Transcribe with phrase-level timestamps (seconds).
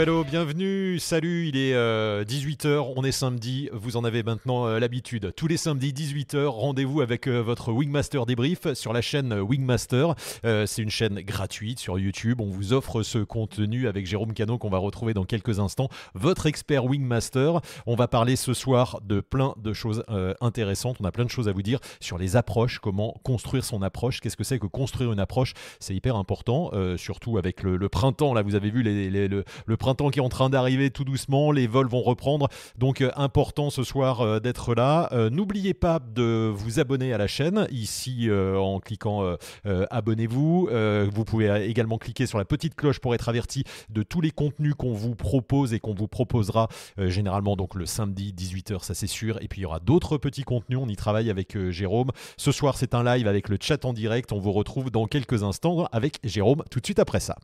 [0.00, 4.78] hello, bienvenue, salut, il est 18h, euh, on est samedi, vous en avez maintenant euh,
[4.78, 5.34] l'habitude.
[5.36, 10.14] Tous les samedis 18h, rendez-vous avec euh, votre Wingmaster débrief sur la chaîne Wingmaster.
[10.42, 14.70] C'est une chaîne gratuite sur YouTube, on vous offre ce contenu avec Jérôme Cano qu'on
[14.70, 17.60] va retrouver dans quelques instants, votre expert Wingmaster.
[17.84, 20.02] On va parler ce soir de plein de choses
[20.40, 23.82] intéressantes, on a plein de choses à vous dire sur les approches, comment construire son
[23.82, 28.32] approche, qu'est-ce que c'est que construire une approche, c'est hyper important, surtout avec le, printemps,
[28.32, 31.88] là vous avez vu le printemps qui est en train d'arriver tout doucement, les vols
[31.88, 32.48] vont reprendre.
[32.78, 35.08] Donc euh, important ce soir euh, d'être là.
[35.12, 40.68] Euh, n'oubliez pas de vous abonner à la chaîne ici en cliquant abonnez-vous.
[41.12, 44.74] vous pouvez également cliquer sur la petite cloche pour être averti de tous les contenus
[44.74, 46.68] qu'on vous propose et qu'on vous proposera
[46.98, 49.42] généralement donc le samedi 18h, ça c'est sûr.
[49.42, 52.10] Et puis il y aura d'autres petits contenus, on y travaille avec Jérôme.
[52.36, 54.32] Ce soir c'est un live avec le chat en direct.
[54.32, 57.36] On vous retrouve dans quelques instants avec Jérôme tout de suite après ça.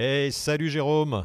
[0.00, 1.24] Hey, salut Jérôme.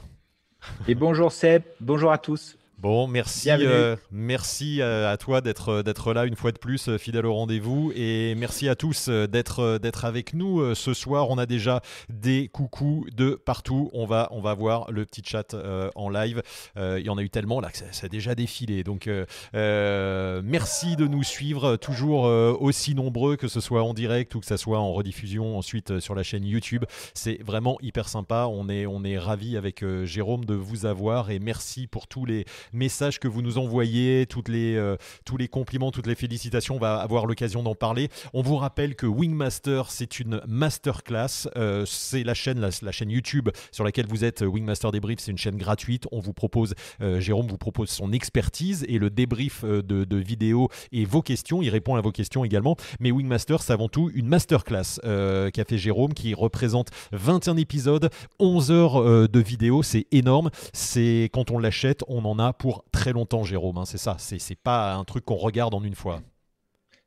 [0.88, 2.58] Et bonjour Seb, bonjour à tous.
[2.84, 6.98] Bon, merci, euh, merci euh, à toi d'être euh, d'être là une fois de plus,
[6.98, 11.30] fidèle au rendez-vous, et merci à tous d'être d'être avec nous ce soir.
[11.30, 13.90] On a déjà des coucous de partout.
[13.94, 15.56] On va on va voir le petit chat
[15.95, 16.42] en live.
[16.75, 18.84] il y en a eu tellement là que ça, a déjà défilé.
[18.84, 19.09] Donc
[19.53, 22.23] merci de nous suivre toujours
[22.62, 26.16] aussi nombreux, que ce soit en direct ou que ce soit en rediffusion ensuite sur
[26.16, 26.84] la chaîne YouTube.
[27.14, 28.47] C'est vraiment hyper sympa.
[28.52, 32.44] On est on est ravi avec Jérôme de vous avoir et merci pour tous les
[32.73, 36.75] messages que vous nous envoyez, toutes les, euh, tous les compliments, toutes les félicitations.
[36.75, 38.09] On va avoir l'occasion d'en parler.
[38.34, 41.50] On vous rappelle que Wingmaster, c'est une masterclass.
[41.57, 44.41] Euh, c'est la chaîne, la, chaîne YouTube sur laquelle vous êtes.
[44.41, 46.07] Wingmaster Débrief, c'est une chaîne gratuite.
[46.11, 50.69] On vous propose, euh, Jérôme vous propose son expertise et le débrief de, de vidéos
[50.91, 51.61] et vos questions.
[51.61, 52.75] Il répond à vos questions également.
[53.00, 58.09] Mais Wingmaster, c'est avant tout une masterclass qu'a fait Jérôme qui représente 21 épisodes,
[58.40, 59.84] 11 heures de vidéos.
[59.84, 60.50] C'est énorme.
[60.73, 63.78] C'est quand on l'achète, on en a pour très longtemps, Jérôme.
[63.78, 64.16] Hein, c'est ça.
[64.19, 66.22] C'est, pas un truc qu'on regarde en une fois.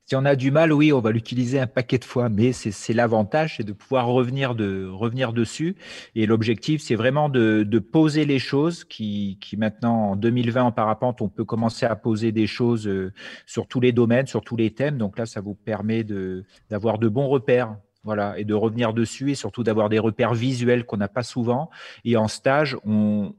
[0.04, 2.92] Si on a du mal, oui, on va l'utiliser un paquet de fois, mais c'est,
[2.92, 5.74] l'avantage, c'est de pouvoir revenir, de, revenir dessus.
[6.14, 11.22] Et l'objectif, c'est vraiment de, poser les choses qui, qui, maintenant, en 2020, en parapente,
[11.22, 13.14] on peut commencer à poser des choses euh,
[13.46, 14.98] sur tous les domaines, sur tous les thèmes.
[14.98, 16.04] Donc là, ça vous permet
[16.68, 17.74] d'avoir de bons repères
[18.06, 21.70] voilà, et de revenir dessus et surtout d'avoir des repères visuels qu'on n'a pas souvent.
[22.04, 23.34] Et en stage, on,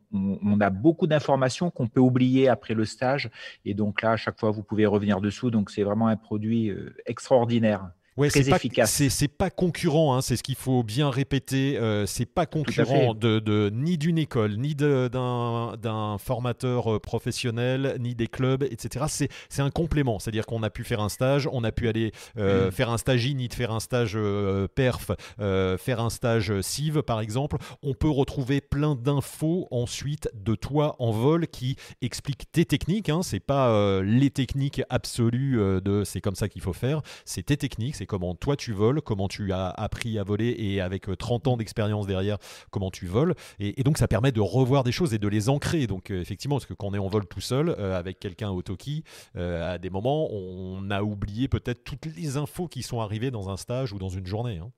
[0.59, 3.29] a beaucoup d'informations qu'on peut oublier après le stage.
[3.63, 5.51] Et donc là, à chaque fois, vous pouvez revenir dessous.
[5.51, 7.91] Donc c'est vraiment un produit euh, extraordinaire.
[8.17, 9.03] Ouais, c'est efficace.
[9.09, 11.77] C'est pas concurrent, hein, c'est ce qu'il faut bien répéter.
[11.77, 18.15] Euh, c'est pas concurrent de, de, ni d'une école, ni d'un formateur euh, professionnel, ni
[18.15, 19.05] des clubs, etc.
[19.49, 20.17] C'est un complément.
[20.17, 22.71] C'est-à-dire qu'on a pu faire un stage, on a pu aller euh, mm.
[22.71, 27.19] faire un stage ni de faire un stage euh, perf, faire un stage CIV par
[27.19, 27.57] exemple.
[27.83, 33.09] On peut retrouver plein d'infos ensuite de toi en vol qui expliquent tes techniques.
[33.09, 33.21] Hein.
[33.21, 37.01] C'est pas les techniques absolues de c'est comme ça qu'il faut faire.
[37.25, 40.81] C'est tes techniques, c'est comment toi tu voles, comment tu as appris à voler et
[40.81, 42.37] avec 30 euh, ans d'expérience derrière,
[42.71, 43.35] comment tu voles.
[43.59, 45.87] Et, donc ça permet de revoir des choses et de les ancrer.
[45.87, 48.49] Donc euh, effectivement, parce que quand on est en vol tout seul, euh, avec quelqu'un
[48.49, 49.03] au Toki,
[49.35, 53.57] à des moments, on a oublié peut-être toutes les infos qui sont arrivées dans un
[53.57, 54.57] stage ou dans une journée.
[54.57, 54.71] Hein.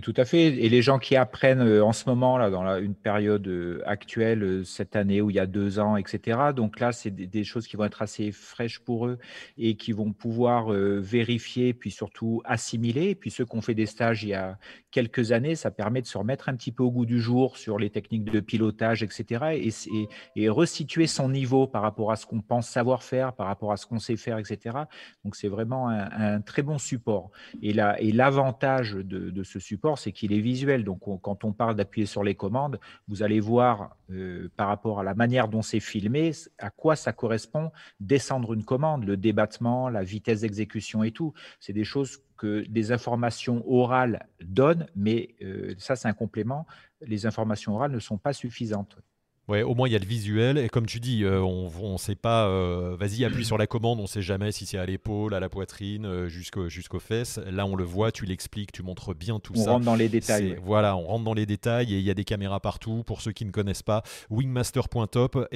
[0.00, 0.46] Tout à fait.
[0.46, 4.42] Et les gens qui apprennent euh, en ce moment, là, dans une période euh, actuelle,
[4.42, 6.38] euh, cette année ou il y a deux ans, etc.
[6.56, 9.18] Donc là, c'est des, choses qui vont être assez fraîches pour eux
[9.58, 13.10] et qui vont pouvoir vérifier, puis surtout assimiler.
[13.10, 14.58] Et puis ceux qui ont fait des stages il y a
[14.92, 17.78] quelques années, ça permet de se remettre un petit peu au goût du jour sur
[17.78, 19.44] les techniques de pilotage, etc.
[19.54, 23.72] Et, et, resituer son niveau par rapport à ce qu'on pense savoir faire, par rapport
[23.72, 24.76] à ce qu'on sait faire, etc.
[25.24, 27.30] Donc c'est vraiment un, très bon support.
[27.62, 30.84] Et l'avantage de, de ce support, c'est qu'il est visuel.
[30.84, 32.78] Donc, quand on parle d'appuyer sur les commandes,
[33.08, 37.12] vous allez voir euh, par rapport à la manière dont c'est filmé, à quoi ça
[37.12, 41.32] correspond descendre une commande, le débattement, la vitesse d'exécution et tout.
[41.60, 46.66] C'est des choses que des informations orales donnent, mais euh, ça, c'est un complément.
[47.00, 48.98] Les informations orales ne sont pas suffisantes.
[49.48, 51.98] Ouais, au moins il y a le visuel et comme tu dis, euh, on ne
[51.98, 52.46] sait pas.
[52.46, 55.40] Euh, vas-y, appuie sur la commande, on ne sait jamais si c'est à l'épaule, à
[55.40, 57.40] la poitrine, euh, jusqu'aux fesses.
[57.50, 59.62] Là, on le voit, tu l'expliques, tu montres bien tout ça.
[59.62, 60.56] On rentre dans les détails.
[60.62, 63.02] Voilà, on rentre dans les détails et il y a des caméras partout.
[63.04, 65.52] Pour ceux qui ne connaissent pas, wingmaster.top.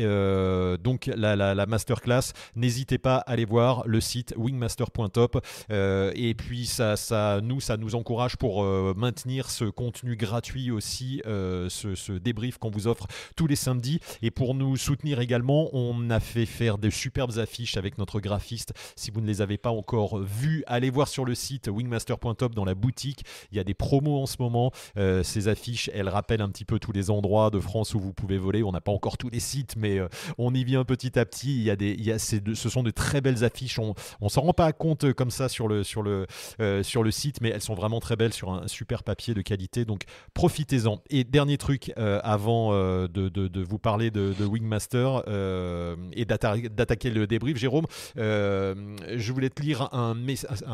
[0.83, 5.39] donc la, la, la, masterclass, n'hésitez pas à aller voir le site wingmaster.top.
[5.71, 8.65] et puis ça, ça, nous, ça nous encourage pour
[8.97, 13.07] maintenir ce contenu gratuit aussi, ce, ce débrief qu'on vous offre
[13.37, 13.76] tous les samedis
[14.23, 18.73] et pour nous soutenir également, on a fait faire de superbes affiches avec notre graphiste.
[18.97, 22.65] Si vous ne les avez pas encore vues, allez voir sur le site wingmaster.top dans
[22.65, 23.25] la boutique.
[23.51, 24.73] Il y a des promos en ce moment.
[24.97, 28.13] Euh, ces affiches, elles rappellent un petit peu tous les endroits de France où vous
[28.13, 28.63] pouvez voler.
[28.63, 30.09] On n'a pas encore tous les sites, mais euh,
[30.39, 31.57] on y vient petit à petit.
[31.57, 33.79] Il y a des, il y a ce sont de très belles affiches.
[33.79, 36.27] On, ne s'en rend pas compte comme ça sur le, sur, le,
[36.61, 39.43] euh, sur le site, mais elles sont vraiment très belles sur un super papier de
[39.43, 39.85] qualité.
[39.85, 41.01] Donc profitez-en.
[41.11, 47.87] Et dernier truc avant de vous parler de, Wingmaster euh, et d'attaquer le débrief, Jérôme,
[48.19, 50.15] euh, je voulais te lire un,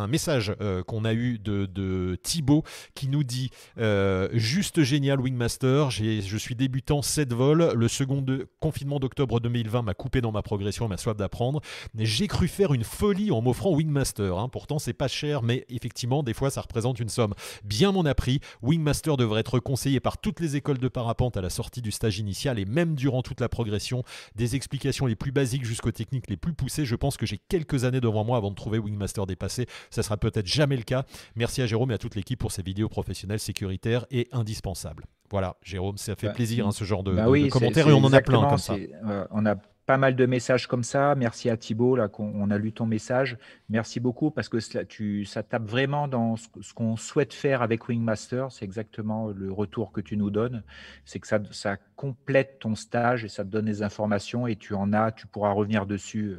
[0.08, 2.62] message euh, qu'on a eu de, de, Thibaut
[2.94, 3.50] qui nous dit
[4.32, 8.24] Juste génial Wingmaster, je suis débutant 7 vols, le second
[8.60, 11.60] confinement d'octobre 2020 m'a coupé dans ma progression ma soif d'apprendre.
[11.98, 14.38] J'ai cru faire une folie en m'offrant Wingmaster.
[14.38, 14.48] Hein.
[14.48, 17.34] Pourtant, c'est pas cher, mais effectivement, des fois, ça représente une somme.
[17.64, 21.50] Bien mon appris, Wingmaster devrait être conseillé par toutes les écoles de parapente à la
[21.50, 25.64] sortie du stage initial et même durant toute la progression, des explications les plus basiques
[25.64, 26.84] jusqu'aux techniques les plus poussées.
[26.84, 29.67] Je pense que j'ai quelques années devant moi avant de trouver Wingmaster dépassé.
[29.90, 31.05] Ça sera peut-être jamais le cas.
[31.37, 35.05] Merci à Jérôme et à toute l'équipe pour ces vidéos professionnelles, sécuritaires et indispensables.
[35.31, 38.12] Voilà, Jérôme, ça fait bah, plaisir hein, ce genre de, bah commentaires et on en
[38.12, 38.75] a plein comme ça.
[38.75, 39.55] Euh, on a
[39.92, 41.14] pas mal de messages comme ça.
[41.16, 43.36] Merci à Thibault, là, qu'on a lu ton message.
[43.68, 47.90] Merci beaucoup parce que ça, tu, ça tape vraiment dans ce, qu'on souhaite faire avec
[47.90, 48.50] Wingmaster.
[48.50, 50.62] C'est exactement le retour que tu nous donnes.
[51.04, 54.72] C'est que ça, ça complète ton stage et ça te donne des informations et tu
[54.72, 56.38] en as, tu pourras revenir dessus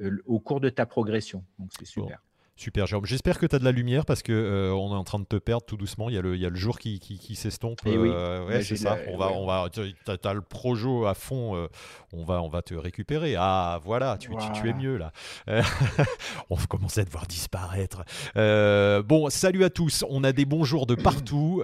[0.00, 1.42] euh, au cours de ta progression.
[1.58, 2.20] Donc, c'est super.
[2.56, 3.04] Super, Jérôme.
[3.04, 5.24] J'espère que tu as de la lumière parce que euh, on est en train de
[5.24, 6.08] te perdre tout doucement.
[6.08, 7.80] Il y a le, il y a le jour qui, qui, qui s'estompe.
[7.84, 8.96] Eh euh, ouais, c'est ça.
[9.08, 11.56] On va, on va, tu as, le projo à fond.
[11.56, 11.66] Euh,
[12.12, 13.34] on, va, on va te récupérer.
[13.36, 15.10] Ah, voilà, tu, tu, es mieux là.
[16.48, 18.04] on commence à te voir disparaître.
[18.36, 20.04] bon, salut à tous.
[20.08, 21.60] On a des bonjours de partout.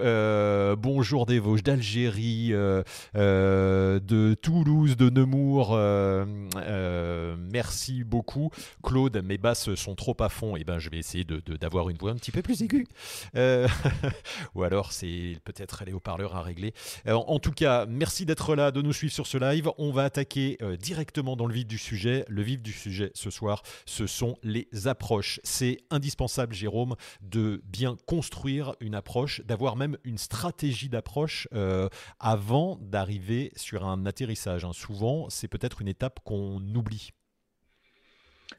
[0.77, 5.77] bonjour des Vosges, d'Algérie, de Toulouse, de Nemours.
[7.53, 8.51] merci beaucoup.
[8.83, 10.57] Claude, mes basses sont trop à fond.
[10.57, 12.87] Et eh ben, je vais essayer d'avoir une voix un petit peu plus aiguë.
[13.35, 13.67] Euh,
[14.55, 16.73] ou alors, c'est peut-être les haut-parleurs à régler.
[17.07, 19.69] Euh, en tout cas, merci d'être là, de nous suivre sur ce live.
[19.77, 22.25] On va attaquer euh, directement dans le vif du sujet.
[22.27, 25.39] Le vif du sujet ce soir, ce sont les approches.
[25.43, 31.47] C'est indispensable, Jérôme, de bien construire une approche, d'avoir même une stratégie d'approche
[32.19, 34.65] avant d'arriver sur un atterrissage.
[34.65, 34.73] Hein.
[34.73, 37.11] Souvent, c'est peut-être une étape qu'on oublie.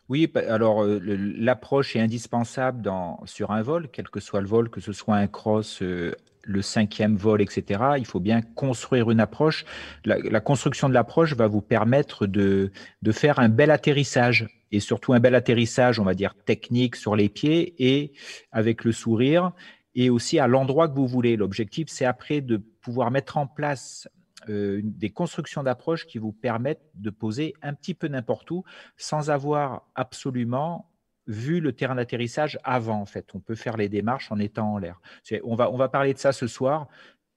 [0.09, 1.01] Oui, alors euh,
[1.39, 2.91] l'approche est indispensable
[3.25, 6.13] sur un vol, quel que soit le vol, que ce soit un cross, euh,
[6.43, 7.83] le cinquième vol, etc.
[7.99, 9.65] Il faut bien construire une approche.
[10.05, 12.73] La, construction de l'approche va vous permettre de,
[13.03, 17.15] de faire un bel atterrissage et surtout un bel atterrissage, on va dire technique sur
[17.15, 18.13] les pieds et
[18.51, 19.53] avec le sourire
[19.95, 21.37] et aussi à l'endroit que vous voulez.
[21.37, 24.09] L'objectif, c'est après de pouvoir mettre en place
[24.49, 28.65] euh, des constructions d'approche qui vous permettent de poser un petit peu n'importe où
[28.97, 30.91] sans avoir absolument
[31.27, 33.01] vu le terrain d'atterrissage avant.
[33.01, 35.01] En fait, on peut faire les démarches en étant en l'air.
[35.45, 36.89] On va, on va parler de ça ce soir.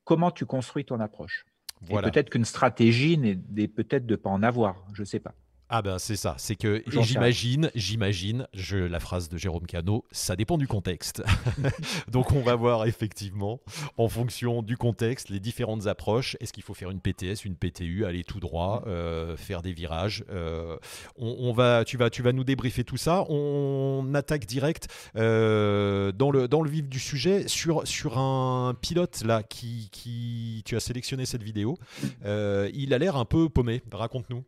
[0.04, 1.46] Comment tu construis ton approche?
[1.88, 4.86] Peut-être qu'une stratégie n'est peut-être de ne pas en avoir.
[4.94, 5.36] Je ne sais pas.
[5.68, 10.36] Ah ben c'est ça, c'est que j'imagine, j'imagine, je la phrase de Jérôme Cano, ça
[10.36, 11.24] dépend du contexte.
[12.12, 13.60] Donc on va voir effectivement,
[13.98, 16.38] en fonction du contexte, les différentes approches.
[16.40, 20.24] Est-ce qu'il faut faire une PTS, une PTU, aller tout droit, euh, faire des virages
[20.30, 20.78] euh,
[21.18, 23.26] on, va, tu vas, tu vas nous débriefer tout ça.
[23.30, 29.24] On attaque direct euh, dans le dans le vif du sujet sur sur un pilote
[29.26, 31.80] là qui qui tu as sélectionné cette vidéo.
[32.24, 33.82] il a l'air un peu paumé.
[33.92, 34.44] Raconte-nous.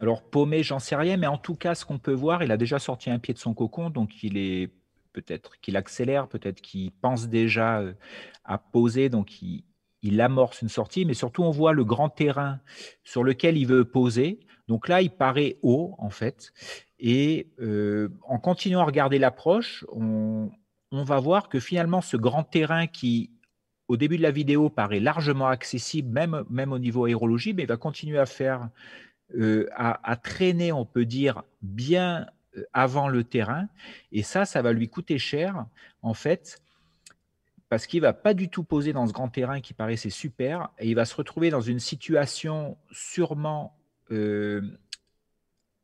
[0.00, 2.56] Alors paumé, j'en sais rien, mais en tout cas, ce qu'on peut voir, il a
[2.56, 4.70] déjà sorti un pied de son cocon, donc il est
[5.12, 7.94] peut-être qu'il accélère, peut-être qu'il pense déjà euh,
[8.44, 9.64] à poser, donc il,
[10.20, 12.60] amorce une sortie, mais surtout on voit le grand terrain
[13.02, 14.38] sur lequel il veut poser.
[14.68, 16.52] Donc là, il paraît haut en fait,
[17.00, 20.50] et euh, en continuant à regarder l'approche, on,
[20.92, 23.30] va voir que finalement ce grand terrain qui
[23.88, 27.68] au début de la vidéo paraît largement accessible, même, même au niveau aérologie, mais il
[27.68, 28.68] va continuer à faire
[29.34, 33.68] euh, à, traîner, on peut dire, bien euh, avant le terrain.
[34.12, 35.66] Et ça, ça va lui coûter cher,
[36.02, 36.60] en fait,
[37.68, 40.88] parce qu'il va pas du tout poser dans ce grand terrain qui paraissait super, et
[40.88, 43.76] il va se retrouver dans une situation sûrement
[44.12, 44.62] euh,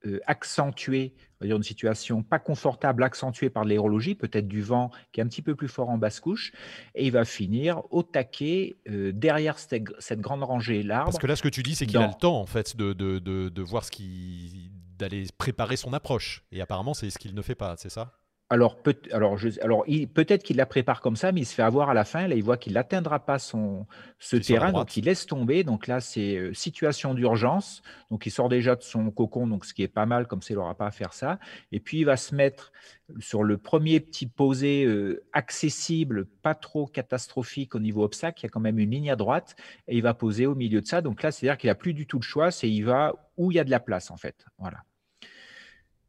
[0.06, 4.90] euh, accentuée, on va dire une situation pas confortable, accentuée par l'aérologie, peut-être du vent
[5.12, 6.52] qui est un petit peu plus fort en basse couche,
[6.94, 11.06] et il va finir au taquet euh, derrière cette, grande rangée l'arbre.
[11.06, 12.92] Parce que là, ce que tu dis, c'est qu'il a le temps en fait de,
[12.92, 17.42] de, de voir ce qui d'aller préparer son approche, et apparemment, c'est ce qu'il ne
[17.42, 18.22] fait pas, c'est ça?
[18.52, 21.88] Alors, peut, alors, alors peut-être qu'il la prépare comme ça, mais il se fait avoir
[21.88, 22.28] à la fin.
[22.28, 23.87] Là, il voit qu'il n'atteindra pas son,
[24.18, 25.64] ce terrain, donc il laisse tomber.
[25.64, 27.82] Donc là, c'est euh, situation d'urgence.
[28.11, 30.52] Donc il sort déjà de son cocon, donc ce qui est pas mal, comme ça,
[30.52, 31.38] il n'aura pas à faire ça.
[31.73, 32.73] Et puis il va se mettre
[33.21, 38.40] sur le premier petit posé euh, accessible, pas trop catastrophique au niveau obstacle.
[38.40, 39.56] Il y a quand même une ligne à droite,
[39.88, 41.00] et il va poser au milieu de ça.
[41.00, 43.54] Donc là, c'est-à-dire qu'il n'a plus du tout de choix, c'est il va où il
[43.54, 44.44] y a de la place, en fait.
[44.59, 44.82] Voilà.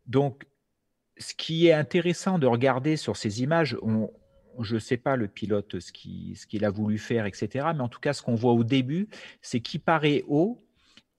[0.08, 0.46] Donc,
[1.18, 3.78] ce qui est intéressant de regarder sur ces images,
[4.60, 7.68] je ne sais pas le pilote ce qu'il a voulu faire, etc.
[7.76, 9.08] Mais en tout cas, ce qu'on voit au début,
[9.42, 10.64] c'est qu'il paraît haut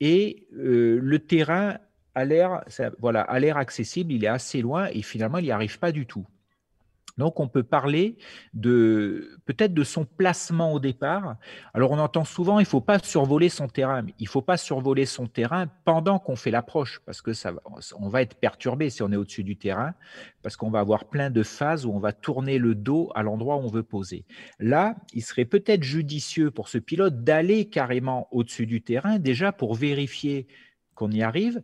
[0.00, 1.78] et euh, le terrain
[2.14, 2.64] a l'air
[2.98, 6.26] voilà, accessible, il est assez loin et finalement, il n'y arrive pas du tout.
[7.16, 8.16] Donc, on peut parler
[8.60, 11.36] peut-être de son placement au départ.
[11.72, 14.04] Alors, on entend souvent, il ne faut pas survoler son terrain.
[14.18, 17.52] Il ne faut pas survoler son terrain pendant qu'on fait l'approche, parce que ça,
[17.98, 19.94] on va être perturbé si on est au-dessus du terrain,
[20.42, 23.56] parce qu'on va avoir plein de phases où on va tourner le dos à l'endroit
[23.56, 24.24] où on veut poser.
[24.58, 29.74] Là, il serait peut-être judicieux pour ce pilote d'aller carrément au-dessus du terrain, déjà pour
[29.74, 30.46] vérifier
[30.94, 31.62] qu'on y arrive,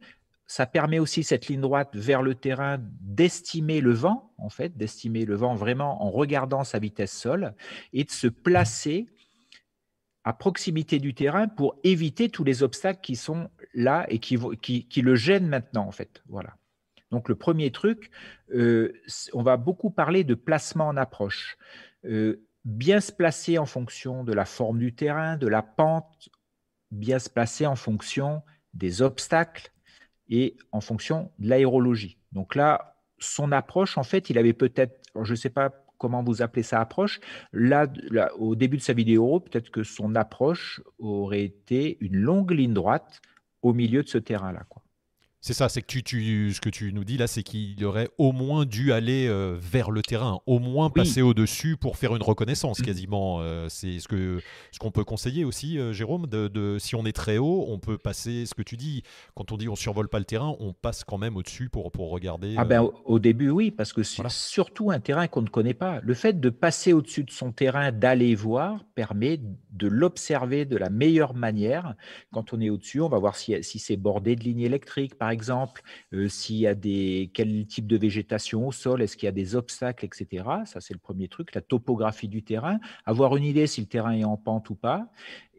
[0.50, 5.24] ça permet aussi cette ligne droite vers le terrain d'estimer le vent, en fait, d'estimer
[5.24, 7.54] le vent vraiment en regardant sa vitesse sol
[7.92, 9.06] et de se placer
[10.24, 15.02] à proximité du terrain pour éviter tous les obstacles qui sont là et qui, qui,
[15.02, 16.20] le gênent maintenant, en fait.
[16.28, 16.56] Voilà.
[17.12, 18.10] Donc le premier truc,
[18.52, 18.92] euh,
[19.32, 21.58] on va beaucoup parler de placement en approche.
[22.06, 26.28] Euh, bien se placer en fonction de la forme du terrain, de la pente,
[26.90, 28.42] bien se placer en fonction
[28.74, 29.70] des obstacles,
[30.30, 32.18] et en fonction de l'aérologie.
[32.32, 36.40] Donc là, son approche, en fait, il avait peut-être, je ne sais pas comment vous
[36.40, 37.20] appelez ça approche,
[37.52, 37.86] là,
[38.38, 43.20] au début de sa vidéo, peut-être que son approche aurait été une longue ligne droite
[43.60, 44.64] au milieu de ce terrain-là.
[45.42, 48.32] C'est ça, c'est que tu, ce que tu nous dis là, c'est qu'il aurait au
[48.32, 52.80] moins dû aller euh, vers le terrain, au moins passer au-dessus pour faire une reconnaissance
[52.80, 52.82] mm.
[52.82, 53.38] quasiment.
[53.40, 57.16] Euh, c'est ce que ce qu'on peut conseiller aussi, euh, Jérôme, de, si on est
[57.16, 59.02] très haut, on peut passer, ce que tu dis,
[59.34, 62.10] quand on dit on survole pas le terrain, on passe quand même au-dessus pour, pour
[62.10, 62.56] regarder.
[62.58, 66.00] Ah ben, au, début, oui, parce que c'est surtout un terrain qu'on ne connaît pas.
[66.02, 69.40] Le fait de passer au-dessus de son terrain, d'aller voir, permet
[69.72, 71.94] de l'observer de la meilleure manière.
[72.30, 75.29] Quand on est au-dessus, on va voir si, si c'est bordé de lignes électriques, par
[75.30, 75.82] exemple,
[76.12, 79.32] euh, s'il y a des, quel type de végétation au sol, est-ce qu'il y a
[79.32, 80.44] des obstacles, etc.
[80.66, 84.12] Ça, c'est le premier truc, la topographie du terrain, avoir une idée si le terrain
[84.12, 85.10] est en pente ou pas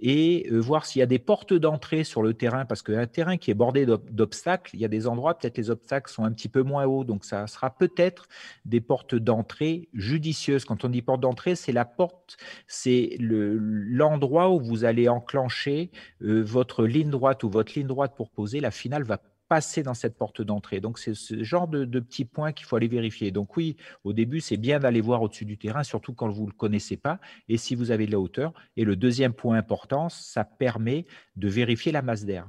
[0.01, 3.38] et euh, voir s'il y a des portes d'entrée sur le terrain, parce qu'un terrain
[3.38, 6.50] qui est bordé d'obstacles, il y a des endroits, peut-être les obstacles sont un petit
[6.50, 8.28] peu moins hauts, donc ça sera peut-être
[8.66, 10.66] des portes d'entrée judicieuses.
[10.66, 12.38] Quand on dit porte d'entrée, c'est la porte,
[12.68, 15.92] c'est l'endroit où vous allez enclencher
[16.24, 18.60] euh, votre ligne droite ou votre ligne droite pour poser.
[18.60, 20.79] La finale va passer dans cette porte d'entrée.
[20.79, 23.31] Donc, c'est ce genre de, petits points qu'il faut aller vérifier.
[23.31, 26.51] Donc, oui, au début, c'est bien d'aller voir au-dessus du terrain, surtout quand vous ne
[26.51, 28.53] le connaissez pas et si vous avez de la hauteur.
[28.77, 31.05] Et le deuxième point important, ça permet
[31.36, 32.48] de vérifier la masse d'air.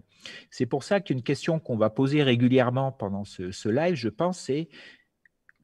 [0.49, 4.38] C'est pour ça qu'une question qu'on va poser régulièrement pendant ce, ce live, je pense,
[4.38, 4.68] c'est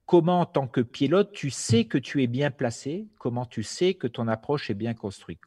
[0.06, 3.94] comment, en tant que pilote, tu sais que tu es bien placé, comment tu sais
[3.94, 5.38] que ton approche est bien construite?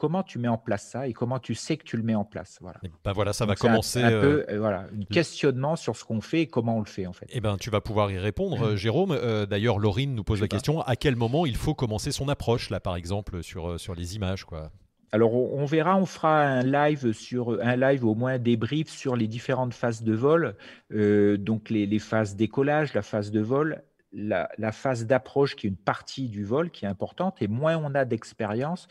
[0.00, 2.24] Comment tu mets en place ça et comment tu sais que tu le mets en
[2.24, 2.56] place.
[2.62, 2.80] Voilà.
[3.04, 4.02] Ben voilà, ça va commencer.
[4.02, 7.06] Un, peu, euh, voilà, un questionnement sur ce qu'on fait et comment on le fait
[7.06, 7.26] en fait.
[7.28, 9.10] Eh ben, tu vas pouvoir y répondre, euh, Jérôme.
[9.12, 12.70] Euh, d'ailleurs, Laurine nous pose la question à quel moment il faut commencer son approche
[12.70, 14.70] là, par exemple, sur sur les images, quoi?
[15.12, 19.26] Alors, on, verra, on fera un live sur un live au moins débrief sur les
[19.26, 20.54] différentes phases de vol,
[20.90, 25.70] donc les, les, phases décollage, la phase de vol, la, la phase d'approche qui est
[25.70, 27.42] une partie du vol qui est importante.
[27.42, 28.86] Et moins on a d'expérience,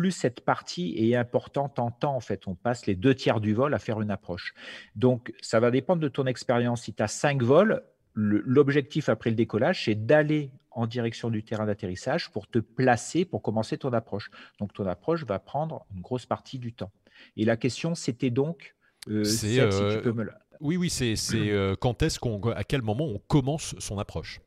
[0.00, 2.16] plus cette partie est importante en temps.
[2.16, 4.54] En fait, on passe les deux tiers du vol à faire une approche.
[4.96, 6.84] Donc, ça va dépendre de ton expérience.
[6.84, 7.82] Si tu as cinq vols,
[8.14, 13.42] l'objectif après le décollage, c'est d'aller en direction du terrain d'atterrissage pour te placer, pour
[13.42, 14.30] commencer ton approche.
[14.58, 16.92] Donc, ton approche va prendre une grosse partie du temps.
[17.36, 18.74] Et la question, c'était donc,
[19.10, 20.26] euh, si tu euh, peux me
[20.60, 24.40] Oui, oui, c'est euh, quand est-ce qu'on, à quel moment on commence son approche?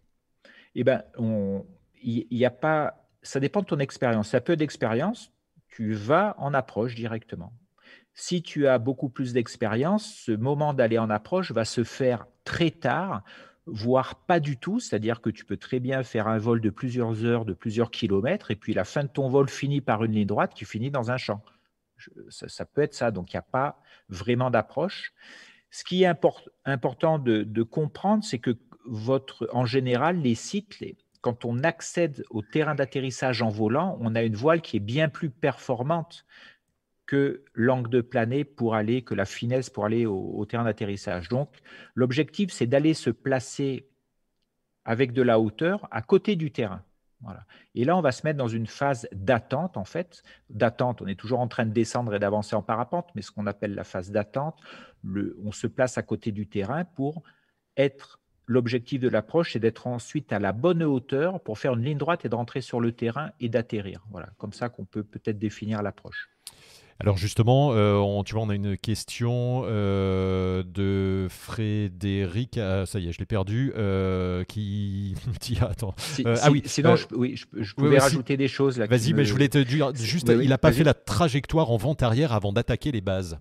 [0.74, 1.04] Eh bien,
[2.02, 4.30] il n'y a pas, ça dépend de ton expérience.
[4.30, 5.32] Ça peu d'expérience,
[5.76, 7.54] tu vas en approche directement.
[8.14, 12.72] Si tu as beaucoup plus d'expérience, ce moment d'aller en approche va se faire très
[12.72, 13.24] tard
[13.66, 17.24] voire pas du tout, c'est-à-dire que tu peux très bien faire un vol de plusieurs
[17.24, 20.28] heures, de plusieurs kilomètres, et puis la fin de ton vol finit par une ligne
[20.28, 21.42] droite qui finit dans un champ.
[22.30, 25.14] Ça, peut être ça, donc il n'y a pas vraiment d'approche.
[25.72, 26.14] Ce qui est
[26.66, 30.84] important de, comprendre, c'est que votre, en général, les sites,
[31.24, 35.08] quand on accède au terrain d'atterrissage en volant, on a une voile qui est bien
[35.08, 36.26] plus performante
[37.06, 41.30] que l'angle de planer pour aller, que la finesse pour aller au, terrain d'atterrissage.
[41.30, 41.50] Donc,
[41.96, 43.88] l'objectif, c'est d'aller se placer
[44.84, 46.84] avec de la hauteur à côté du terrain.
[47.74, 50.24] Et là, on va se mettre dans une phase d'attente, en fait.
[50.50, 53.48] D'attente, on est toujours en train de descendre et d'avancer en parapente, mais ce qu'on
[53.48, 54.60] appelle la phase d'attente,
[55.42, 57.24] on se place à côté du terrain pour
[57.78, 61.98] être L'objectif de l'approche, c'est d'être ensuite à la bonne hauteur pour faire une ligne
[61.98, 64.06] droite et de rentrer sur le terrain et d'atterrir.
[64.12, 66.33] Voilà, comme ça qu'on peut peut-être définir l'approche.
[67.00, 73.00] Alors justement, euh, on, tu vois, on a une question euh, de Frédéric, ah, ça
[73.00, 75.96] y est, je l'ai perdu, euh, qui dit, attends,
[76.26, 78.80] ah oui, sinon, je, oui, je, pouvais rajouter des choses.
[78.80, 82.04] Vas-y, mais je voulais te dire, juste, il n'a pas fait la trajectoire en vente
[82.04, 83.40] arrière avant d'attaquer les bases.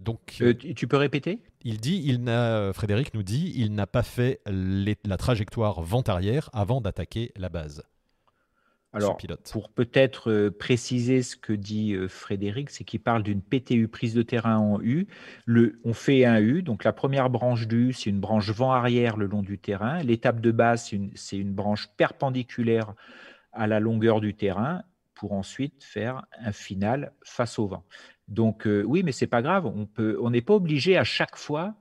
[0.00, 0.42] donc,
[0.76, 1.40] tu peux répéter?
[1.64, 6.50] Il dit, il n'a, Frédéric nous dit, il n'a pas fait la trajectoire vente arrière
[6.52, 7.82] avant d'attaquer la base.
[8.94, 9.18] Alors,
[9.52, 14.14] pour peut-être euh, préciser ce que dit euh, Frédéric, c'est qu'il parle d'une PTU prise
[14.14, 15.06] de terrain en U.
[15.44, 18.72] Le, on fait un U, donc la première branche du U, c'est une branche vent
[18.72, 19.98] arrière le long du terrain.
[19.98, 22.94] L'étape de base, c'est une, branche perpendiculaire
[23.52, 24.82] à la longueur du terrain
[25.14, 27.84] pour ensuite faire un final face au vent.
[28.26, 31.36] Donc euh, oui, mais c'est pas grave, on peut, on n'est pas obligé à chaque
[31.36, 31.74] fois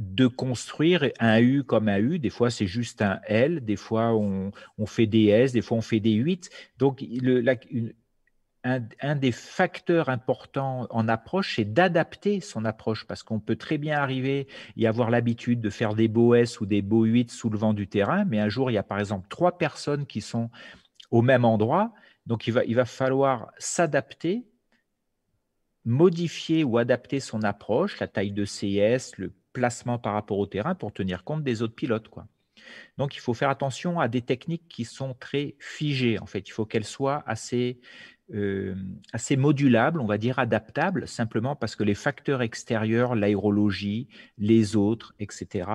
[0.00, 2.18] de construire un U comme un U.
[2.18, 3.62] Des fois, c'est juste un L.
[3.62, 4.50] Des fois, on,
[4.86, 5.52] fait des S.
[5.52, 6.48] Des fois, on fait des 8.
[6.78, 7.04] Donc,
[8.64, 13.98] un, des facteurs importants en approche, c'est d'adapter son approche parce qu'on peut très bien
[13.98, 17.58] arriver et avoir l'habitude de faire des beaux S ou des beaux 8 sous le
[17.58, 18.24] vent du terrain.
[18.24, 20.48] Mais un jour, il y a par exemple trois personnes qui sont
[21.10, 21.92] au même endroit.
[22.24, 24.46] Donc, il va, il va falloir s'adapter
[25.84, 30.74] modifier ou adapter son approche, la taille de CS, le placement par rapport au terrain
[30.74, 32.08] pour tenir compte des autres pilotes.
[32.08, 32.26] Quoi.
[32.98, 36.18] Donc, il faut faire attention à des techniques qui sont très figées.
[36.18, 37.80] En fait, il faut qu'elles soient assez,
[38.32, 38.74] euh,
[39.12, 44.08] assez modulables, on va dire adaptables, simplement parce que les facteurs extérieurs, l'aérologie,
[44.38, 45.70] les autres, etc.,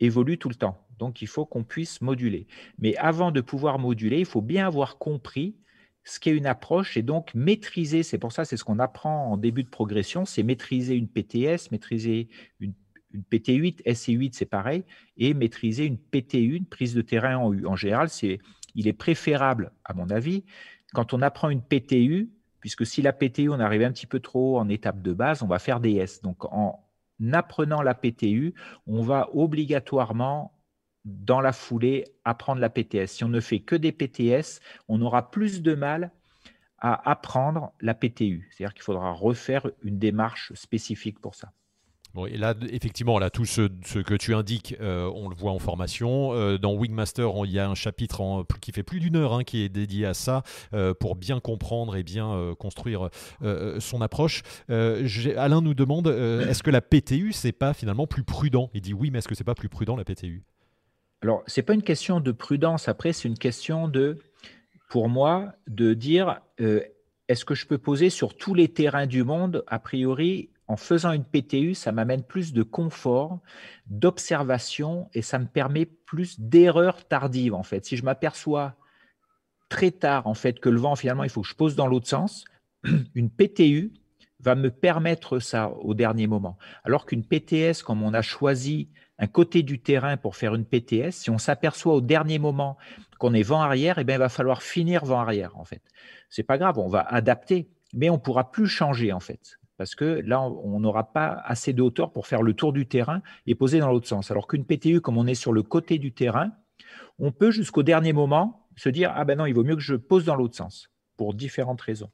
[0.00, 0.86] évoluent tout le temps.
[0.98, 2.46] Donc, il faut qu'on puisse moduler.
[2.78, 5.56] Mais avant de pouvoir moduler, il faut bien avoir compris
[6.06, 9.36] ce qu'est une approche et donc maîtriser, c'est pour ça, c'est ce qu'on apprend en
[9.36, 12.28] début de progression, c'est maîtriser une PTS, maîtriser
[12.60, 12.72] une,
[13.32, 14.84] PT8, SC8, c'est pareil,
[15.16, 17.66] et maîtriser une PT1, une prise de terrain en U.
[17.66, 18.38] En général, c'est,
[18.74, 20.44] il est préférable, à mon avis,
[20.92, 24.58] quand on apprend une PTU, puisque si la PTU, on arrive un petit peu trop
[24.58, 26.20] en étape de base, on va faire des S.
[26.20, 26.84] Donc, en
[27.32, 28.54] apprenant la PTU,
[28.86, 30.52] on va obligatoirement
[31.06, 33.06] dans la foulée apprendre la PTS.
[33.06, 36.10] Si on ne fait que des PTS, on aura plus de mal
[36.78, 38.48] à apprendre la PTU.
[38.50, 41.52] C'est-à-dire qu'il faudra refaire une démarche spécifique pour ça.
[42.16, 43.68] Bon, et là, effectivement, là, tout ce,
[44.00, 46.32] que tu indiques, euh, on le voit en formation.
[46.32, 49.62] Euh, dans Wingmaster, il y a un chapitre qui fait plus d'une heure hein, qui
[49.62, 50.42] est dédié à ça
[50.72, 53.10] euh, pour bien comprendre et bien construire
[53.78, 54.42] son approche.
[54.68, 58.70] Alain nous demande est-ce que la PTU, c'est pas finalement plus prudent?
[58.72, 60.42] Il dit oui, mais est-ce que c'est pas plus prudent la PTU
[61.22, 64.18] alors, ce n'est pas une question de prudence, après, c'est une question de,
[64.88, 66.82] pour moi, de dire, euh,
[67.28, 71.12] est-ce que je peux poser sur tous les terrains du monde A priori, en faisant
[71.12, 73.40] une PTU, ça m'amène plus de confort,
[73.86, 77.84] d'observation, et ça me permet plus d'erreurs tardives, en fait.
[77.86, 78.74] Si je m'aperçois
[79.68, 82.08] très tard, en fait, que le vent, finalement, il faut que je pose dans l'autre
[82.08, 82.44] sens,
[83.14, 83.92] une PTU
[84.40, 86.58] va me permettre ça au dernier moment.
[86.84, 91.12] Alors qu'une PTS, comme on a choisi un côté du terrain pour faire une PTS,
[91.12, 92.76] si on s'aperçoit au dernier moment
[93.18, 95.82] qu'on est vent arrière, eh bien, il va falloir finir vent arrière, en fait.
[96.28, 99.58] C'est pas grave, on va adapter, mais on pourra plus changer, en fait.
[99.78, 103.22] Parce que là, on n'aura pas assez de hauteur pour faire le tour du terrain
[103.46, 104.30] et poser dans l'autre sens.
[104.30, 106.52] Alors qu'une PTU, comme on est sur le côté du terrain,
[107.18, 109.94] on peut jusqu'au dernier moment se dire Ah ben non, il vaut mieux que je
[109.94, 112.10] pose dans l'autre sens, pour différentes raisons.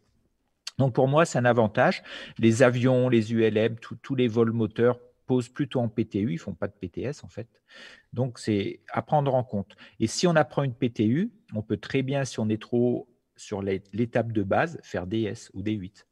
[0.78, 2.02] Donc pour moi, c'est un avantage.
[2.38, 4.98] Les avions, les ULM, tous les vols moteurs
[5.40, 7.48] plutôt en PTU, ils font pas de PTS en fait.
[8.12, 9.76] Donc c'est à prendre en compte.
[10.00, 13.62] Et si on apprend une PTU, on peut très bien, si on est trop sur
[13.62, 16.04] l'étape de base, faire DS ou D8.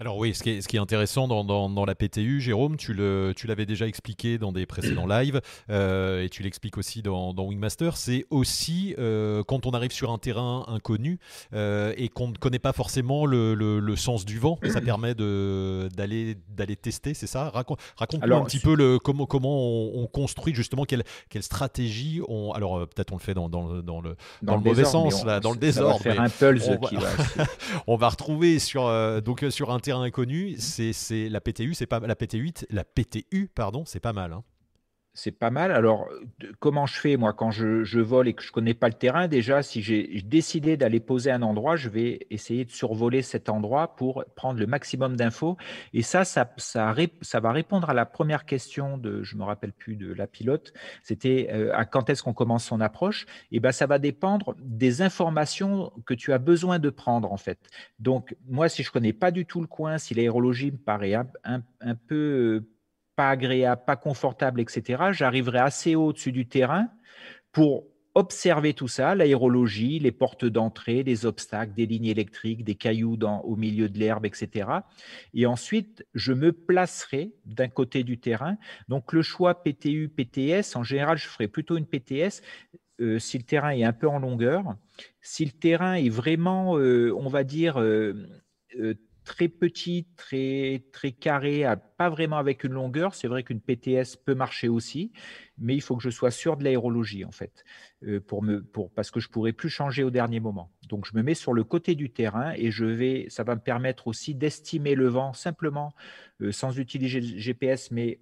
[0.00, 4.50] Alors oui, ce qui est, intéressant dans, la PTU, Jérôme, tu l'avais déjà expliqué dans
[4.50, 9.72] des précédents lives, euh, et tu l'expliques aussi dans, Wingmaster, c'est aussi euh, quand on
[9.72, 11.18] arrive sur un terrain inconnu
[11.52, 16.36] euh, et qu'on ne connaît pas forcément le, sens du vent, ça permet d'aller
[16.80, 17.50] tester, c'est ça?
[17.50, 22.52] Raconte-nous un petit peu le, comment, comment on, construit justement, quelle, quelle stratégie on...
[22.52, 26.00] Alors peut-être on le fait dans, le, dans le, mauvais sens, là, dans le désordre.
[26.06, 27.44] On va faire un pulse on va,
[27.86, 32.14] on va retrouver sur, donc, sur un terrain inconnu, c'est la PTU, c'est pas la
[32.14, 34.32] PT8, la PTU, pardon, c'est pas mal.
[34.32, 34.44] Hein
[35.12, 35.72] c'est pas mal.
[35.72, 36.08] Alors,
[36.60, 39.62] comment je fais, moi, quand je, vole et que je connais pas le terrain, déjà,
[39.62, 44.24] si j'ai décidé d'aller poser un endroit, je vais essayer de survoler cet endroit pour
[44.36, 45.56] prendre le maximum d'infos.
[45.92, 46.94] Et ça, ça, ça,
[47.40, 50.72] va répondre à la première question de, je me rappelle plus, de la pilote.
[51.02, 53.26] C'était euh, à quand est-ce qu'on commence son approche?
[53.50, 57.58] Et ben, ça va dépendre des informations que tu as besoin de prendre, en fait.
[57.98, 61.26] Donc, moi, si je connais pas du tout le coin, si l'aérologie me paraît un,
[61.44, 62.64] un peu
[63.16, 66.88] pas agréable, pas confortable, etc., j'arriverai assez haut au-dessus du terrain
[67.52, 73.16] pour observer tout ça, l'aérologie, les portes d'entrée, les obstacles, des lignes électriques, des cailloux
[73.16, 74.68] dans, au milieu de l'herbe, etc.
[75.32, 78.56] Et ensuite, je me placerai d'un côté du terrain.
[78.88, 82.42] Donc le choix PTU, PTS, en général, je ferai plutôt une PTS
[83.00, 84.64] euh, si le terrain est un peu en longueur.
[85.20, 88.26] Si le terrain est vraiment, euh, on va dire, euh,
[89.30, 91.64] très petit, très, très carré,
[91.96, 93.14] pas vraiment avec une longueur.
[93.14, 95.12] C'est vrai qu'une PTS peut marcher aussi,
[95.56, 97.62] mais il faut que je sois sûr de l'aérologie, en fait,
[98.02, 100.72] euh, pour me, pour, parce que je ne pourrai plus changer au dernier moment.
[100.88, 103.60] Donc, je me mets sur le côté du terrain et je vais, ça va me
[103.60, 105.94] permettre aussi d'estimer le vent simplement,
[106.40, 108.18] euh, sans utiliser le GPS, mais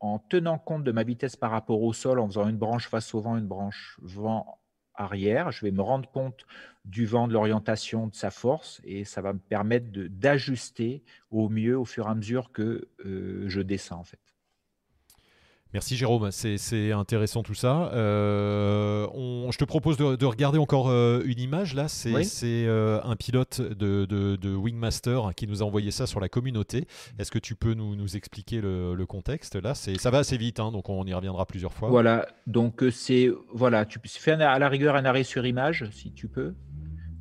[0.00, 3.14] en tenant compte de ma vitesse par rapport au sol, en faisant une branche face
[3.14, 4.59] au vent, une branche vent
[5.00, 5.50] arrière.
[5.50, 6.46] Je vais me rendre compte
[6.84, 11.78] du vent, de l'orientation, de sa force, et ça va me permettre d'ajuster au mieux
[11.78, 14.29] au fur et à mesure que euh, je descends en fait.
[15.72, 17.92] Merci Jérôme, c'est intéressant tout ça.
[17.92, 19.06] Euh,
[19.50, 21.86] je te propose de, regarder encore euh, une image là.
[21.86, 22.12] C'est
[22.66, 26.86] euh, un pilote de, Wingmaster qui nous a envoyé ça sur la communauté.
[27.20, 29.54] Est-ce que tu peux nous, expliquer le, contexte?
[29.54, 31.88] Là Ça va assez vite, hein, donc on y reviendra plusieurs fois.
[31.88, 36.26] Voilà, donc c'est voilà, tu fais à la rigueur un arrêt sur image si tu
[36.28, 36.54] peux.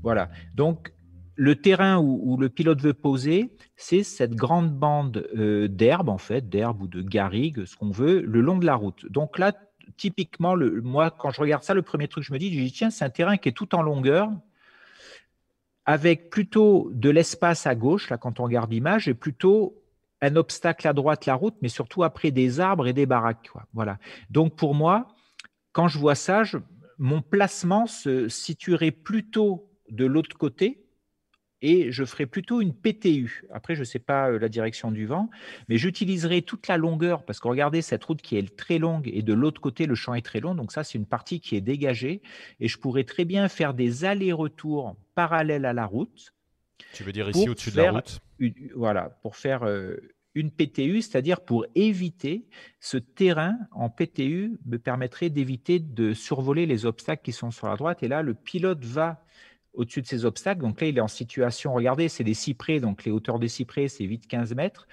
[0.02, 0.94] Voilà, donc
[1.40, 6.50] le terrain où, le pilote veut poser, c'est cette grande bande euh, d'herbe, en fait,
[6.50, 9.10] d'herbe ou de garrigue, ce qu'on veut, le long de la route.
[9.10, 9.54] Donc là,
[9.96, 12.74] typiquement, moi, quand je regarde ça, le premier truc que je me dis, je dis,
[12.74, 14.30] tiens, c'est un terrain qui est tout en longueur,
[15.86, 19.82] avec plutôt de l'espace à gauche, là, quand on regarde l'image, et plutôt
[20.22, 23.50] un obstacle à droite, la route, mais surtout après des arbres et des baraques.
[23.74, 23.98] Voilà.
[24.30, 25.08] Donc pour moi,
[25.72, 26.44] quand je vois ça,
[26.98, 30.84] mon placement se situerait plutôt de l'autre côté,
[31.62, 33.44] et je ferai plutôt une PTU.
[33.52, 35.30] Après, je ne sais pas euh, la direction du vent,
[35.68, 39.22] mais j'utiliserai toute la longueur parce que regardez cette route qui est très longue et
[39.22, 40.56] de l'autre côté, le champ est très long.
[40.56, 42.22] Donc ça, c'est une partie qui est dégagée
[42.60, 46.34] et je pourrais très bien faire des allers-retours parallèles à la route.
[46.94, 48.20] Tu veux dire ici au-dessus de la route?
[48.74, 49.98] Voilà, pour faire euh,
[50.34, 52.48] une PTU, c'est-à-dire pour éviter
[52.80, 57.76] ce terrain en PTU me permettrait d'éviter de survoler les obstacles qui sont sur la
[57.76, 58.02] droite.
[58.04, 59.24] Et là, le pilote va
[59.74, 60.62] au-dessus de ces obstacles.
[60.62, 63.88] Donc là, il est en situation, regardez, c'est des cyprès, donc les hauteurs des cyprès,
[63.88, 64.88] c'est 8-15 mètres.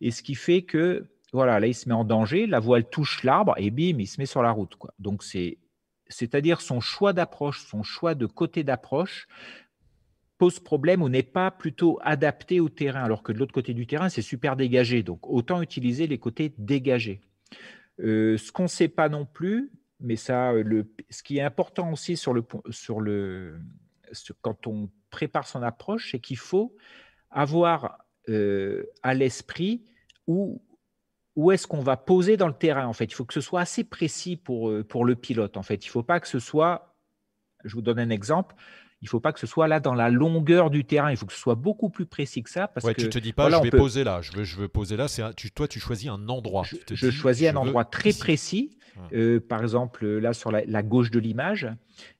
[0.00, 3.22] Et ce qui fait que, voilà, là, il se met en danger, la voile touche
[3.24, 4.76] l'arbre et bim, il se met sur la route.
[4.76, 4.92] Quoi.
[4.98, 5.58] Donc c'est,
[6.08, 9.26] c'est-à-dire son choix d'approche, son choix de côté d'approche
[10.38, 13.86] pose problème ou n'est pas plutôt adapté au terrain, alors que de l'autre côté du
[13.86, 15.02] terrain, c'est super dégagé.
[15.02, 17.20] Donc autant utiliser les côtés dégagés.
[18.00, 21.92] Euh, ce qu'on ne sait pas non plus, mais ça, le, ce qui est important
[21.92, 23.60] aussi sur le, sur le,
[24.40, 26.76] quand on prépare son approche, c'est qu'il faut
[27.30, 27.98] avoir
[28.28, 29.84] euh, à l'esprit
[30.26, 30.62] où,
[31.36, 32.86] où est-ce qu'on va poser dans le terrain.
[32.86, 35.56] En fait, il faut que ce soit assez précis pour, euh, pour le pilote.
[35.56, 36.94] En fait, il ne faut pas que ce soit,
[37.64, 38.54] je vous donne un exemple,
[39.02, 41.10] il ne faut pas que ce soit là dans la longueur du terrain.
[41.10, 42.68] Il faut que ce soit beaucoup plus précis que ça.
[42.68, 44.20] Parce ouais, que, tu te dis pas, je vais poser là.
[44.22, 45.08] Je veux, je veux poser là.
[45.08, 46.64] C'est tu, toi, tu choisis un endroit.
[46.90, 48.78] Je, choisis un endroit très précis.
[49.12, 51.66] Euh, par exemple, là sur la, gauche de l'image,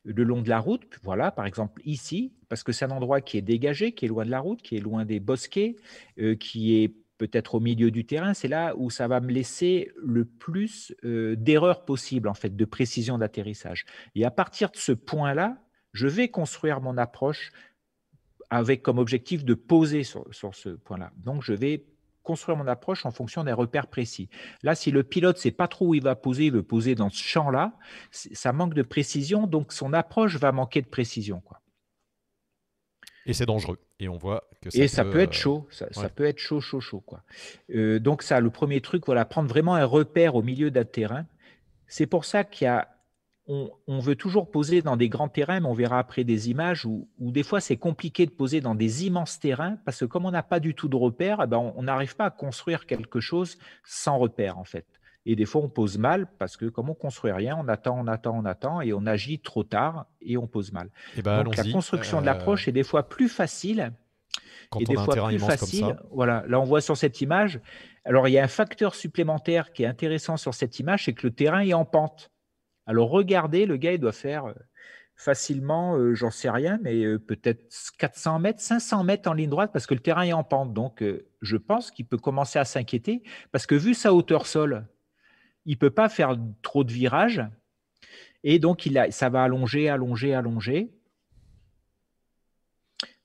[0.04, 0.82] le long de la route.
[1.04, 4.24] Voilà, par exemple ici, parce que c'est un endroit qui est dégagé, qui est loin
[4.24, 5.76] de la route, qui est loin des bosquets,
[6.18, 9.92] euh, qui est peut-être au milieu du terrain, c'est là où ça va me laisser
[10.02, 13.84] le plus euh, d'erreurs possibles, en fait, de précision d'atterrissage.
[14.16, 15.58] Et à partir de ce point-là,
[15.92, 17.52] je vais construire mon approche
[18.50, 21.10] avec comme objectif de poser sur, ce point-là.
[21.16, 21.86] Donc, je vais
[22.22, 24.28] construire mon approche en fonction d'un repère précis.
[24.62, 26.94] Là, si le pilote ne sait pas trop où il va poser, il veut poser
[26.94, 27.72] dans ce champ-là,
[28.10, 31.40] ça manque de précision, donc son approche va manquer de précision.
[31.40, 31.62] Quoi.
[33.24, 33.78] Et c'est dangereux.
[33.98, 35.66] Et on voit que ça Et peut, ça peut être chaud.
[35.70, 37.00] Ça, peut être chaud, chaud, chaud.
[37.00, 37.22] Quoi.
[38.00, 41.26] donc, ça, le premier truc, voilà, prendre vraiment un repère au milieu d'un terrain.
[41.86, 42.91] C'est pour ça qu'il y a
[43.86, 47.08] on, veut toujours poser dans des grands terrains, mais on verra après des images où,
[47.18, 50.42] des fois c'est compliqué de poser dans des immenses terrains parce que comme on n'a
[50.42, 54.18] pas du tout de repères, eh ben on n'arrive pas à construire quelque chose sans
[54.18, 54.86] repère en fait.
[55.26, 58.06] Et des fois on pose mal parce que comme on construit rien, on attend, on
[58.06, 60.88] attend, on attend et on agit trop tard et on pose mal.
[61.16, 63.92] Eh ben, Donc la construction de l'approche euh, est des fois plus facile
[64.80, 65.96] et des fois plus facile.
[66.10, 67.60] Voilà, là on voit sur cette image.
[68.04, 71.26] Alors il y a un facteur supplémentaire qui est intéressant sur cette image, c'est que
[71.26, 72.31] le terrain est en pente.
[72.86, 74.54] Alors regardez, le gars, il doit faire euh,
[75.14, 79.70] facilement, euh, j'en sais rien, mais euh, peut-être 400 mètres, 500 mètres en ligne droite
[79.72, 80.72] parce que le terrain est en pente.
[80.74, 81.04] Donc
[81.40, 84.86] je pense qu'il peut commencer à s'inquiéter parce que vu sa hauteur sol,
[85.64, 87.42] il ne peut pas faire trop de virages.
[88.44, 90.90] Et donc ça va allonger, allonger, allonger.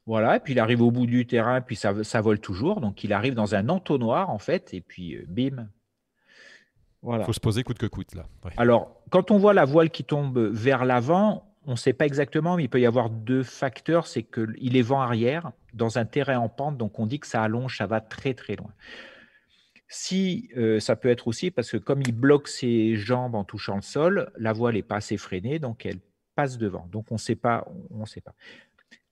[0.05, 2.79] Voilà, et puis il arrive au bout du terrain, puis ça, ça vole toujours.
[2.79, 5.67] Donc il arrive dans un entonnoir, en fait, et puis bim,
[7.15, 8.25] il faut se poser coûte que coûte là.
[8.57, 12.55] Alors, quand on voit la voile qui tombe vers l'avant, on ne sait pas exactement,
[12.55, 14.07] mais il peut y avoir deux facteurs.
[14.07, 17.43] C'est qu'il est vent arrière dans un terrain en pente, donc on dit que ça
[17.43, 18.71] allonge, ça va très très loin.
[19.89, 23.75] Si euh, ça peut être aussi parce que comme il bloque ses jambes en touchant
[23.75, 25.99] le sol, la voile n'est pas assez freinée, donc elle
[26.35, 26.87] passe devant.
[26.91, 28.33] Donc on ne sait pas, on sait pas.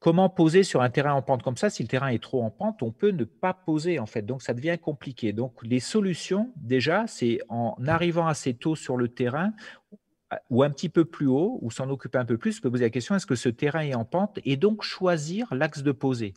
[0.05, 2.51] Comment poser sur un terrain en pente comme ça Si le terrain est trop en
[2.51, 4.21] pente, on peut ne pas poser en fait.
[4.21, 5.33] Donc ça devient compliqué.
[5.33, 9.51] Donc les solutions, déjà, c'est en arrivant assez tôt sur le terrain
[10.51, 12.91] ou un petit peu plus haut, ou s'en occuper un peu plus, peut poser la
[12.91, 16.35] question est-ce que ce terrain est en pente Et donc choisir l'axe de poser.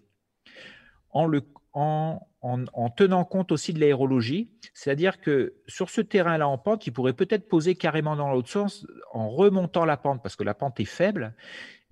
[1.10, 1.30] En,
[1.74, 7.12] en, tenant compte aussi de l'aérologie, c'est-à-dire que sur ce terrain-là en pente, il pourrait
[7.12, 10.86] peut-être poser carrément dans l'autre sens en remontant la pente, parce que la pente est
[10.86, 11.34] faible,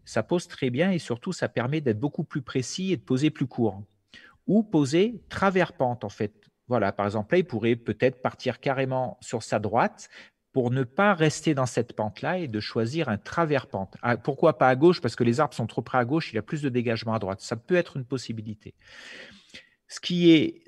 [0.07, 3.29] ça pose très bien et surtout, ça permet d'être beaucoup plus précis et de poser
[3.29, 3.83] plus court.
[4.47, 6.33] Ou poser travers pente, en fait.
[6.69, 10.09] Voilà, par exemple, là, il pourrait peut-être partir carrément sur sa droite
[10.53, 13.97] pour ne pas rester dans cette pente-là et de choisir un travers pente.
[14.01, 15.03] Ah, pourquoi pas à gauche?
[15.03, 17.13] Parce que les arbres sont trop près à gauche, il y a plus de dégagement
[17.13, 17.41] à droite.
[17.41, 18.75] Ça peut être une possibilité.
[19.89, 20.63] Ce qui, est,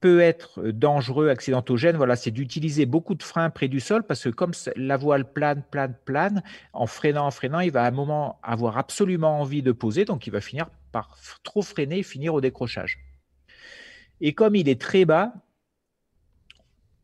[0.00, 4.28] peut être dangereux, accidentogène, voilà, c'est d'utiliser beaucoup de freins près du sol parce que
[4.28, 8.38] comme la voile plane, plane, plane, en freinant, en freinant, il va à un moment
[8.42, 12.40] avoir absolument envie de poser, donc il va finir par trop freiner et finir au
[12.40, 12.98] décrochage.
[14.20, 15.32] Et comme il est très bas,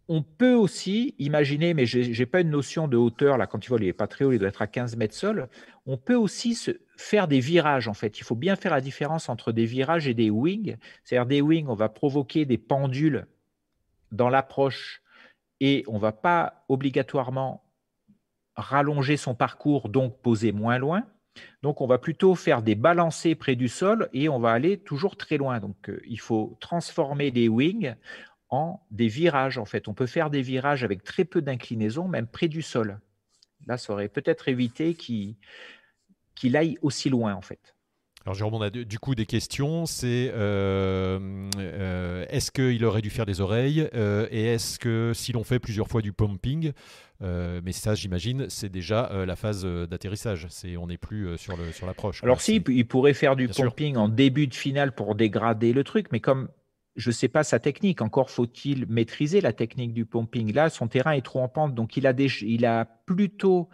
[0.08, 3.70] on peut aussi imaginer, mais je n'ai pas une notion de hauteur, là, quand tu
[3.70, 5.48] vois, il n'est pas très haut, il doit être à 15 mètres sol.
[5.86, 6.72] On peut aussi se
[7.02, 8.18] faire des virages, en fait.
[8.18, 10.76] Il faut bien faire la différence entre des virages et des wings.
[11.04, 13.26] C'est-à-dire, des wings, on va provoquer des pendules
[14.10, 15.02] dans l'approche
[15.60, 17.64] et on ne va pas obligatoirement
[18.56, 21.04] rallonger son parcours, donc poser moins loin.
[21.62, 25.16] Donc, on va plutôt faire des balancés près du sol et on va aller toujours
[25.16, 25.60] très loin.
[25.60, 27.94] Donc, euh, il faut transformer les wings
[28.90, 29.58] des virages.
[29.58, 33.00] En fait, on peut faire des virages avec très peu d'inclinaison, même près du sol.
[33.66, 34.94] Là, ça aurait peut-être évité
[36.34, 37.74] qu'il aille aussi loin, en fait.
[38.24, 39.84] Alors Jérôme, on a du coup des questions.
[39.84, 45.32] C'est euh, euh, est-ce qu'il aurait dû faire des oreilles euh, et est-ce que si
[45.32, 46.72] l'on fait plusieurs fois du pumping,
[47.20, 50.46] mais ça j'imagine c'est déjà la phase d'atterrissage.
[50.50, 52.22] C'est on n'est plus sur le sur l'approche.
[52.22, 56.08] Alors si il pourrait faire du pumping en début de finale pour dégrader le truc,
[56.12, 56.48] mais comme
[56.94, 58.02] je ne sais pas sa technique.
[58.02, 60.52] Encore faut-il maîtriser la technique du pumping.
[60.52, 63.70] Là, son terrain est trop en pente, donc il a, il a plutôt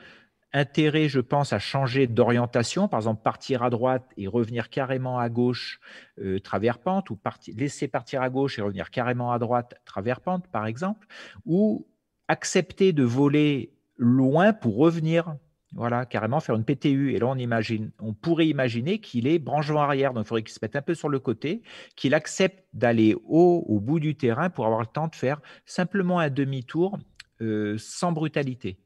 [0.52, 5.28] intérêt, je pense, à changer d'orientation, par exemple partir à droite et revenir carrément à
[5.28, 5.80] gauche
[6.20, 7.18] euh, travers pente, ou
[7.56, 11.06] laisser partir à gauche et revenir carrément à droite travers pente, par exemple,
[11.44, 11.86] ou
[12.28, 15.36] accepter de voler loin pour revenir
[15.74, 17.14] voilà, carrément faire une PTU.
[17.14, 20.14] Et là, on, imagine, on pourrait imaginer qu'il est branchement arrière.
[20.14, 21.62] Donc, il faudrait qu'il se mette un peu sur le côté,
[21.94, 26.18] qu'il accepte d'aller haut au bout du terrain pour avoir le temps de faire simplement
[26.20, 26.98] un demi-tour
[27.40, 28.78] euh, sans brutalité.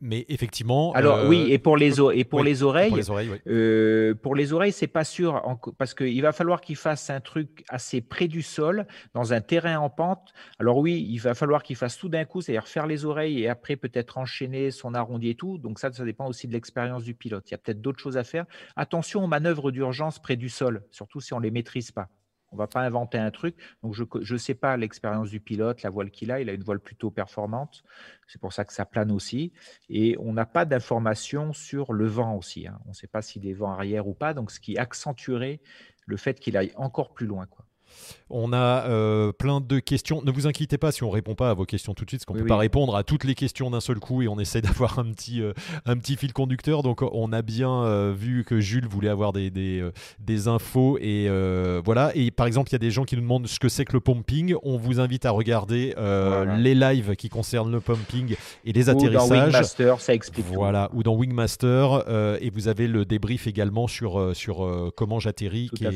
[0.00, 0.92] Mais effectivement.
[0.92, 4.34] Alors oui, euh, et pour les, et pour les oreilles, pour les oreilles, euh, pour
[4.36, 5.42] les oreilles, c'est pas sûr
[5.76, 9.78] parce qu'il va falloir qu'il fasse un truc assez près du sol, dans un terrain
[9.78, 10.32] en pente.
[10.60, 13.48] Alors oui, il va falloir qu'il fasse tout d'un coup, c'est-à-dire faire les oreilles et
[13.48, 15.58] après peut-être enchaîner son arrondi et tout.
[15.58, 17.48] Donc ça, ça dépend aussi de l'expérience du pilote.
[17.48, 18.44] Il y a peut-être d'autres choses à faire.
[18.76, 22.08] Attention aux manœuvres d'urgence près du sol, surtout si on les maîtrise pas.
[22.50, 23.56] On ne va pas inventer un truc.
[23.82, 26.40] Donc, je ne sais pas l'expérience du pilote, la voile qu'il a.
[26.40, 27.84] Il a une voile plutôt performante.
[28.26, 29.52] C'est pour ça que ça plane aussi.
[29.88, 32.66] Et on n'a pas d'informations sur le vent aussi.
[32.66, 32.78] Hein.
[32.86, 34.34] On ne sait pas s'il est vent arrière ou pas.
[34.34, 35.60] Donc, ce qui accentuerait
[36.06, 37.46] le fait qu'il aille encore plus loin.
[38.30, 40.22] On a euh, plein de questions.
[40.22, 42.26] Ne vous inquiétez pas si on répond pas à vos questions tout de suite, parce
[42.26, 44.60] qu'on ne peut pas répondre à toutes les questions d'un seul coup et on essaie
[44.62, 45.52] d'avoir un petit, euh,
[45.86, 46.82] un petit fil conducteur.
[46.82, 51.28] Donc on a bien euh, vu que Jules voulait avoir des, des, infos et
[51.84, 52.12] voilà.
[52.14, 53.92] Et par exemple, il y a des gens qui nous demandent ce que c'est que
[53.92, 54.54] le pumping.
[54.62, 55.94] On vous invite à regarder
[56.58, 59.24] les lives qui concernent le pumping et les atterrissages.
[59.24, 60.46] Ou dans Wingmaster, ça explique.
[60.46, 62.04] Voilà, ou dans Wingmaster.
[62.40, 65.86] et vous avez le débrief également sur, sur comment j'atterris, qui,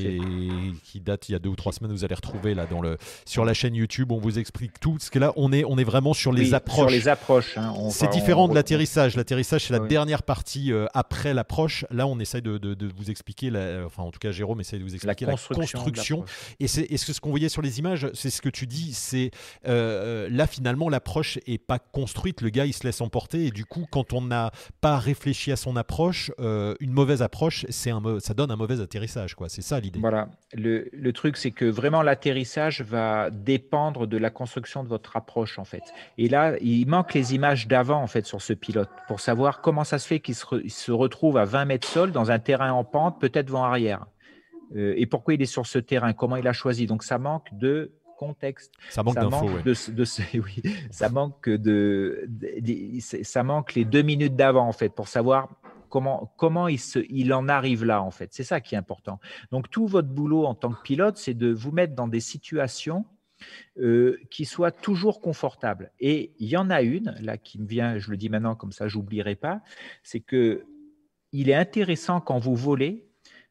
[0.83, 1.82] qui date il y a deux ou trois semaines.
[1.91, 4.13] Vous allez retrouver là dans le, sur la chaîne YouTube.
[4.13, 4.93] On vous explique tout.
[4.93, 6.77] Parce que là, on est, on est vraiment sur les approches.
[6.77, 7.59] Sur les approches.
[7.59, 7.75] Hein.
[7.91, 9.17] C'est différent de l'atterrissage.
[9.17, 11.85] L'atterrissage, c'est la dernière partie euh, après l'approche.
[11.91, 14.85] Là, on essaye de, de, vous expliquer, la, enfin, en tout cas, Jérôme essaye de
[14.85, 16.25] vous expliquer la construction.
[16.61, 18.93] et c'est ce qu'on voyait sur les images, c'est ce que tu dis.
[18.93, 19.31] C'est
[19.67, 22.41] euh, là, finalement, l'approche est pas construite.
[22.41, 23.47] Le gars, il se laisse emporter.
[23.47, 27.67] Et du coup, quand on n'a pas réfléchi à son approche, euh, une mauvaise approche,
[27.69, 29.37] c'est un, ça donne un mauvais atterrissage.
[29.49, 30.01] C'est ça l'idée.
[30.01, 30.29] Voilà.
[30.55, 35.59] Le, le truc, c'est que vraiment, l'atterrissage va dépendre de la construction de votre approche
[35.59, 35.83] en fait.
[36.19, 39.85] Et là, il manque les images d'avant en fait sur ce pilote pour savoir comment
[39.85, 43.21] ça se fait qu'il se, retrouve à 20 mètres sol dans un terrain en pente,
[43.21, 44.07] peut-être vent arrière.
[44.77, 46.13] Euh, et pourquoi il est sur ce terrain?
[46.13, 46.87] Comment il a choisi?
[46.87, 48.73] Donc ça manque de contexte.
[48.89, 49.49] Ça manque d'infos.
[49.65, 49.75] De,
[50.39, 52.29] oui, ça manque de,
[53.23, 55.49] ça manque les deux minutes d'avant en fait pour savoir
[55.93, 58.33] comment, comment il, en arrive là, en fait.
[58.33, 59.21] C'est ça qui est important.
[59.51, 63.05] Donc, tout votre boulot en tant que pilote, c'est de vous mettre dans des situations
[63.79, 65.93] euh, qui soient toujours confortables.
[66.01, 68.73] Et il y en a une, là, qui me vient, je le dis maintenant, comme
[68.73, 69.61] ça, j'oublierai pas,
[70.03, 70.65] c'est que
[71.31, 73.07] il est intéressant quand vous volez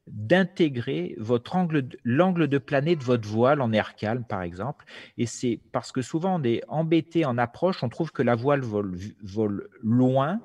[0.07, 4.85] d'intégrer votre angle, l'angle de planée de votre voile en air calme, par exemple.
[5.17, 8.61] Et c'est parce que souvent on est embêté en approche, on trouve que la voile
[8.61, 10.41] vole loin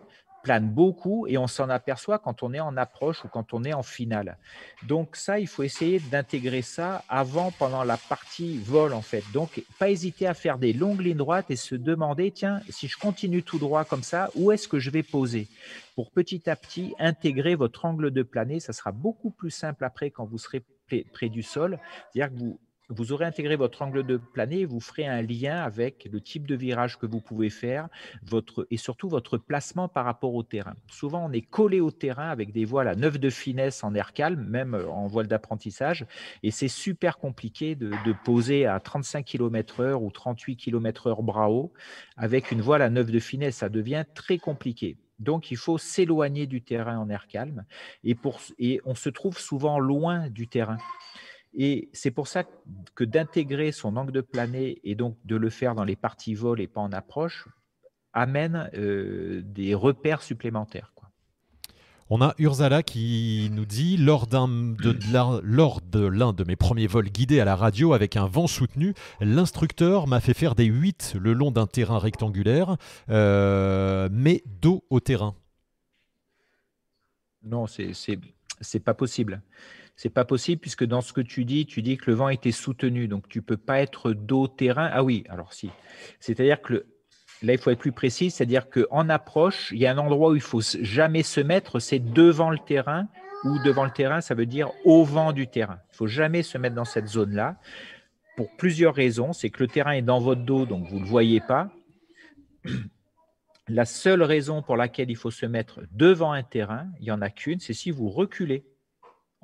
[0.47, 3.75] plane beaucoup et on s'en aperçoit quand on est en approche ou quand on est
[3.75, 4.39] en finale.
[4.85, 9.25] Donc ça, il faut essayer d'intégrer ça avant, pendant la partie vol en fait.
[9.33, 12.97] Donc pas hésiter à faire des longues lignes droites et se demander, tiens, si je
[12.97, 15.49] continue tout droit comme ça, où est-ce que je vais poser?
[15.97, 20.13] Pour petit à petit intégrer votre angle de planée, ça sera beaucoup plus simple après
[20.13, 20.63] quand vous serez
[21.13, 21.81] près du sol.
[22.13, 25.63] C'est-à-dire que vous vous aurez intégré votre angle de planée et vous ferez un lien
[25.63, 27.89] avec le type de virage que vous pouvez faire
[28.23, 30.75] votre, et surtout votre placement par rapport au terrain.
[30.89, 34.13] Souvent, on est collé au terrain avec des voiles à 9 de finesse en air
[34.13, 36.07] calme, même en voile d'apprentissage,
[36.43, 37.93] et c'est super compliqué de,
[38.25, 41.73] poser à 35 km/h ou 38 km/h bras haut
[42.17, 43.57] avec une voile à 9 de finesse.
[43.57, 44.97] Ça devient très compliqué.
[45.19, 47.65] Donc, il faut s'éloigner du terrain en air calme
[48.05, 50.79] et, pour, et on se trouve souvent loin du terrain.
[51.57, 52.45] Et c'est pour ça
[52.95, 56.61] que d'intégrer son angle de planée et donc de le faire dans les parties vol
[56.61, 57.49] et pas en approche
[58.13, 60.93] amène euh, des repères supplémentaires.
[62.09, 67.09] On a Ursala qui nous dit lors, de, lors de l'un de mes premiers vols
[67.09, 71.33] guidés à la radio avec un vent soutenu, l'instructeur m'a fait faire des 8 le
[71.33, 72.77] long d'un terrain rectangulaire,
[73.11, 75.35] euh, mais dos au terrain.
[77.43, 79.43] Non, c'est pas possible.
[79.97, 82.53] C'est pas possible puisque dans ce que tu dis, tu dis que le vent était
[82.53, 84.91] soutenu, donc tu peux pas être dos terrain.
[84.93, 85.71] Ah oui, alors si.
[86.21, 86.85] C'est-à-dire que
[87.43, 90.35] là, il faut être plus précis, c'est-à-dire qu'en approche, il y a un endroit où
[90.35, 93.09] il faut jamais se mettre, c'est devant le terrain
[93.45, 95.79] ou devant le terrain, ça veut dire au vent du terrain.
[95.93, 97.57] Il faut jamais se mettre dans cette zone-là
[98.37, 99.33] pour plusieurs raisons.
[99.33, 101.71] C'est que le terrain est dans votre dos, donc vous ne le voyez pas.
[103.69, 107.23] La seule raison pour laquelle il faut se mettre devant un terrain, il n'y en
[107.23, 108.65] a qu'une, c'est si vous reculez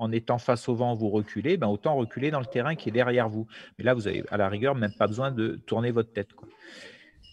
[0.03, 2.93] en étant face au vent, vous reculez, ben autant reculer dans le terrain qui est
[2.93, 3.47] derrière vous.
[3.79, 6.31] Mais là, vous avez à la rigueur même pas besoin de tourner votre tête.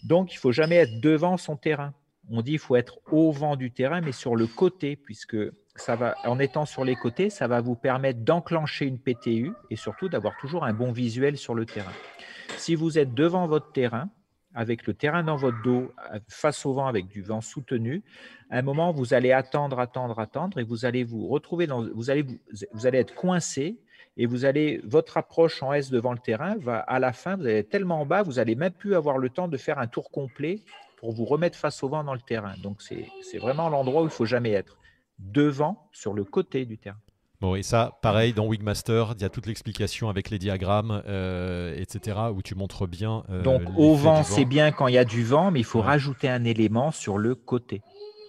[0.04, 1.92] Donc, il faut jamais être devant son terrain.
[2.30, 5.36] On dit qu'il faut être au vent du terrain, mais sur le côté, puisque
[5.74, 9.76] ça va, en étant sur les côtés, ça va vous permettre d'enclencher une PTU et
[9.76, 11.92] surtout d'avoir toujours un bon visuel sur le terrain.
[12.56, 14.08] Si vous êtes devant votre terrain,
[14.54, 15.92] avec le terrain dans votre dos,
[16.28, 18.02] face au vent avec du vent soutenu,
[18.50, 22.10] à un moment, vous allez attendre, attendre, attendre, et vous allez vous retrouver dans, vous
[22.10, 22.26] allez,
[22.84, 23.78] allez être coincé,
[24.16, 27.46] et vous allez, votre approche en S devant le terrain va, à la fin, vous
[27.46, 30.10] allez être tellement bas, vous n'allez même plus avoir le temps de faire un tour
[30.10, 30.62] complet
[30.96, 32.54] pour vous remettre face au vent dans le terrain.
[32.62, 34.76] Donc, c'est vraiment l'endroit où il faut jamais être.
[35.18, 36.98] Devant, sur le côté du terrain.
[37.40, 41.74] Bon, et ça, pareil, dans Wigmaster, il y a toute l'explication avec les diagrammes, euh,
[41.74, 43.22] etc., où tu montres bien.
[43.30, 45.80] Euh, Donc, au vent, c'est bien quand il y a du vent, mais il faut
[45.80, 47.80] rajouter un élément sur le côté.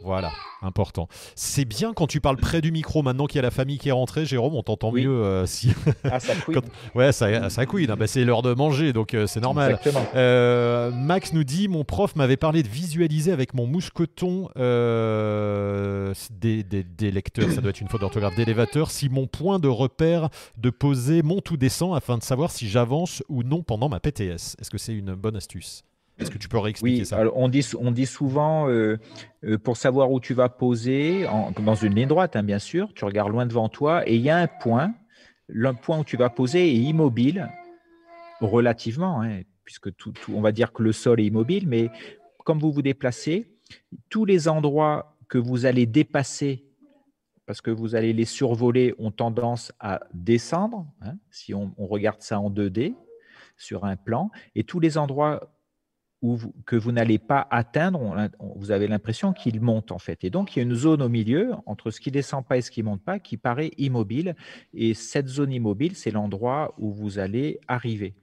[0.03, 1.07] Voilà, important.
[1.35, 3.89] C'est bien quand tu parles près du micro, maintenant qu'il y a la famille qui
[3.89, 5.09] est rentrée, Jérôme, on t'entend mieux.
[5.09, 5.73] Euh, si...
[6.03, 6.57] Ah, ça couille.
[6.95, 7.87] Ouais, ça, ça couille.
[7.87, 9.79] Bah, c'est l'heure de manger, donc euh, c'est normal.
[10.15, 14.49] Euh, Max nous dit Mon prof m'avait parlé de visualiser avec mon mousqueton
[16.39, 20.29] des, des, lecteurs, ça doit être une faute d'orthographe, d'élévateur, si mon point de repère
[20.57, 24.55] de poser monte ou descend afin de savoir si j'avance ou non pendant ma PTS.
[24.59, 25.83] Est-ce que c'est une bonne astuce?
[26.21, 28.97] Est-ce que tu peux réexpliquer oui, ça alors on, dit, on dit souvent, euh,
[29.43, 31.25] euh, pour savoir où tu vas poser,
[31.59, 34.29] dans une ligne droite, hein, bien sûr, tu regardes loin devant toi, et il y
[34.29, 34.93] a un point,
[35.47, 37.49] le point où tu vas poser est immobile,
[38.39, 41.89] relativement, hein, puisque tout, on va dire que le sol est immobile, mais
[42.45, 43.57] comme vous vous déplacez,
[44.09, 46.65] tous les endroits que vous allez dépasser,
[47.47, 52.21] parce que vous allez les survoler, ont tendance à descendre, hein, si on, on regarde
[52.21, 52.93] ça en 2D
[53.57, 55.51] sur un plan, et tous les endroits
[56.65, 60.23] que vous n'allez pas atteindre, vous avez l'impression qu'il monte en fait.
[60.23, 62.61] Et donc, il y a une zone au milieu entre ce qui descend pas et
[62.61, 64.35] ce qui monte pas qui paraît immobile.
[64.73, 68.13] Et cette zone immobile, c'est l'endroit où vous allez arriver.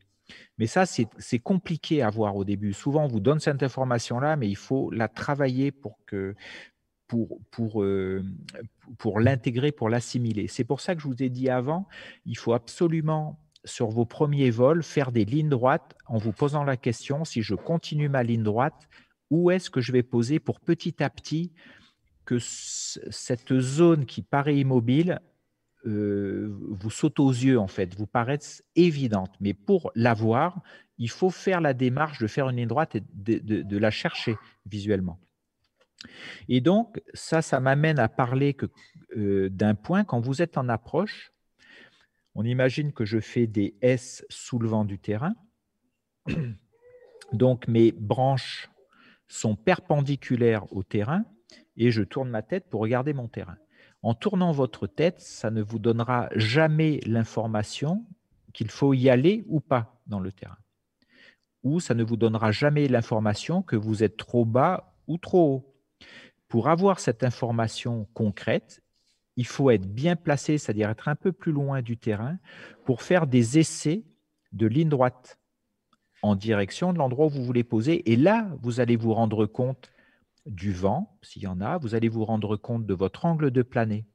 [0.58, 2.72] Mais ça, c'est compliqué à voir au début.
[2.72, 6.34] Souvent, on vous donne cette information-là, mais il faut la travailler pour que
[7.08, 8.22] pour, pour, euh,
[8.98, 10.46] pour l'intégrer, pour l'assimiler.
[10.46, 11.88] C'est pour ça que je vous ai dit avant,
[12.26, 16.76] il faut absolument sur vos premiers vols, faire des lignes droites en vous posant la
[16.76, 18.88] question, si je continue ma ligne droite,
[19.30, 21.52] où est-ce que je vais poser pour petit à petit
[22.24, 25.20] que cette zone qui paraît immobile
[25.86, 29.30] euh, vous saute aux yeux, en fait, vous paraisse évidente.
[29.40, 30.60] Mais pour l'avoir,
[30.98, 35.20] il faut faire la démarche de faire une ligne droite et de, la chercher visuellement.
[36.48, 38.56] Et donc, ça, ça m'amène à parler
[39.16, 41.32] euh, d'un point, quand vous êtes en approche,
[42.38, 45.34] on imagine que je fais des S sous le vent du terrain.
[47.32, 48.70] Donc mes branches
[49.26, 51.24] sont perpendiculaires au terrain
[51.76, 53.56] et je tourne ma tête pour regarder mon terrain.
[54.02, 58.06] En tournant votre tête, ça ne vous donnera jamais l'information
[58.54, 60.58] qu'il faut y aller ou pas dans le terrain.
[61.64, 65.74] Ou ça ne vous donnera jamais l'information que vous êtes trop bas ou trop haut.
[66.46, 68.80] Pour avoir cette information concrète,
[69.38, 72.38] il faut être bien placé, c'est-à-dire être un peu plus loin du terrain,
[72.84, 74.02] pour faire des essais
[74.50, 75.38] de ligne droite
[76.22, 78.10] en direction de l'endroit où vous voulez poser.
[78.10, 79.92] Et là, vous allez vous rendre compte
[80.44, 83.62] du vent, s'il y en a, vous allez vous rendre compte de votre angle de
[83.62, 84.06] planée.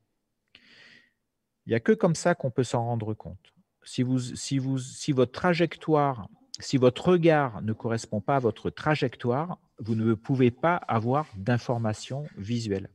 [1.65, 3.53] Il n'y a que comme ça qu'on peut s'en rendre compte.
[3.85, 4.05] Si,
[4.35, 6.27] si votre trajectoire,
[6.59, 12.25] si votre regard ne correspond pas à votre trajectoire, vous ne pouvez pas avoir d'informations
[12.35, 12.89] visuelles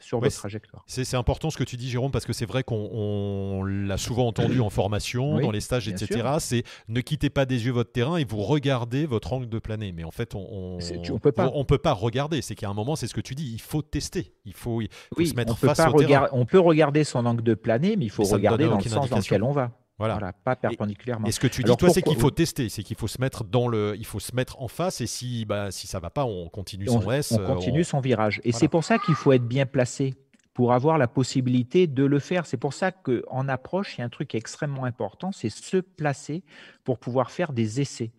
[0.00, 0.84] sur votre trajectoire.
[0.86, 4.60] C'est important ce que tu dis, Jérôme, parce que c'est vrai qu'on l'a souvent entendu
[4.60, 6.36] en formation, dans les stages, etc.
[6.38, 9.92] C'est ne quittez pas des yeux votre terrain et vous regardez votre angle de planée.
[9.92, 11.50] Mais en fait, on ne peut, pas.
[11.54, 12.42] On, peut pas regarder.
[12.42, 14.32] C'est qu'à un moment, c'est ce que tu dis, il faut tester.
[14.44, 16.28] Il faut, se mettre face au terrain.
[16.32, 19.18] On peut regarder son angle de planée, mais il faut regarder dans le sens dans
[19.18, 19.72] lequel on va.
[19.98, 20.32] Voilà.
[20.32, 21.26] pas perpendiculairement.
[21.26, 23.44] Et, ce que tu dis, toi, c'est qu'il faut tester, c'est qu'il faut se mettre
[23.44, 26.24] dans le, il faut se mettre en face, et si, bah, si ça va pas,
[26.24, 27.32] on continue son S.
[27.32, 28.40] On continue son virage.
[28.44, 30.14] Et c'est pour ça qu'il faut être bien placé
[30.54, 32.46] pour avoir la possibilité de le faire.
[32.46, 36.44] C'est pour ça qu'en approche, il y a un truc extrêmement important, c'est se placer
[36.84, 38.12] pour pouvoir faire des essais,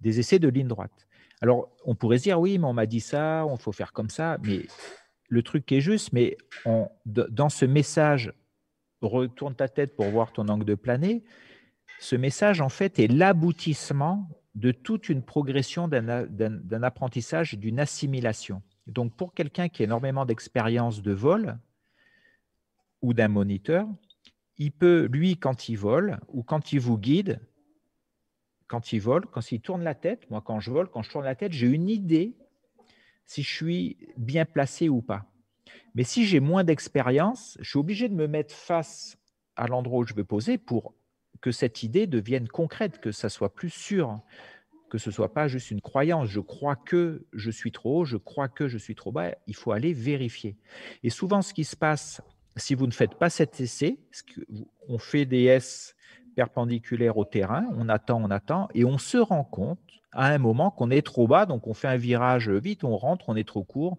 [0.00, 1.06] des essais de ligne droite.
[1.42, 4.10] Alors, on pourrait se dire, oui, mais on m'a dit ça, on faut faire comme
[4.10, 4.66] ça, mais
[5.28, 6.36] le truc est juste, mais
[7.06, 8.32] dans ce message
[9.10, 11.24] retourne ta tête pour voir ton angle de planée,
[11.98, 18.62] ce message, en fait, est l'aboutissement de toute une progression d'un apprentissage, d'une assimilation.
[18.86, 21.58] Donc, pour quelqu'un qui a énormément d'expérience de vol
[23.00, 23.86] ou d'un moniteur,
[24.58, 27.40] il peut, lui, quand il vole ou quand il vous guide,
[28.66, 31.24] quand il vole, quand il tourne la tête, moi, quand je vole, quand je tourne
[31.24, 32.36] la tête, j'ai une idée
[33.24, 35.31] si je suis bien placé ou pas.
[35.94, 39.16] Mais si j'ai moins d'expérience, je suis obligé de me mettre face
[39.56, 40.94] à l'endroit où je veux poser pour
[41.40, 44.20] que cette idée devienne concrète, que ça soit plus sûr,
[44.90, 46.28] que ce soit pas juste une croyance.
[46.28, 49.34] Je crois que je suis trop haut, je crois que je suis trop bas.
[49.46, 50.56] Il faut aller vérifier.
[51.02, 52.20] Et souvent, ce qui se passe,
[52.56, 53.98] si vous ne faites pas cet essai,
[54.88, 55.94] on fait des S
[56.34, 59.78] perpendiculaires au terrain, on attend, on attend, et on se rend compte
[60.12, 63.28] à un moment qu'on est trop bas, donc on fait un virage vite, on rentre,
[63.28, 63.96] on est trop court,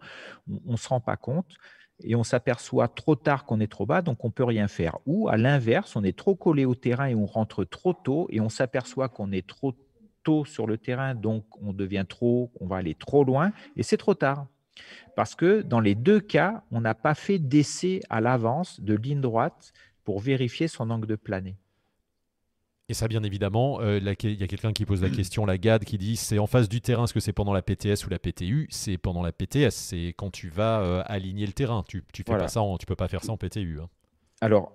[0.67, 1.55] on ne se rend pas compte
[2.03, 4.97] et on s'aperçoit trop tard qu'on est trop bas, donc on peut rien faire.
[5.05, 8.41] Ou à l'inverse, on est trop collé au terrain et on rentre trop tôt et
[8.41, 9.73] on s'aperçoit qu'on est trop
[10.23, 13.97] tôt sur le terrain, donc on devient trop, on va aller trop loin et c'est
[13.97, 14.47] trop tard.
[15.15, 19.21] Parce que dans les deux cas, on n'a pas fait d'essai à l'avance de ligne
[19.21, 19.73] droite
[20.03, 21.57] pour vérifier son angle de planée.
[22.89, 25.86] Et ça, bien évidemment, euh, il y a quelqu'un qui pose la question, la GAD,
[25.86, 28.19] qui dit c'est en face du terrain, est-ce que c'est pendant la PTS ou la
[28.19, 31.84] PTU C'est pendant la PTS, c'est quand tu vas euh, aligner le terrain.
[31.88, 33.79] Tu, tu fais pas ça, tu peux pas faire ça en PTU.
[33.81, 33.89] Hein.
[34.41, 34.73] Alors,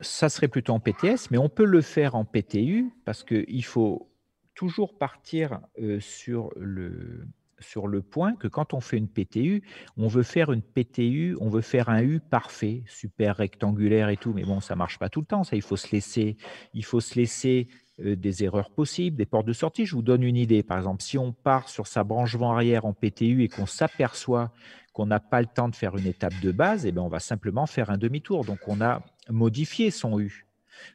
[0.00, 4.10] ça serait plutôt en PTS, mais on peut le faire en PTU parce qu'il faut
[4.54, 7.28] toujours partir euh, sur le,
[7.60, 9.62] sur le point que quand on fait une PTU,
[9.96, 14.32] on veut faire une PTU, on veut faire un U parfait, super rectangulaire et tout,
[14.32, 15.44] mais bon, ça marche pas tout le temps.
[15.44, 16.36] Ça, il faut se laisser,
[16.74, 17.68] il faut se laisser
[18.00, 19.86] euh, des erreurs possibles, des portes de sortie.
[19.86, 20.62] Je vous donne une idée.
[20.62, 24.52] Par exemple, si on part sur sa branche vent arrière en PTU et qu'on s'aperçoit
[24.92, 27.20] qu'on n'a pas le temps de faire une étape de base, eh bien, on va
[27.20, 28.44] simplement faire un demi-tour.
[28.44, 30.46] Donc, on a modifié son U.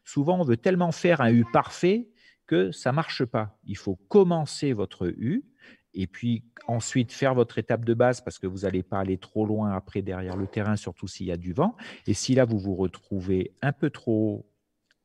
[0.05, 2.09] Souvent, on veut tellement faire un U parfait
[2.47, 3.57] que ça marche pas.
[3.66, 5.43] Il faut commencer votre U
[5.94, 9.46] et puis ensuite faire votre étape de base parce que vous n'allez pas aller trop
[9.46, 11.76] loin après derrière le terrain, surtout s'il y a du vent.
[12.08, 14.46] Et si là, vous vous retrouvez un peu trop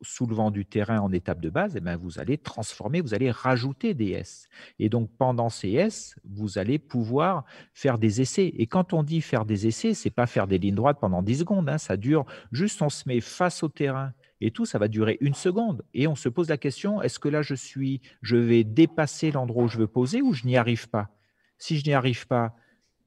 [0.03, 3.14] sous le vent du terrain en étape de base, eh bien, vous allez transformer, vous
[3.14, 4.49] allez rajouter des S.
[4.78, 8.47] Et donc, pendant ces S, vous allez pouvoir faire des essais.
[8.47, 11.41] Et quand on dit faire des essais, c'est pas faire des lignes droites pendant 10
[11.41, 11.68] secondes.
[11.68, 11.78] Hein.
[11.78, 15.34] ça dure juste, on se met face au terrain et tout, ça va durer une
[15.34, 15.84] seconde.
[15.95, 19.64] Et on se pose la question, est-ce que là, je suis, je vais dépasser l'endroit
[19.64, 21.11] où je veux poser ou je n'y arrive pas?
[21.59, 22.55] Si je n'y arrive pas,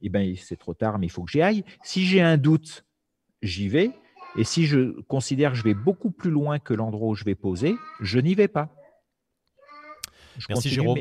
[0.02, 1.64] eh ben, c'est trop tard, mais il faut que j'y aille.
[1.84, 2.86] Si j'ai un doute,
[3.42, 3.92] j'y vais.
[4.38, 7.36] Et si je considère que je vais beaucoup plus loin que l'endroit où je vais
[7.36, 8.74] poser, je n'y vais pas.
[10.50, 10.98] Merci Jérôme.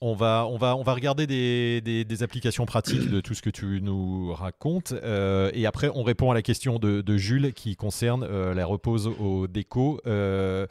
[0.00, 3.50] on, va, on, va, on va regarder des, des, applications pratiques de tout ce que
[3.50, 4.92] tu nous racontes.
[4.92, 8.66] Euh, et après, on répond à la question de, de Jules qui concerne euh, la
[8.66, 10.00] repose au déco.
[10.06, 10.66] Euh,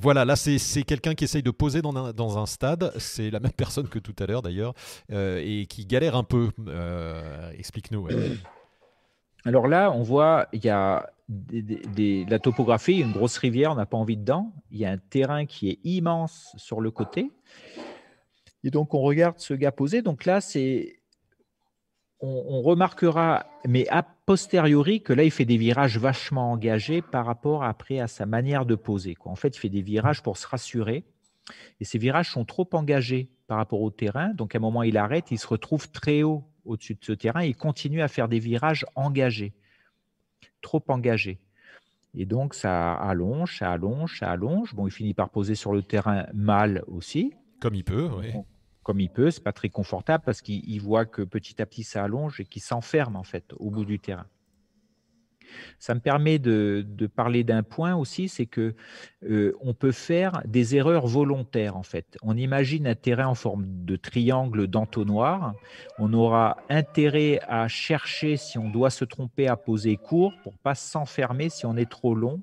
[0.00, 2.92] voilà, là, c'est quelqu'un qui essaye de poser dans un, dans un stade.
[2.98, 4.74] C'est la même personne que tout à l'heure d'ailleurs.
[5.10, 6.50] et qui galère un peu.
[7.58, 8.08] Explique-nous.
[9.44, 13.96] Alors là, on voit, il y a la topographie, une grosse rivière, on n'a pas
[13.96, 14.52] envie dedans.
[14.70, 17.30] Il y a un terrain qui est immense sur le côté.
[18.64, 20.02] Et donc, on regarde ce gars poser.
[20.02, 20.96] Donc là, c'est.
[22.22, 27.64] On, remarquera, mais a posteriori, que là, il fait des virages vachement engagés par rapport
[27.64, 29.16] après à sa manière de poser.
[29.24, 31.06] En fait, il fait des virages pour se rassurer.
[31.80, 34.34] Et ces virages sont trop engagés par rapport au terrain.
[34.34, 37.42] Donc, à un moment, il arrête, il se retrouve très haut au-dessus de ce terrain
[37.42, 39.54] et il continue à faire des virages engagés
[40.60, 41.38] trop engagé.
[42.14, 44.74] Et donc, ça allonge, ça allonge, ça allonge.
[44.74, 47.32] Bon, il finit par poser sur le terrain mal aussi.
[47.60, 48.32] Comme il peut, oui.
[48.82, 52.02] Comme il peut, c'est pas très confortable parce qu'il voit que petit à petit ça
[52.02, 54.26] allonge et qu'il s'enferme en fait au bout du terrain.
[55.78, 56.84] Ça me permet de,
[57.14, 58.74] parler d'un point aussi, c'est que
[59.28, 62.16] euh, on peut faire des erreurs volontaires en fait.
[62.22, 65.54] On imagine un terrain en forme de triangle d'entonnoir.
[65.98, 70.74] On aura intérêt à chercher si on doit se tromper à poser court pour pas
[70.74, 72.42] s'enfermer si on est trop long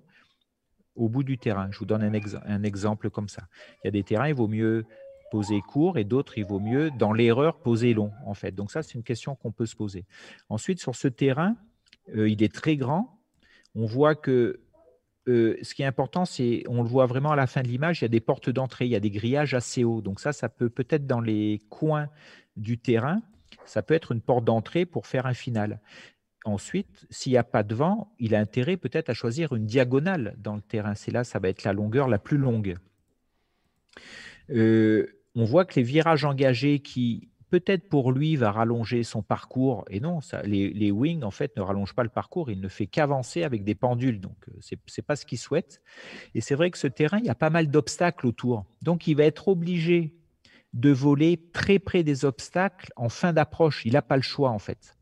[0.96, 1.70] au bout du terrain.
[1.72, 2.12] Je vous donne un,
[2.46, 3.44] un exemple comme ça.
[3.84, 4.86] Il y a des terrains, il vaut mieux
[5.30, 8.52] poser court et d'autres, il vaut mieux, dans l'erreur, poser long, en fait.
[8.52, 10.06] Donc ça, c'est une question qu'on peut se poser.
[10.50, 11.56] Ensuite, sur ce terrain,
[12.16, 13.20] euh, il est très grand.
[13.76, 14.60] On voit que
[15.28, 18.02] euh, ce qui est important, c'est, on le voit vraiment à la fin de l'image,
[18.02, 20.02] il y a des portes d'entrée, il y a des grillages assez hauts.
[20.02, 22.08] Donc ça, ça peut peut-être dans les coins
[22.56, 23.22] du terrain,
[23.66, 25.82] ça peut être une porte d'entrée pour faire un final.
[26.46, 30.36] Ensuite, s'il n'y a pas de vent, il a intérêt peut-être à choisir une diagonale
[30.38, 30.96] dans le terrain.
[30.96, 32.78] C'est là, ça va être la longueur la plus longue.
[34.50, 39.86] Euh, on voit que les virages engagés qui peut-être pour lui va rallonger son parcours.
[39.90, 42.52] Et non, les, wings, en fait, ne rallongent pas le parcours.
[42.52, 44.20] Il ne fait qu'avancer avec des pendules.
[44.20, 45.82] Donc, euh, ce n'est pas ce qu'il souhaite.
[46.36, 48.66] Et c'est vrai que ce terrain, il y a pas mal d'obstacles autour.
[48.82, 50.14] Donc, il va être obligé
[50.74, 53.86] de voler très près des obstacles en fin d'approche.
[53.86, 54.98] Il n'a pas le choix, en fait.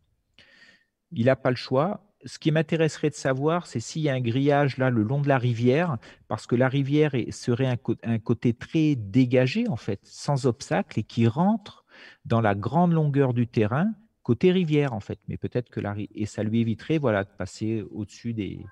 [1.11, 2.01] Il n'a pas le choix.
[2.25, 5.27] Ce qui m'intéresserait de savoir, c'est s'il y a un grillage là le long de
[5.27, 10.47] la rivière, parce que la rivière serait un, un côté très dégagé, en fait, sans
[10.47, 11.84] obstacle, et qui rentre
[12.26, 13.91] dans la grande longueur du terrain,
[14.24, 15.20] côté rivière en fait.
[15.28, 18.66] Mais peut-être que la, et ça lui éviterait voilà, de passer au-dessus des,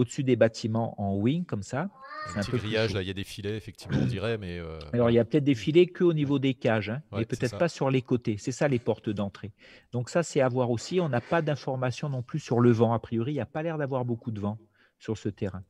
[0.00, 1.90] au-dessus des bâtiments en wing comme ça.
[2.34, 4.58] Un, petit grillage, là, il y a des filets, effectivement, on dirait, mais...
[4.58, 7.58] Euh, Alors, il y a peut-être des filets qu'au niveau des cages, hein, mais peut-être
[7.58, 8.36] pas sur les côtés.
[8.38, 9.52] C'est ça, les portes d'entrée.
[9.92, 11.00] Donc ça, c'est à voir aussi.
[11.00, 12.92] On n'a pas d'informations non plus sur le vent.
[12.92, 14.58] A priori, il n'y a pas l'air d'avoir beaucoup de vent
[14.98, 15.64] sur ce terrain.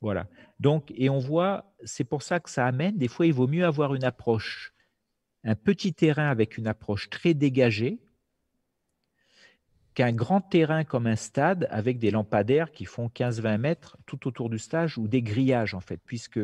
[0.00, 0.26] Voilà.
[0.60, 3.64] Donc, et on voit, c'est pour ça que ça amène, des fois, il vaut mieux
[3.64, 4.71] avoir une approche
[5.44, 7.98] un petit terrain avec une approche très dégagée
[9.94, 14.48] qu'un grand terrain comme un stade avec des lampadaires qui font 15-20 mètres tout autour
[14.48, 16.40] du stage ou des grillages en fait, puisque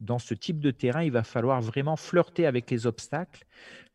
[0.00, 3.44] dans ce type de terrain, il va falloir vraiment flirter avec les obstacles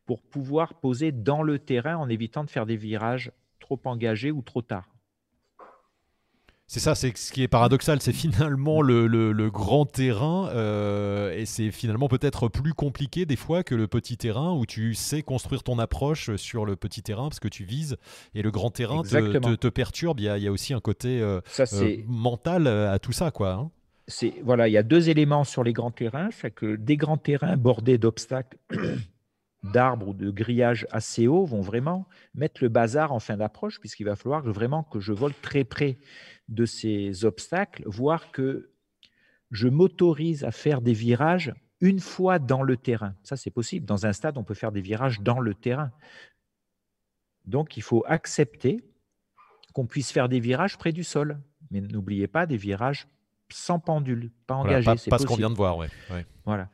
[0.06, 4.42] pour pouvoir poser dans le terrain en évitant de faire des virages trop engagés ou
[4.42, 4.93] trop tard.
[6.66, 11.70] C'est ça, c'est ce qui est paradoxal, c'est finalement le, grand terrain euh, et c'est
[11.70, 15.78] finalement peut-être plus compliqué des fois que le petit terrain où tu sais construire ton
[15.78, 17.98] approche sur le petit terrain parce que tu vises
[18.34, 20.20] et le grand terrain te, perturbe.
[20.20, 23.52] Il y, a, aussi un côté euh, euh, mental à tout ça, quoi.
[23.52, 23.70] Hein.
[24.06, 27.16] C'est voilà, il y a deux éléments sur les grands terrains, c'est que des grands
[27.16, 28.58] terrains bordés d'obstacles
[29.72, 34.04] d'arbres ou de grillages assez hauts vont vraiment mettre le bazar en fin d'approche, puisqu'il
[34.04, 35.98] va falloir vraiment que je vole très près
[36.48, 38.70] de ces obstacles, voire que
[39.50, 43.14] je m'autorise à faire des virages une fois dans le terrain.
[43.22, 43.86] Ça, c'est possible.
[43.86, 45.92] Dans un stade, on peut faire des virages dans le terrain.
[47.44, 48.84] Donc, il faut accepter
[49.72, 51.38] qu'on puisse faire des virages près du sol.
[51.70, 53.06] Mais n'oubliez pas des virages
[53.50, 54.86] sans pendule, pas engagés.
[54.86, 55.86] pas, pas ce qu'on vient de voir, oui.
[56.44, 56.68] Voilà.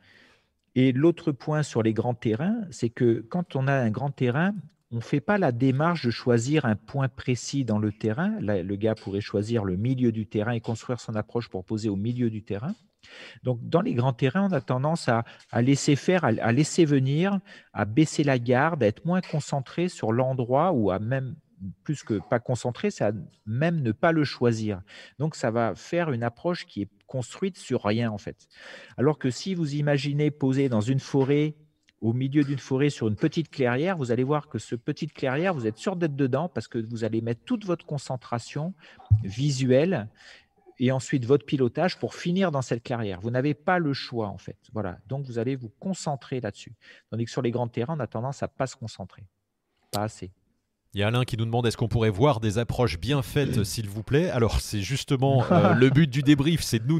[0.75, 4.53] Et l'autre point sur les grands terrains, c'est que quand on a un grand terrain,
[4.91, 8.37] on ne fait pas la démarche de choisir un point précis dans le terrain.
[8.39, 11.95] le gars pourrait choisir le milieu du terrain et construire son approche pour poser au
[11.95, 12.73] milieu du terrain.
[13.43, 15.23] Donc, dans les grands terrains, on a tendance à,
[15.61, 17.39] laisser faire, à, laisser venir,
[17.73, 21.35] à baisser la garde, à être moins concentré sur l'endroit ou à même
[21.83, 23.11] plus que pas concentré, c'est à
[23.45, 24.81] même ne pas le choisir.
[25.19, 28.47] Donc, ça va faire une approche qui est construite sur rien, en fait.
[28.97, 31.55] Alors que si vous imaginez poser dans une forêt
[32.01, 35.53] au milieu d'une forêt sur une petite clairière, vous allez voir que ce petite clairière,
[35.53, 38.73] vous êtes sûr d'être dedans parce que vous allez mettre toute votre concentration
[39.23, 40.09] visuelle
[40.79, 43.21] et ensuite votre pilotage pour finir dans cette clairière.
[43.21, 44.57] Vous n'avez pas le choix en fait.
[44.73, 44.97] Voilà.
[45.07, 46.73] Donc vous allez vous concentrer là-dessus.
[47.11, 49.23] Tandis que sur les grands terrains, on a tendance à pas se concentrer.
[49.91, 50.31] Pas assez.
[50.93, 53.63] Il y a Alain qui nous demande est-ce qu'on pourrait voir des approches bien faites,
[53.63, 54.29] s'il vous plaît?
[54.29, 56.99] Alors, c'est justement euh, le but du débrief, c'est de nous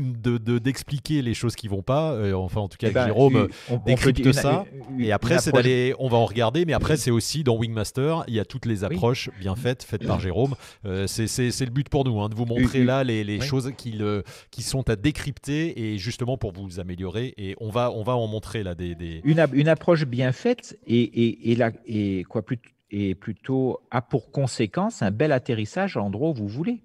[0.59, 2.13] d'expliquer de, les choses qui vont pas.
[2.13, 4.63] Euh, enfin, en tout cas, eh ben, Jérôme on, décrypte ça.
[4.97, 8.33] et après, c'est d'aller, on va en regarder, mais après, c'est aussi dans Wingmaster, il
[8.33, 10.55] y a toutes les approches bien faites, faites par Jérôme.
[10.85, 13.91] Euh, c'est le but pour nous, hein, de vous montrer là les, les choses qui,
[13.91, 17.33] le, qui sont à décrypter et justement pour vous améliorer.
[17.35, 18.95] Et on va, on va en montrer là des.
[18.95, 19.19] des...
[19.25, 22.57] Une, une approche bien faite et, et, et, la, et quoi plus
[22.91, 26.83] et plutôt a pour conséquence un bel atterrissage à l'endroit où vous voulez.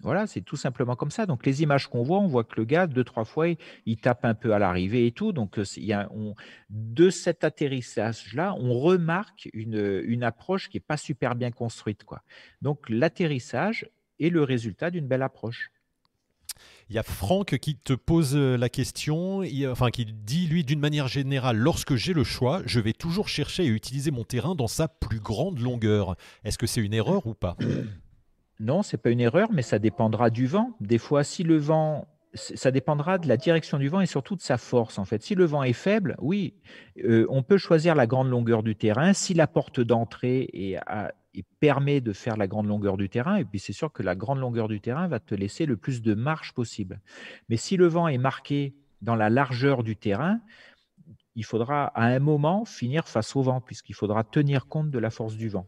[0.00, 1.26] Voilà, c'est tout simplement comme ça.
[1.26, 3.46] Donc les images qu'on voit, on voit que le gars, deux, trois fois,
[3.86, 5.32] il, tape un peu à l'arrivée et tout.
[5.32, 6.04] Donc euh,
[6.70, 12.02] de cet atterrissage-là, on remarque une, une approche qui n'est pas super bien construite.
[12.02, 12.22] Quoi.
[12.62, 13.88] Donc l'atterrissage
[14.18, 15.70] est le résultat d'une belle approche.
[16.88, 20.80] Il y a Franck qui te pose euh, la question, enfin qui dit lui d'une
[20.80, 24.66] manière générale, lorsque j'ai le choix, je vais toujours chercher à utiliser mon terrain dans
[24.66, 26.16] sa plus grande longueur.
[26.44, 27.56] Est-ce que c'est une erreur ou pas?
[28.60, 30.76] Non, c'est pas une erreur, mais ça dépendra du vent.
[30.78, 34.40] Des fois, si le vent ça dépendra de la direction du vent et surtout de
[34.40, 35.22] sa force en fait.
[35.22, 36.54] Si le vent est faible, oui,
[37.04, 39.12] euh, on peut choisir la grande longueur du terrain.
[39.12, 40.78] Si la porte d'entrée est,
[41.34, 43.36] et permet de faire la grande longueur du terrain.
[43.36, 46.02] Et puis c'est sûr que la grande longueur du terrain va te laisser le plus
[46.02, 47.00] de marge possible.
[47.48, 50.40] Mais si le vent est marqué dans la largeur du terrain,
[51.34, 55.10] il faudra à un moment finir face au vent, puisqu'il faudra tenir compte de la
[55.10, 55.66] force du vent.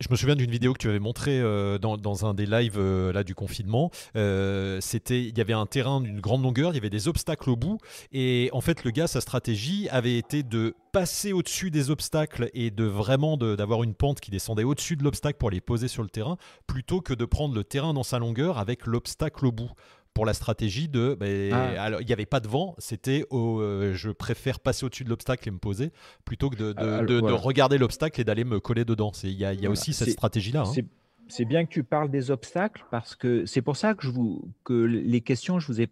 [0.00, 3.12] Je me souviens d'une vidéo que tu avais montrée euh, dans, un des lives euh,
[3.12, 3.90] là, du confinement.
[4.16, 7.50] Euh, c'était, il y avait un terrain d'une grande longueur, il y avait des obstacles
[7.50, 7.76] au bout.
[8.10, 12.70] Et en fait, le gars, sa stratégie avait été de passer au-dessus des obstacles et
[12.70, 16.08] de vraiment d'avoir une pente qui descendait au-dessus de l'obstacle pour les poser sur le
[16.08, 19.70] terrain, plutôt que de prendre le terrain dans sa longueur avec l'obstacle au bout
[20.14, 21.16] pour la stratégie de.
[21.18, 21.82] Ben, ah.
[21.82, 25.48] alors, il n'y avait pas de vent, c'était euh, je préfère passer au-dessus de l'obstacle
[25.48, 25.92] et me poser
[26.24, 29.12] plutôt que de, de, ah, regarder l'obstacle et d'aller me coller dedans.
[29.22, 30.64] Il y a, y a aussi cette stratégie-là.
[30.66, 30.82] Hein.
[31.30, 34.52] C'est bien que tu parles des obstacles parce que c'est pour ça que, je vous,
[34.64, 35.86] que les questions, je vous ai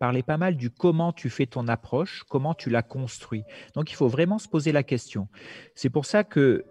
[0.00, 3.44] parlé pas mal du comment tu fais ton approche, comment tu la construis.
[3.74, 5.28] Donc il faut vraiment se poser la question.
[5.76, 6.64] C'est pour ça que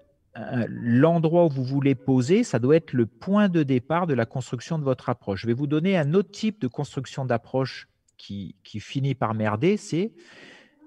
[0.68, 4.80] l'endroit où vous voulez poser, ça doit être le point de départ de la construction
[4.80, 5.42] de votre approche.
[5.42, 7.88] Je vais vous donner un autre type de construction d'approche
[8.18, 10.12] qui, finit par merder, c'est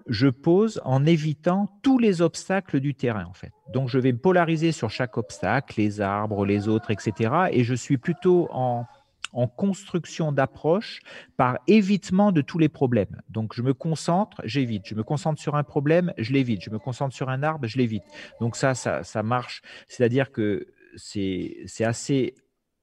[0.08, 3.52] je pose en évitant tous les obstacles du terrain, en fait.
[3.72, 7.32] Donc, je vais me polariser sur chaque obstacle, les arbres, les autres, etc.
[7.52, 8.84] Et je suis plutôt en
[9.32, 11.00] en construction d'approche
[11.36, 13.20] par évitement de tous les problèmes.
[13.28, 14.86] Donc, je me concentre, j'évite.
[14.86, 16.62] Je me concentre sur un problème, je l'évite.
[16.62, 18.04] Je me concentre sur un arbre, je l'évite.
[18.40, 19.62] Donc, ça, ça, ça marche.
[19.88, 20.66] C'est-à-dire que
[20.96, 22.34] c'est assez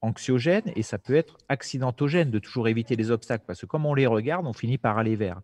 [0.02, 3.94] anxiogène et ça peut être accidentogène de toujours éviter les obstacles parce que comme on
[3.94, 5.40] les regarde, on finit par aller vers.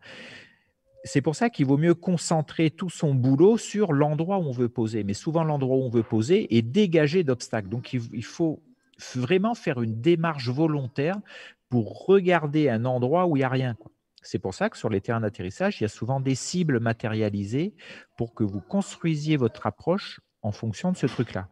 [1.04, 4.68] C'est pour ça qu'il vaut mieux concentrer tout son boulot sur l'endroit où on veut
[4.68, 5.04] poser.
[5.04, 7.68] Mais souvent, l'endroit où on veut poser est dégagé d'obstacles.
[7.68, 8.60] Donc, il faut
[9.14, 11.16] vraiment faire une démarche volontaire
[11.68, 13.76] pour regarder un endroit où il n'y a rien.
[14.22, 17.74] C'est pour ça que sur les terrains d'atterrissage, il y a souvent des cibles matérialisées
[18.16, 21.48] pour que vous construisiez votre approche en fonction de ce truc-là.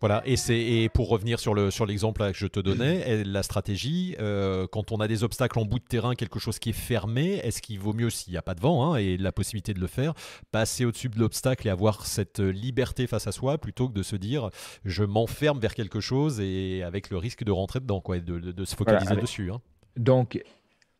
[0.00, 4.14] Voilà, et, c'est, pour revenir sur, le, sur l'exemple que je te donnais, la stratégie,
[4.20, 7.36] euh, quand on a des obstacles en bout de terrain, quelque chose qui est fermé,
[7.42, 9.80] est-ce qu'il vaut mieux, s'il n'y a pas de vent hein, et la possibilité de
[9.80, 10.12] le faire,
[10.52, 14.16] passer au-dessus de l'obstacle et avoir cette liberté face à soi, plutôt que de se
[14.16, 14.50] dire
[14.84, 18.64] je m'enferme vers quelque chose et avec le risque de rentrer dedans, quoi, et de,
[18.66, 19.50] se focaliser dessus.
[19.50, 19.62] Hein.
[19.96, 20.42] Donc,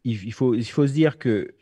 [0.05, 1.55] il faut, il faut se dire que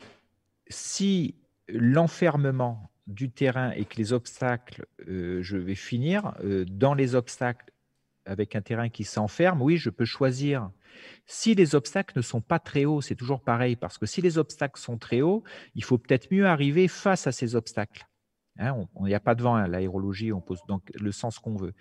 [0.69, 1.35] si
[1.69, 7.71] l'enfermement du terrain et que les obstacles, euh, je vais finir euh, dans les obstacles
[8.27, 10.71] avec un terrain qui s'enferme, oui, je peux choisir.
[11.27, 14.39] Si les obstacles ne sont pas très hauts, c'est toujours pareil, parce que si les
[14.39, 15.43] obstacles sont très hauts,
[15.75, 18.07] il faut peut-être mieux arriver face à ces obstacles.
[18.59, 21.57] Hein, il n'y a pas de vent, hein, l'aérologie, on pose donc le sens qu'on
[21.57, 21.75] veut.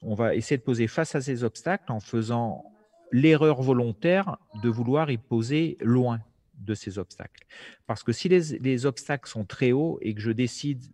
[0.00, 2.64] On va essayer de poser face à ces obstacles en faisant
[3.12, 6.20] l'erreur volontaire de vouloir y poser loin
[6.60, 7.46] de ces obstacles.
[7.86, 10.84] Parce que si les, obstacles sont très hauts et que je décide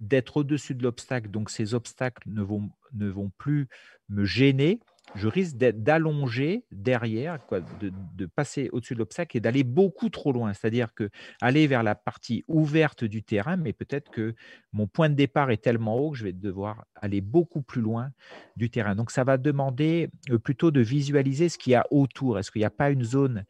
[0.00, 3.68] d'être au-dessus de l'obstacle, donc ces obstacles ne vont, plus
[4.08, 4.80] me gêner,
[5.14, 7.38] je risque d'allonger derrière,
[7.80, 10.52] de, passer au-dessus de l'obstacle et d'aller beaucoup trop loin.
[10.52, 11.10] C'est-à-dire que
[11.40, 14.34] aller vers la partie ouverte du terrain, mais peut-être que
[14.72, 18.10] mon point de départ est tellement haut que je vais devoir aller beaucoup plus loin
[18.56, 18.94] du terrain.
[18.94, 22.38] Donc ça va demander euh, plutôt de visualiser ce qu'il y a autour.
[22.38, 23.44] Est-ce qu'il n'y a pas une zone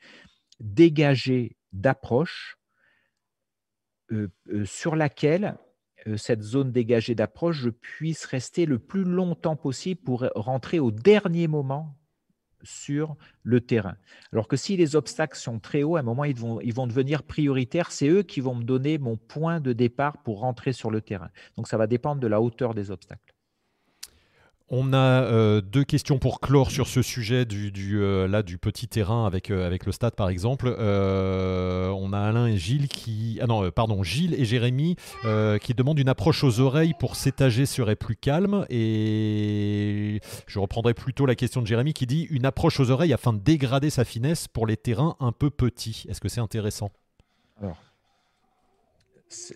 [0.60, 2.58] dégagée d'approche
[4.12, 5.58] euh, euh, sur laquelle
[6.06, 10.90] euh, cette zone dégagée d'approche, je puisse rester le plus longtemps possible pour rentrer au
[10.90, 11.98] dernier moment
[12.62, 13.96] sur le terrain.
[14.32, 16.86] Alors que si les obstacles sont très hauts, à un moment, ils vont, ils vont
[16.86, 17.92] devenir prioritaires.
[17.92, 21.30] C'est eux qui vont me donner mon point de départ pour rentrer sur le terrain.
[21.56, 23.37] Donc ça va dépendre de la hauteur des obstacles.
[24.70, 28.86] On a euh, deux questions pour clore sur ce sujet du, euh, là, du petit
[28.86, 30.68] terrain avec, euh, avec le stade par exemple.
[30.68, 33.38] on a Alain et Gilles qui.
[33.40, 34.96] Ah non, pardon, Gilles et Jérémy
[35.62, 38.66] qui demandent une approche aux oreilles pour s'étager serait plus calme.
[38.68, 43.32] Et je reprendrai plutôt la question de Jérémy qui dit une approche aux oreilles afin
[43.32, 46.04] de dégrader sa finesse pour les terrains un peu petits.
[46.10, 46.90] Est-ce que c'est intéressant?
[47.62, 47.78] Alors,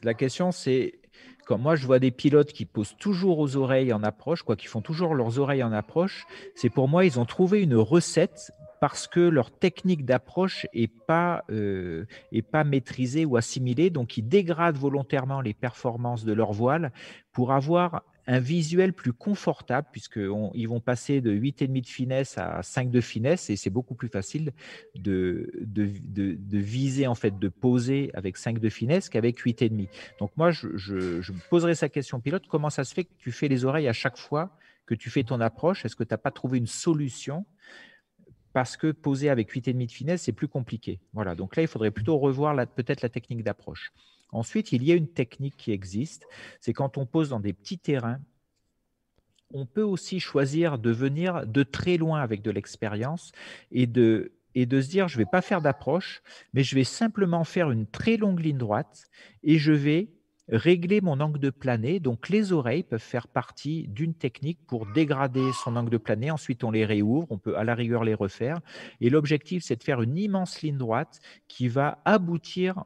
[0.03, 1.02] la question c'est
[1.47, 4.67] quand moi je vois des pilotes qui posent toujours aux oreilles en approche, quoi, qui
[4.67, 9.07] font toujours leurs oreilles en approche, c'est pour moi ils ont trouvé une recette parce
[9.07, 12.05] que leur technique d'approche n'est pas, euh,
[12.51, 16.91] pas maîtrisée ou assimilée, donc ils dégradent volontairement les performances de leur voile
[17.33, 22.91] pour avoir un visuel plus confortable, puisqu'ils vont passer de 8,5 de finesse à 5
[22.91, 24.53] de finesse, et c'est beaucoup plus facile
[24.95, 25.51] de,
[26.53, 29.89] viser, en fait, de poser avec 5 de finesse qu'avec 8,5.
[30.21, 33.49] Donc moi, je, je, poserai sa question pilote, comment ça se fait que tu fais
[33.49, 34.57] les oreilles à chaque fois
[34.87, 35.85] que tu fais ton approche?
[35.85, 37.45] Est-ce que tu n'as pas trouvé une solution?
[38.53, 41.01] Parce que poser avec 8,5 de finesse, c'est plus compliqué.
[41.13, 43.93] Voilà, donc là, il faudrait plutôt revoir peut-être la technique d'approche.
[44.33, 46.27] Ensuite, il y a une technique qui existe,
[46.61, 48.19] c'est quand on pose dans des petits terrains,
[49.53, 53.33] on peut aussi choisir de venir de très loin avec de l'expérience
[53.71, 56.23] et de, se dire, je ne vais pas faire d'approche,
[56.55, 59.07] mais je vais simplement faire une très longue ligne droite
[59.43, 60.09] et je vais
[60.49, 62.01] régler mon angle de planée.
[62.01, 66.31] Donc les oreilles peuvent faire partie d'une technique pour dégrader son angle de planée.
[66.31, 68.61] Ensuite, on les réouvre, on peut à la rigueur les refaire.
[69.01, 72.85] Et l'objectif, c'est de faire une immense ligne droite qui va aboutir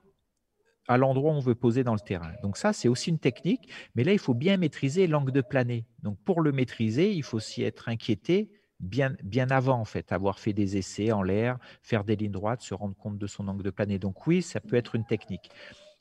[0.88, 2.32] à l'endroit où on veut poser dans le terrain.
[2.42, 5.86] Donc ça, c'est aussi une technique, mais là, il faut bien maîtriser l'angle de planée.
[6.02, 10.38] Donc pour le maîtriser, il faut aussi être inquiété bien, bien avant, en fait, avoir
[10.38, 13.62] fait des essais en l'air, faire des lignes droites, se rendre compte de son angle
[13.62, 13.98] de planée.
[13.98, 15.50] Donc oui, ça peut être une technique.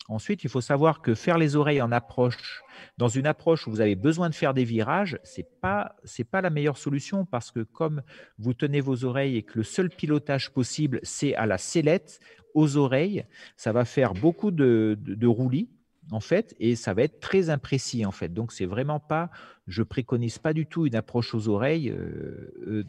[0.07, 2.63] Ensuite, il faut savoir que faire les oreilles en approche,
[2.97, 6.49] dans une approche où vous avez besoin de faire des virages, ce n'est pas, la
[6.49, 8.03] meilleure solution parce que comme
[8.37, 12.19] vous tenez vos oreilles et que le seul pilotage possible, c'est à la sellette,
[12.53, 13.25] aux oreilles,
[13.57, 15.69] ça va faire beaucoup de, roulis
[16.11, 18.29] en fait, et ça va être très imprécis en fait.
[18.29, 19.31] Donc c'est vraiment pas,
[19.67, 22.83] je préconise pas du tout une approche aux oreilles euh, euh,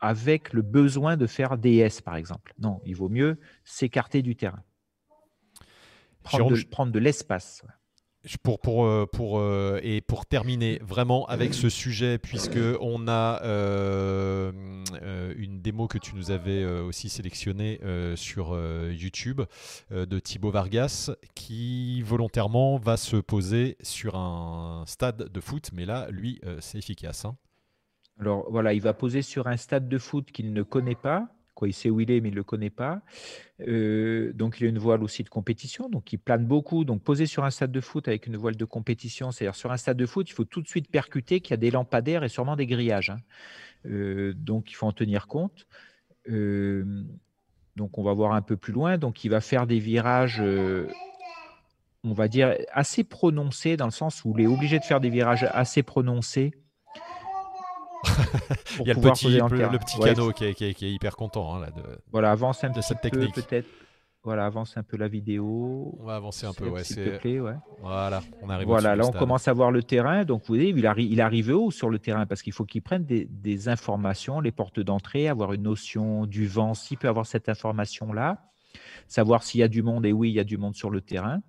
[0.00, 2.52] avec le besoin de faire DS par exemple.
[2.58, 4.62] Non, il vaut mieux s'écarter du terrain,
[6.22, 7.62] prendre de, l'espace
[8.42, 13.40] pour, pour, euh, pour, euh, et pour terminer vraiment avec ce sujet, puisque on a
[13.42, 14.52] euh,
[15.36, 17.80] une démo que tu nous avais aussi sélectionnée
[18.16, 18.56] sur
[18.90, 19.42] YouTube
[19.90, 26.08] de Thibaut Vargas, qui volontairement va se poser sur un stade de foot, mais là,
[26.10, 27.24] lui, c'est efficace.
[27.24, 27.36] Hein.
[28.20, 31.28] Alors voilà, il va poser sur un stade de foot qu'il ne connaît pas
[31.68, 33.02] il sait où il est, mais il ne le connaît pas.
[33.66, 36.84] Euh, donc, il a une voile aussi de compétition, donc il plane beaucoup.
[36.84, 39.76] Donc, poser sur un stade de foot avec une voile de compétition, c'est-à-dire sur un
[39.76, 42.28] stade de foot, il faut tout de suite percuter qu'il y a des lampadaires et
[42.28, 43.10] sûrement des grillages.
[43.10, 43.18] Hein.
[43.86, 45.66] Euh, donc, il faut en tenir compte.
[46.28, 47.04] Euh,
[47.76, 48.98] donc, on va voir un peu plus loin.
[48.98, 50.42] Donc, il va faire des virages
[52.04, 55.08] on va dire, assez prononcés, dans le sens où il est obligé de faire des
[55.08, 56.52] virages assez prononcés
[58.80, 61.60] Il y a le petit, le, petit canot qui, est, qui, est, hyper content hein,
[61.60, 63.34] là, de, voilà, avance un de cette technique.
[63.34, 63.68] peut-être.
[64.24, 65.96] Voilà, avance un peu la vidéo.
[65.98, 66.82] On va avancer un peu, ouais.
[67.40, 67.54] ouais.
[67.80, 70.24] Voilà, on arrive Voilà, là on commence à voir le terrain.
[70.24, 72.82] Donc vous voyez, il, arrive, il arrive haut sur le terrain parce qu'il faut qu'il
[72.82, 77.26] prenne des, des, informations, les portes d'entrée, avoir une notion du vent, s'il peut avoir
[77.26, 78.44] cette information-là,
[79.08, 81.00] savoir s'il y a du monde, et oui, il y a du monde sur le
[81.00, 81.40] terrain.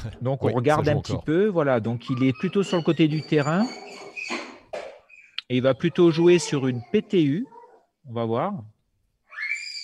[0.22, 3.22] Donc on regarde un petit peu, voilà, donc il est plutôt sur le côté du
[3.22, 3.66] terrain
[5.48, 7.46] et il va plutôt jouer sur une PTU,
[8.08, 8.54] on va voir,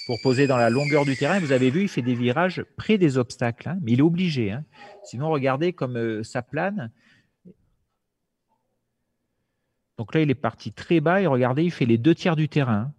[0.06, 1.38] pour poser dans la longueur du terrain.
[1.40, 4.50] Vous avez vu, il fait des virages près des obstacles, hein, mais il est obligé.
[4.52, 4.64] Hein.
[5.04, 6.90] Sinon, regardez comme euh, ça plane.
[9.98, 12.48] Donc là, il est parti très bas et regardez, il fait les deux tiers du
[12.48, 12.94] terrain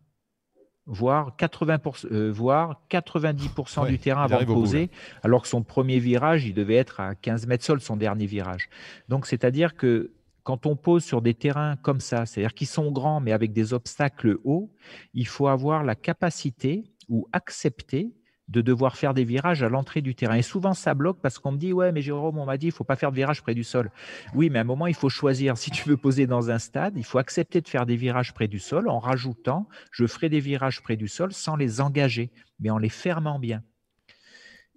[0.89, 4.89] voire 80%, euh, voire 90% du terrain avant de poser,
[5.23, 8.69] alors que son premier virage, il devait être à 15 mètres sol, son dernier virage.
[9.07, 10.11] Donc, c'est-à-dire que
[10.43, 13.73] quand on pose sur des terrains comme ça, c'est-à-dire qui sont grands mais avec des
[13.73, 14.71] obstacles hauts,
[15.13, 18.11] il faut avoir la capacité ou accepter
[18.49, 20.35] de devoir faire des virages à l'entrée du terrain.
[20.35, 22.71] Et souvent, ça bloque parce qu'on me dit Ouais, mais Jérôme, on m'a dit il
[22.71, 23.91] faut pas faire de virage près du sol.
[24.33, 25.57] Oui, mais à un moment, il faut choisir.
[25.57, 28.47] Si tu veux poser dans un stade, il faut accepter de faire des virages près
[28.47, 32.71] du sol en rajoutant Je ferai des virages près du sol sans les engager, mais
[32.71, 33.63] en les fermant bien.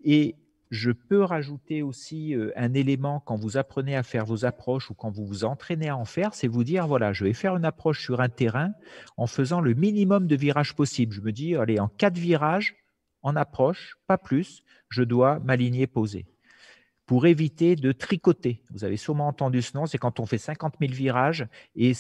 [0.05, 0.37] Et
[0.71, 4.95] je peux rajouter aussi euh, un élément quand vous apprenez à faire vos approches ou
[4.95, 7.67] quand vous vous entraînez à en faire, c'est vous dire voilà, je vais faire une
[7.67, 8.73] approche sur un terrain
[9.19, 11.13] en faisant le minimum de virages possible.
[11.15, 12.75] Je me dis allez, en quatre virages,
[13.23, 16.27] en approche, pas plus, je dois m'aligner posé.
[17.07, 18.63] Pour éviter de tricoter.
[18.71, 21.93] Vous avez sûrement entendu ce nom, c'est quand on fait 50 000 virages et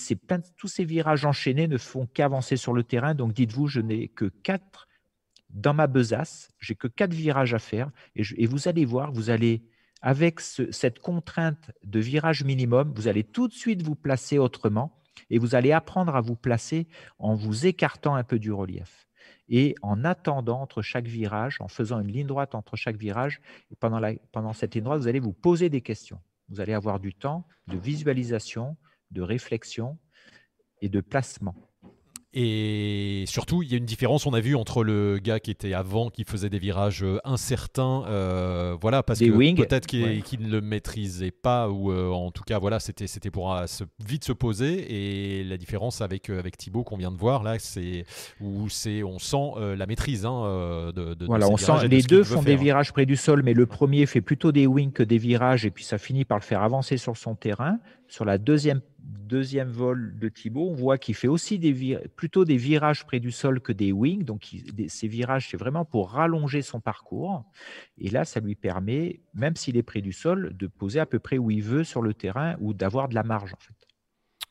[0.56, 3.14] tous ces virages enchaînés ne font qu'avancer sur le terrain.
[3.14, 4.88] Donc dites-vous, je n'ai que quatre
[5.50, 9.62] dans ma besace, j'ai que quatre virages à faire et, vous allez voir, vous allez,
[10.00, 15.38] avec cette contrainte de virage minimum, vous allez tout de suite vous placer autrement et
[15.38, 19.08] vous allez apprendre à vous placer en vous écartant un peu du relief
[19.54, 23.40] et en attendant entre chaque virage, en faisant une ligne droite entre chaque virage,
[23.78, 26.18] pendant cette ligne droite, vous allez vous poser des questions.
[26.48, 28.78] Vous allez avoir du temps de visualisation,
[29.10, 29.98] de réflexion
[30.80, 31.54] et de placement.
[32.34, 35.74] Et surtout, il y a une différence, on a vu, entre le gars qui était
[35.74, 40.62] avant, qui faisait des virages euh, incertains, euh, voilà, parce que peut-être qu'il ne le
[40.62, 43.54] maîtrisait pas, ou euh, en tout cas, voilà, c'était pour
[44.02, 45.40] vite se poser.
[45.40, 48.06] Et la différence avec, avec Thibaut qu'on vient de voir, là, c'est
[48.40, 48.66] où
[49.04, 52.92] on sent la maîtrise hein, de, de, Voilà, on sent les deux font des virages
[52.92, 55.84] près du sol, mais le premier fait plutôt des wings que des virages, et puis
[55.84, 57.78] ça finit par le faire avancer sur son terrain.
[58.08, 62.56] Sur la deuxième deuxième vol de Thibaut, on voit qu'il fait aussi des plutôt des
[62.56, 64.24] virages près du sol que des wings.
[64.24, 64.54] Donc,
[64.88, 67.44] ces virages, c'est vraiment pour rallonger son parcours.
[67.98, 71.18] Et là, ça lui permet, même s'il est près du sol, de poser à peu
[71.18, 73.74] près où il veut sur le terrain ou d'avoir de la marge, en fait.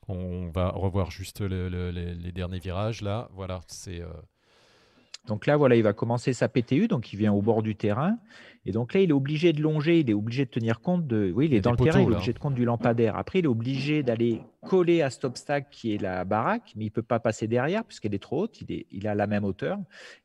[0.08, 3.02] On va revoir juste les derniers virages.
[3.02, 4.02] Là, voilà, c'est.
[4.02, 4.12] Euh,
[5.28, 8.17] donc là, voilà, il va commencer sa PTU, donc il vient au bord du terrain.
[8.65, 11.32] Et donc là, il est obligé de longer, il est obligé de tenir compte de.
[11.36, 13.15] Oui, il est dans le terrain, il est obligé de compte du lampadaire.
[13.15, 16.89] Après, il est obligé d'aller coller à cet obstacle qui est la baraque, mais il
[16.89, 19.43] ne peut pas passer derrière puisqu'elle est trop haute, il est, il a la même
[19.43, 19.78] hauteur.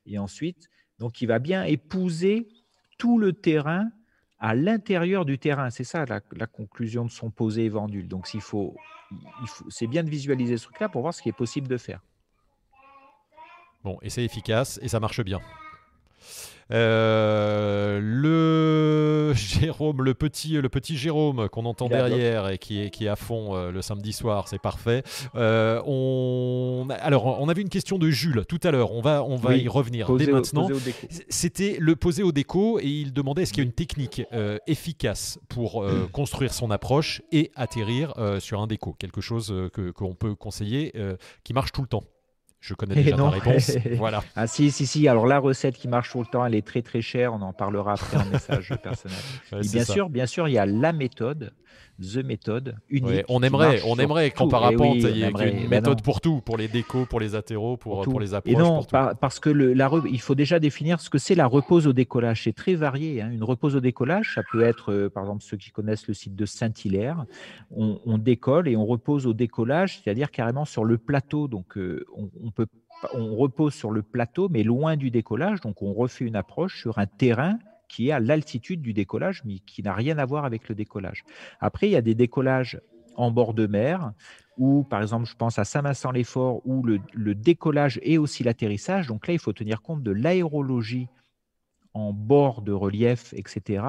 [0.06, 0.68] Et ensuite,
[0.98, 2.48] donc il va bien épouser
[2.98, 3.90] tout le terrain
[4.38, 5.70] à l'intérieur du terrain.
[5.70, 8.08] C'est ça la, conclusion de son posé vendule.
[8.08, 8.76] Donc s'il faut,
[9.42, 11.76] il faut c'est bien de visualiser ce truc-là pour voir ce qui est possible de
[11.76, 12.00] faire.
[13.86, 15.40] Bon, et c'est efficace et ça marche bien.
[16.72, 23.04] Euh, le Jérôme, le petit, le petit Jérôme qu'on entend derrière et qui est, qui
[23.04, 25.04] est à fond euh, le samedi soir, c'est parfait.
[25.36, 28.90] Euh, on, alors, on avait une question de Jules tout à l'heure.
[28.90, 30.68] On va, on va y revenir dès maintenant.
[31.28, 34.22] C'était le poser au déco et il demandait est-ce qu'il y a une technique
[34.66, 40.34] efficace pour construire son approche et atterrir sur un déco, quelque chose que qu'on peut
[40.34, 40.92] conseiller
[41.44, 42.02] qui marche tout le temps.
[42.60, 43.76] Je connais déjà réponse.
[43.96, 44.24] voilà.
[44.34, 45.06] Ah si, si, si.
[45.08, 47.32] Alors la recette qui marche tout le temps, elle est très très chère.
[47.32, 49.18] On en parlera après en message personnel.
[49.70, 51.52] bien sûr, bien sûr, il y a la méthode
[52.00, 53.24] the méthode unique.
[53.28, 56.68] on aimerait, on aimerait qu'en parapente, il y ait une méthode pour tout, pour les
[56.68, 58.54] décos, pour les athéros, pour, pour, les approches.
[58.54, 58.82] Et non,
[59.20, 62.44] parce que le, la, il faut déjà définir ce que c'est la repose au décollage.
[62.44, 63.22] C'est très varié.
[63.22, 63.30] Hein.
[63.30, 66.34] Une repose au décollage, ça peut être, euh, par exemple, ceux qui connaissent le site
[66.34, 67.24] de Saint-Hilaire,
[67.70, 71.48] on, décolle et on repose au décollage, c'est-à-dire carrément sur le plateau.
[71.48, 72.66] Donc, euh, on, on peut
[73.12, 75.60] on repose sur le plateau, mais loin du décollage.
[75.60, 77.58] Donc, on refait une approche sur un terrain
[77.88, 81.24] qui est à l'altitude du décollage, mais qui n'a rien à voir avec le décollage.
[81.60, 82.80] Après, il y a des décollages
[83.16, 84.12] en bord de mer,
[84.58, 89.06] ou par exemple, je pense à Saint-Vincent-les-Forts, où le, décollage et aussi l'atterrissage.
[89.06, 91.08] Donc là, il faut tenir compte de l'aérologie
[91.94, 93.84] en bord de relief, etc.,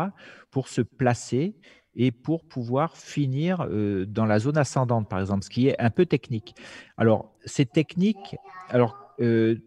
[0.50, 1.56] pour se placer
[1.96, 5.90] et pour pouvoir finir euh, dans la zone ascendante, par exemple, ce qui est un
[5.90, 6.56] peu technique.
[6.96, 8.36] Alors, c'est technique,
[8.70, 9.58] alors, euh,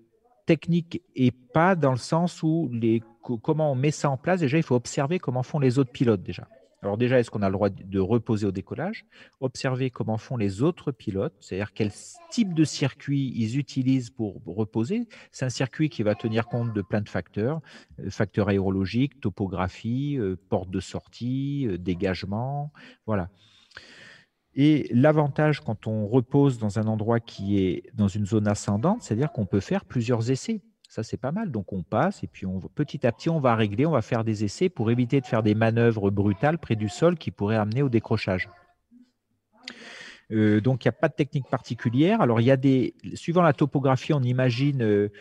[0.50, 4.40] technique et pas dans le sens où les, comment on met ça en place.
[4.40, 6.48] Déjà, il faut observer comment font les autres pilotes déjà.
[6.82, 9.04] Alors déjà, est-ce qu'on a le droit de reposer au décollage?
[9.38, 11.92] Observer comment font les autres pilotes, c'est-à-dire quel
[12.32, 15.06] type de circuit ils utilisent pour reposer.
[15.30, 17.60] C'est un circuit qui va tenir compte de plein de facteurs,
[18.00, 22.72] euh, facteurs aérologiques, topographie, euh, porte de sortie, euh, dégagement,
[23.06, 23.28] voilà.
[24.54, 29.32] Et l'avantage quand on repose dans un endroit qui est dans une zone ascendante, c'est-à-dire
[29.32, 30.60] qu'on peut faire plusieurs essais.
[30.88, 31.52] Ça, c'est pas mal.
[31.52, 34.24] Donc, on passe et puis on, petit à petit, on va régler, on va faire
[34.24, 37.82] des essais pour éviter de faire des manœuvres brutales près du sol qui pourraient amener
[37.82, 38.48] au décrochage.
[40.32, 42.20] Euh, donc, il n'y a pas de technique particulière.
[42.20, 45.12] Alors, il y a des, suivant la topographie, on imagine euh,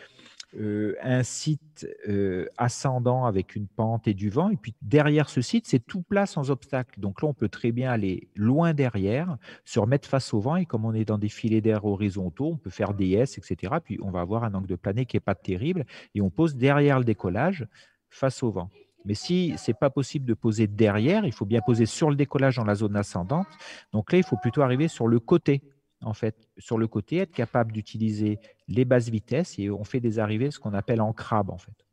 [0.58, 4.50] euh, un site euh, ascendant avec une pente et du vent.
[4.50, 6.98] Et puis derrière ce site, c'est tout plat sans obstacle.
[6.98, 10.56] Donc là, on peut très bien aller loin derrière, se remettre face au vent.
[10.56, 13.74] Et comme on est dans des filets d'air horizontaux, on peut faire des S, etc.
[13.84, 15.86] Puis on va avoir un angle de planée qui n'est pas terrible.
[16.16, 17.66] Et on pose derrière le décollage
[18.08, 18.70] face au vent.
[19.04, 22.16] Mais si ce n'est pas possible de poser derrière, il faut bien poser sur le
[22.16, 23.46] décollage dans la zone ascendante.
[23.92, 25.62] Donc là, il faut plutôt arriver sur le côté
[26.02, 28.38] en fait, sur le côté, être capable d'utiliser
[28.68, 31.86] les basses vitesses et on fait des arrivées, ce qu'on appelle en crabe, en fait.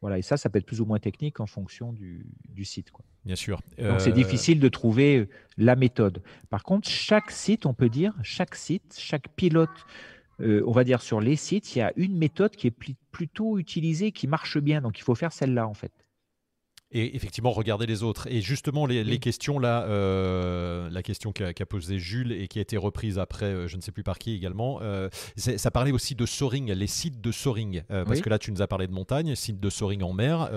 [0.00, 2.90] Voilà, et ça, ça peut être plus ou moins technique en fonction du, site.
[2.90, 3.04] Quoi.
[3.24, 3.60] Bien sûr.
[3.78, 5.28] Donc, c'est euh, difficile de trouver euh,
[5.58, 6.22] la méthode.
[6.50, 9.70] Par contre, chaque site, on peut dire, chaque site, chaque pilote,
[10.40, 12.76] euh, on va dire sur les sites, il y a une méthode qui est
[13.12, 14.80] plutôt utilisée, qui marche bien.
[14.80, 15.92] Donc, il faut faire celle-là, en fait
[16.92, 18.26] et effectivement regarder les autres.
[18.30, 22.76] Et justement, les, questions là, euh, la question qu'a posée Jules et qui a été
[22.76, 26.26] reprise après, euh, je ne sais plus par qui également, euh, ça parlait aussi de
[26.26, 27.82] soaring, les sites de soaring.
[27.88, 30.50] parce que là, tu nous as parlé de montagne, sites de soaring en mer,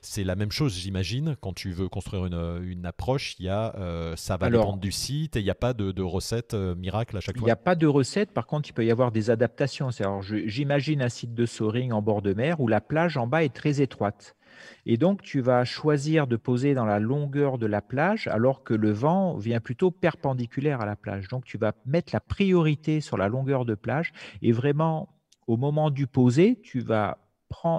[0.00, 1.36] c'est la même chose, j'imagine.
[1.40, 3.74] Quand tu veux construire une, approche, il y a,
[4.16, 7.20] ça va dépendre du site et il n'y a pas de, de recette miracle à
[7.20, 7.42] chaque fois.
[7.42, 9.90] Il n'y a pas de recette, par contre, il peut y avoir des adaptations.
[10.22, 13.54] J'imagine un site de soaring en bord de mer où la plage en bas est
[13.54, 14.36] très étroite.
[14.86, 18.74] Et donc, tu vas choisir de poser dans la longueur de la plage alors que
[18.74, 21.28] le vent vient plutôt perpendiculaire à la plage.
[21.28, 25.08] Donc, tu vas mettre la priorité sur la longueur de plage et vraiment,
[25.46, 27.18] au moment du poser, tu vas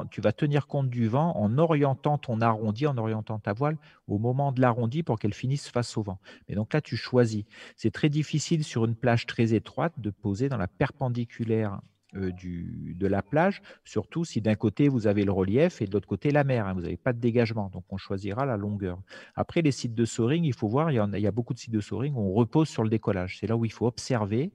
[0.09, 4.17] tu vas tenir compte du vent en orientant ton arrondi, en orientant ta voile au
[4.17, 6.19] moment de l'arrondi pour qu'elle finisse face au vent.
[6.47, 7.43] Mais donc là, tu choisis.
[7.75, 11.79] C'est très difficile sur une plage très étroite de poser dans la perpendiculaire
[12.15, 16.07] du, de la plage, surtout si d'un côté vous avez le relief et de l'autre
[16.07, 16.67] côté la mer.
[16.67, 18.99] Hein, vous n'avez pas de dégagement, donc on choisira la longueur.
[19.35, 21.73] Après, les sites de soaring, il faut voir, il y, y a beaucoup de sites
[21.73, 23.37] de soaring où on repose sur le décollage.
[23.39, 24.51] C'est là où il faut observer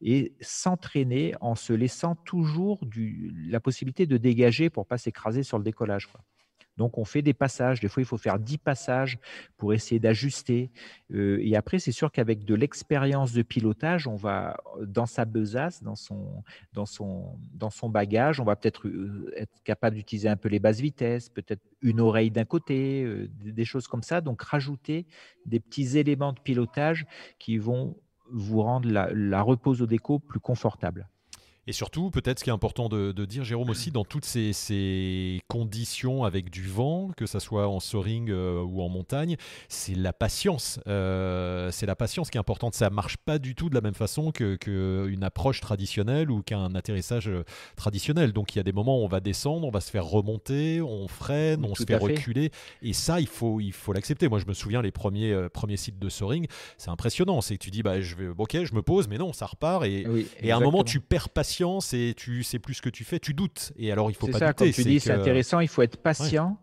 [0.00, 2.80] et s'entraîner en se laissant toujours
[3.48, 6.08] la possibilité de dégager pour pas s'écraser sur le décollage.
[6.76, 7.80] Donc, on fait des passages.
[7.80, 9.18] Des fois, il faut faire 10 passages
[9.56, 10.70] pour essayer d'ajuster.
[11.12, 15.82] Euh, et après, c'est sûr qu'avec de l'expérience de pilotage, on va, dans sa besace,
[15.82, 21.28] dans son, bagage, on va peut-être euh, être capable d'utiliser un peu les basses vitesses,
[21.28, 24.20] peut-être une oreille d'un côté, euh, des choses comme ça.
[24.20, 25.06] Donc, rajouter
[25.46, 27.06] des petits éléments de pilotage
[27.38, 27.96] qui vont
[28.32, 31.08] vous rendre la repose au déco plus confortable.
[31.66, 36.24] Et surtout, peut-être ce qui est important de, dire, Jérôme, aussi, dans toutes ces, conditions
[36.24, 39.36] avec du vent, que ce soit en soaring euh, ou en montagne,
[39.68, 40.80] c'est la patience.
[40.86, 42.74] Euh, c'est la patience qui est importante.
[42.74, 46.42] Ça ne marche pas du tout de la même façon qu'une que approche traditionnelle ou
[46.42, 47.44] qu'un atterrissage euh,
[47.76, 48.32] traditionnel.
[48.32, 50.80] Donc il y a des moments où on va descendre, on va se faire remonter,
[50.80, 52.50] on freine, on se fait, reculer.
[52.82, 54.28] Et ça, il faut il faut l'accepter.
[54.28, 56.46] Moi, je me souviens les premiers, premiers sites de soaring,
[56.78, 57.40] c'est impressionnant.
[57.40, 59.84] C'est que tu dis, bah, je vais, ok, je me pose, mais non, ça repart.
[59.84, 60.06] Et,
[60.40, 61.49] et à un moment, tu perds patience
[61.92, 63.72] et tu sais plus ce que tu fais, tu doutes.
[63.76, 64.72] Et alors, il faut pas ça, douter.
[64.72, 66.58] tu dis, c'est intéressant, il faut être patient.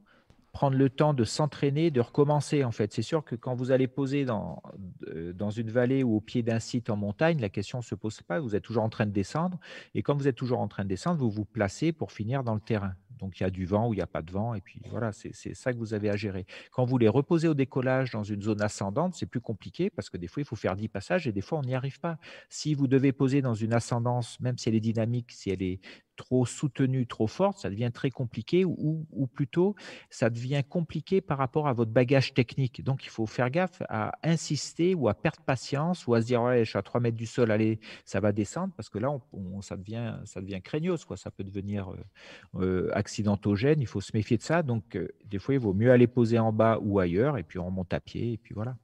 [0.54, 2.92] prendre le temps de s'entraîner, de recommencer en fait.
[2.92, 4.64] C'est sûr que quand vous allez poser dans,
[5.36, 8.24] dans une vallée ou au pied d'un site en montagne, la question ne se pose
[8.24, 9.60] pas, vous êtes toujours en train de descendre.
[9.94, 12.56] Et quand vous êtes toujours en train de descendre, vous vous placez pour finir dans
[12.56, 12.94] le terrain.
[13.20, 14.82] Donc il y a du vent ou il n'y a pas de vent, et puis
[14.90, 16.46] voilà, c'est ça que vous avez à gérer.
[16.72, 20.18] Quand vous les reposez au décollage dans une zone ascendante, c'est plus compliqué parce que
[20.18, 22.18] des fois, il faut faire 10 passages et des fois, on n'y arrive pas.
[22.50, 25.80] Si vous devez poser dans une ascendance, même si elle est dynamique, si elle est
[26.18, 29.76] trop soutenue, trop forte, ça devient très compliqué ou, plutôt
[30.10, 32.84] ça devient compliqué par rapport à votre bagage technique.
[32.84, 36.42] Donc il faut faire gaffe à insister ou à perdre patience ou à se dire
[36.42, 39.10] ouais, je suis à 3 mètres du sol, allez, ça va descendre parce que là,
[39.32, 40.42] on, ça, devient, ça
[41.06, 41.18] quoi.
[41.18, 41.98] ça peut devenir euh,
[42.56, 44.64] euh, accidentogène, il faut se méfier de ça.
[44.64, 47.60] Donc euh, des fois, il vaut mieux aller poser en bas ou ailleurs et puis
[47.60, 48.76] on remonte à pied et puis voilà.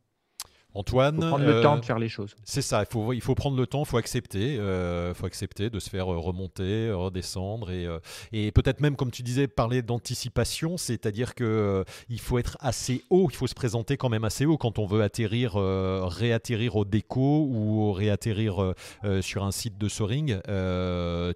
[0.76, 2.36] Antoine, il faut prendre le temps de faire les choses.
[2.44, 5.70] C'est ça, il faut, il faut prendre le temps, il faut accepter, il faut accepter
[5.70, 7.88] de se faire remonter, redescendre et,
[8.32, 13.28] et peut-être même, comme tu disais, parler d'anticipation, c'est-à-dire que il faut être assez haut,
[13.30, 17.48] il faut se présenter quand même assez haut quand on veut atterrir, réatterrir au déco
[17.50, 18.74] ou réatterrir
[19.22, 20.40] sur un site de soaring.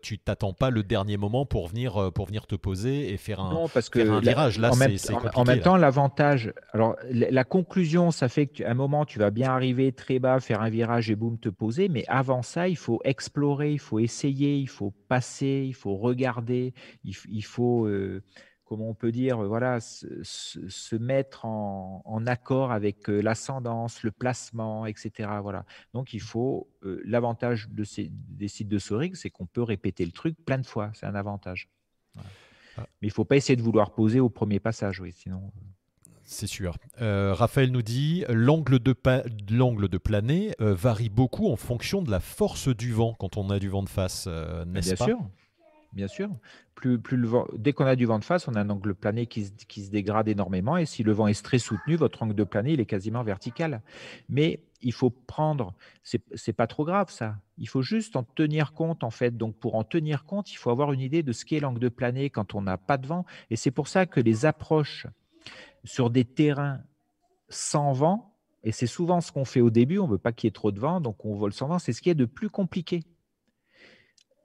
[0.02, 3.54] tu t'attends pas le dernier moment pour venir, pour venir te poser et faire un,
[3.54, 4.60] non, parce que un virage.
[4.60, 4.96] Là, en, même,
[5.36, 9.52] en même temps, l'avantage, alors la conclusion, ça fait qu'à un moment, tu vas bien
[9.52, 11.90] arriver très bas, faire un virage et boum, te poser.
[11.90, 16.74] Mais avant ça, il faut explorer, il faut essayer, il faut passer, il faut regarder,
[17.04, 18.24] il, faut, euh,
[18.66, 25.30] comment on peut dire, voilà, se, mettre en, accord avec euh, l'ascendance, le placement, etc.
[25.42, 25.66] Voilà.
[25.94, 26.70] Donc, il faut.
[26.84, 30.58] Euh, l'avantage de ces, des sites de Sorig, c'est qu'on peut répéter le truc plein
[30.58, 30.92] de fois.
[30.94, 31.70] C'est un avantage.
[32.18, 32.22] Ah.
[32.78, 35.52] Mais il ne faut pas essayer de vouloir poser au premier passage, oui, sinon.
[36.30, 36.78] C'est sûr.
[37.02, 38.94] Euh, Raphaël nous dit l'angle de,
[39.50, 43.50] l'angle de planer euh, varie beaucoup en fonction de la force du vent quand on
[43.50, 45.06] a du vent de face, euh, n'est-ce pas?
[45.06, 45.30] Bien sûr.
[45.94, 46.30] Bien sûr.
[46.76, 48.94] Plus, plus le vent, dès qu'on a du vent de face, on a un angle
[48.94, 50.76] plané qui se, qui se dégrade énormément.
[50.76, 53.82] Et si le vent est très soutenu, votre angle de plané, il est quasiment vertical.
[54.28, 55.74] Mais il faut prendre,
[56.04, 57.38] c'est, c'est pas trop grave ça.
[57.58, 59.38] Il faut juste en tenir compte en fait.
[59.38, 61.90] Donc pour en tenir compte, il faut avoir une idée de ce qu'est l'angle de
[61.90, 63.26] plané quand on n'a pas de vent.
[63.50, 65.08] Et c'est pour ça que les approches
[65.88, 66.82] sur des terrains
[67.50, 70.48] sans vent, et c'est souvent ce qu'on fait au début, on ne veut pas qu'il
[70.48, 72.26] y ait trop de vent, donc on vole sans vent, c'est ce qui est de
[72.26, 73.04] plus compliqué.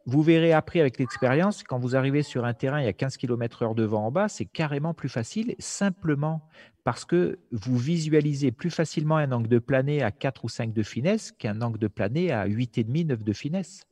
[0.07, 3.17] Vous verrez après avec l'expérience, quand vous arrivez sur un terrain, il y a 15
[3.17, 6.49] km/h de vent en bas, c'est carrément plus facile, simplement
[6.85, 10.83] parce que vous visualisez plus facilement un angle de planée à 4 ou 5 de
[10.83, 13.87] finesse qu'un angle de planée à 8,5, 9 de finesse.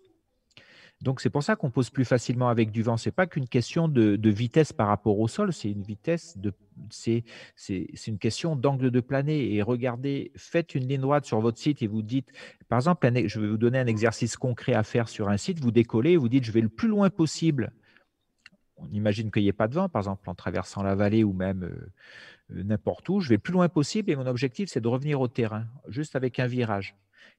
[1.03, 2.98] Donc c'est pour ça qu'on pose plus facilement avec du vent.
[2.98, 6.53] C'est pas qu'une question de, vitesse par rapport au sol, c'est une vitesse de
[6.88, 7.24] c'est
[8.07, 9.55] une question d'angle de plané.
[9.55, 12.28] Et regardez, faites une ligne droite sur votre site et vous dites,
[12.68, 15.61] par exemple, je vais vous donner un exercice concret à faire sur un site.
[15.61, 17.72] Vous décollez et vous dites, je vais le plus loin possible.
[18.76, 21.32] On imagine qu'il n'y ait pas de vent, par exemple en traversant la vallée ou
[21.32, 23.20] même euh, n'importe où.
[23.20, 26.16] Je vais le plus loin possible et mon objectif, c'est de revenir au terrain, juste
[26.16, 26.96] avec un virage.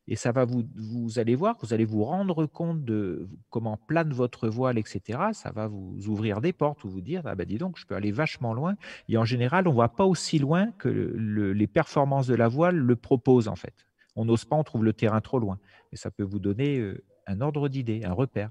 [0.07, 4.11] Et ça va vous, vous allez voir, vous allez vous rendre compte de comment plane
[4.11, 5.19] votre voile, etc.
[5.33, 7.95] Ça va vous ouvrir des portes ou vous dire, ah ben dis donc, je peux
[7.95, 8.75] aller vachement loin.
[9.09, 12.75] Et en général, on ne va pas aussi loin que les performances de la voile
[12.75, 13.85] le proposent en fait.
[14.15, 15.59] On n'ose pas, on trouve le terrain trop loin.
[15.91, 18.49] Et ça peut vous donner euh, un ordre d'idée, un repère.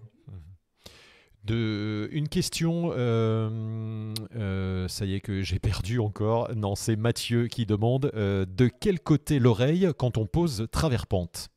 [1.44, 6.54] De, une question, euh, euh, ça y est que j'ai perdu encore.
[6.54, 11.48] Non, c'est Mathieu qui demande euh, de quel côté l'oreille quand on pose travers pente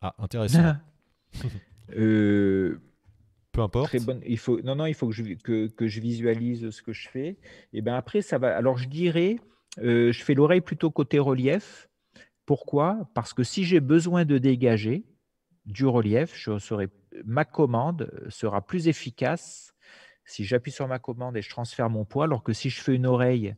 [0.00, 0.76] Ah, intéressant.
[1.88, 3.88] Peu importe.
[3.88, 4.20] Très bonne.
[4.26, 7.08] Il faut, non, non, il faut que je, que, que je visualise ce que je
[7.08, 7.36] fais.
[7.72, 8.56] Et bien après, ça va.
[8.56, 9.36] Alors je dirais,
[9.76, 11.88] je fais l'oreille plutôt côté relief.
[12.46, 13.08] Pourquoi?
[13.12, 15.04] Parce que si j'ai besoin de dégager
[15.66, 16.88] du relief, je serai
[17.24, 19.74] ma commande sera plus efficace
[20.24, 22.94] si j'appuie sur ma commande et je transfère mon poids, alors que si je fais
[22.94, 23.54] une oreille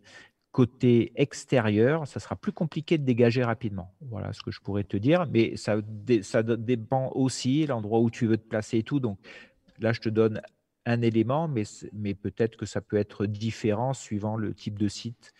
[0.51, 3.93] côté extérieur, ça sera plus compliqué de dégager rapidement.
[4.01, 8.37] Voilà ce que je pourrais te dire, mais ça, dépend aussi l'endroit où tu veux
[8.37, 9.01] te placer et tout.
[9.01, 9.19] Donc
[9.81, 10.41] là, je te donne
[10.87, 15.33] un élément, mais peut-être que ça peut être différent suivant le type de site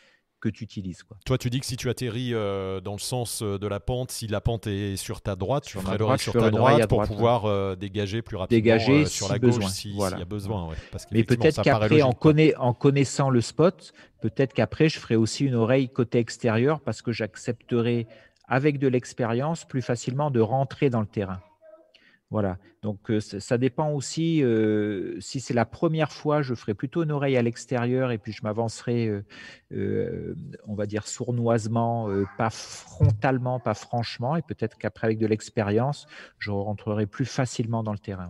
[0.45, 1.03] que tu utilises.
[1.03, 1.17] Quoi.
[1.25, 4.11] Toi, tu dis que si tu atterris euh, dans le sens euh, de la pente,
[4.11, 7.47] si la pente est sur ta droite, tu ferais l'oreille sur ta droite, pour pouvoir
[7.47, 10.69] euh, dégager plus rapidement dégager sur la gauche s'il y a besoin.
[11.11, 12.13] Mais peut-être qu'après, en,
[12.59, 17.11] en, connaissant le spot, peut-être qu'après, je ferai aussi une oreille côté extérieur parce que
[17.11, 18.07] j'accepterai
[18.47, 21.41] avec de l'expérience plus facilement de rentrer dans le terrain.
[22.31, 22.59] Voilà.
[22.83, 24.43] Donc, euh, ça dépend aussi.
[24.43, 28.33] Euh, si c'est la première fois, je ferai plutôt une oreille à l'extérieur et puis
[28.33, 29.23] je m'avancerai,
[29.73, 30.35] euh,
[30.67, 34.37] on va dire, sournoisement, pas frontalement, pas franchement.
[34.37, 36.07] Et peut-être qu'après, avec de l'expérience,
[36.39, 38.29] je rentrerai plus facilement dans le terrain.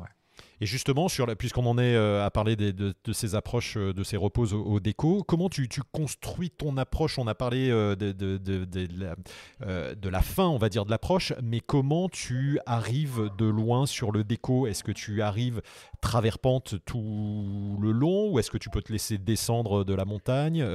[0.64, 4.54] Et justement, puisqu'on en est euh, à parler de, ces approches, euh, de ces repos
[4.54, 7.18] au, déco, comment tu, construis ton approche?
[7.18, 12.58] On a parlé euh, de, la, fin, on va dire, de l'approche, mais comment tu
[12.64, 14.66] arrives de loin sur le déco?
[14.66, 15.60] Est-ce que tu arrives
[16.00, 20.06] travers pente tout le long ou est-ce que tu peux te laisser descendre de la
[20.06, 20.66] montagne?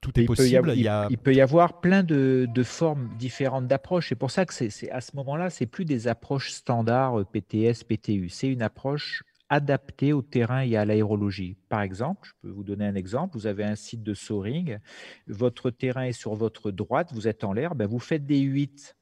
[0.00, 0.72] Tout est possible.
[0.76, 4.10] il, peut y avoir plein de, formes différentes d'approches.
[4.10, 8.28] C'est pour ça que c'est à ce moment-là, c'est plus des approches standards PTS, PTU.
[8.28, 9.15] C'est une approche
[9.48, 11.56] adapté au terrain et à l'aérologie.
[11.68, 14.78] Par exemple, je peux vous donner un exemple, vous avez un site de soaring,
[15.26, 18.96] votre terrain est sur votre droite, vous êtes en l'air, ben vous faites des 8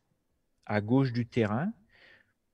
[0.67, 1.73] à gauche du terrain,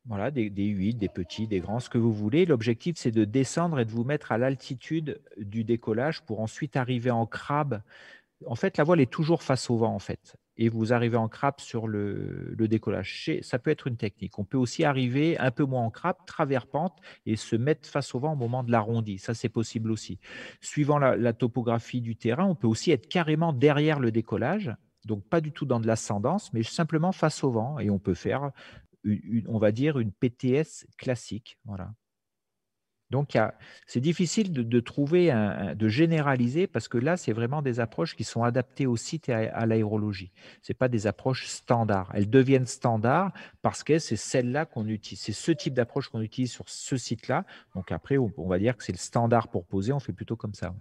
[0.06, 2.46] voilà, des, des 8, des petits, des grands, ce que vous voulez.
[2.46, 7.10] L'objectif, c'est de descendre et de vous mettre à l'altitude du décollage pour ensuite arriver
[7.10, 7.82] en crabe.
[8.46, 10.36] En fait, la voile est toujours face au vent, en fait.
[10.56, 13.30] Et vous arrivez en crabe sur le, décollage.
[13.42, 14.38] Ça peut être une technique.
[14.38, 18.14] On peut aussi arriver un peu moins en crabe, travers pente, et se mettre face
[18.14, 19.18] au vent au moment de l'arrondi.
[19.18, 20.18] Ça, c'est possible aussi.
[20.60, 24.74] Suivant la, topographie du terrain, on peut aussi être carrément derrière le décollage,
[25.06, 28.14] donc pas du tout dans de l'ascendance, mais simplement face au vent, et on peut
[28.14, 28.50] faire,
[29.48, 31.58] on va dire, une PTS classique.
[31.64, 31.92] Voilà.
[33.10, 33.36] Donc,
[33.86, 35.32] c'est difficile de, trouver,
[35.76, 39.32] de généraliser, parce que là, c'est vraiment des approches qui sont adaptées au site et
[39.32, 40.30] à, l'aérologie.
[40.62, 42.10] Ce pas des approches standards.
[42.14, 43.32] Elles deviennent standards
[43.62, 45.20] parce que c'est celle-là qu'on utilise.
[45.20, 47.44] C'est ce type d'approche qu'on utilise sur ce site-là.
[47.74, 49.92] Donc après, on, va dire que c'est le standard pour poser.
[49.92, 50.74] On fait plutôt comme ça.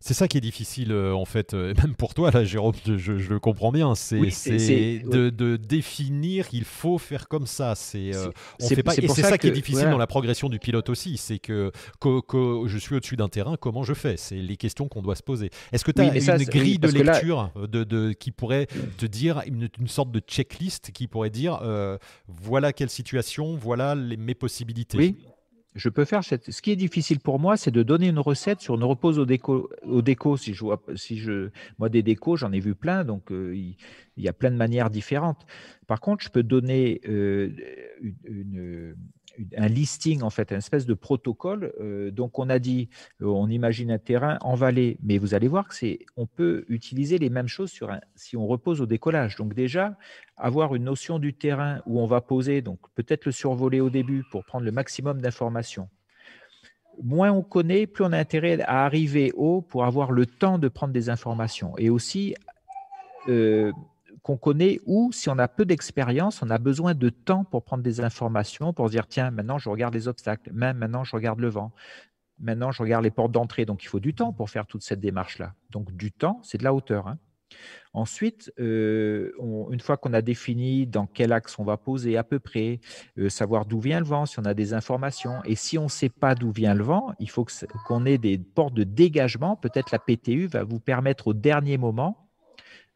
[0.00, 3.12] C'est ça qui est difficile euh, en fait, euh, même pour toi là, Jérôme, je,
[3.12, 3.94] le comprends bien.
[3.94, 7.74] C'est de, définir, il faut faire comme ça.
[7.74, 11.16] C'est euh, et c'est ça, qui est difficile dans la progression du pilote aussi.
[11.16, 12.22] C'est que, que,
[12.66, 14.16] je suis au-dessus d'un terrain, comment je fais?
[14.16, 15.50] C'est les questions qu'on doit se poser.
[15.72, 18.66] Est-ce que tu as une grille de lecture de, qui pourrait
[18.98, 21.60] te dire une, sorte de checklist qui pourrait dire
[22.28, 24.98] voilà quelle situation, voilà les, mes possibilités?
[24.98, 25.16] Oui
[25.76, 26.50] je peux faire cette...
[26.50, 29.26] Ce qui est difficile pour moi, c'est de donner une recette sur une repose au
[29.26, 29.70] déco.
[29.84, 33.30] Au déco si je vois, si je, moi des décos, j'en ai vu plein, donc
[33.30, 33.76] euh, il,
[34.16, 35.46] y a plein de manières différentes.
[35.86, 37.50] Par contre, je peux donner euh,
[38.24, 38.96] une,
[39.56, 41.72] un listing, en fait, une espèce de protocole.
[41.80, 42.88] Euh, donc, on a dit,
[43.22, 46.64] euh, on imagine un terrain en vallée, mais vous allez voir que c'est, on peut
[46.68, 49.36] utiliser les mêmes choses sur un, si on repose au décollage.
[49.36, 49.96] Donc, déjà,
[50.36, 54.24] avoir une notion du terrain où on va poser, donc peut-être le survoler au début
[54.30, 55.88] pour prendre le maximum d'informations.
[57.02, 60.68] Moins on connaît, plus on a intérêt à arriver haut pour avoir le temps de
[60.68, 61.76] prendre des informations.
[61.76, 62.34] Et aussi,
[63.28, 63.72] euh,
[64.26, 67.84] qu'on connaît ou si on a peu d'expérience, on a besoin de temps pour prendre
[67.84, 71.38] des informations, pour se dire, tiens, maintenant je regarde les obstacles, même maintenant je regarde
[71.38, 71.70] le vent,
[72.40, 73.66] maintenant je regarde les portes d'entrée.
[73.66, 75.54] Donc il faut du temps pour faire toute cette démarche-là.
[75.70, 77.06] Donc du temps, c'est de la hauteur.
[77.06, 77.18] Hein.
[77.92, 79.30] Ensuite, euh,
[79.70, 82.80] une fois qu'on a défini dans quel axe on va poser à peu près,
[83.18, 85.88] euh, savoir d'où vient le vent, si on a des informations, et si on ne
[85.88, 87.46] sait pas d'où vient le vent, il faut
[87.86, 89.54] qu'on ait des portes de dégagement.
[89.54, 92.25] Peut-être la PTU va vous permettre au dernier moment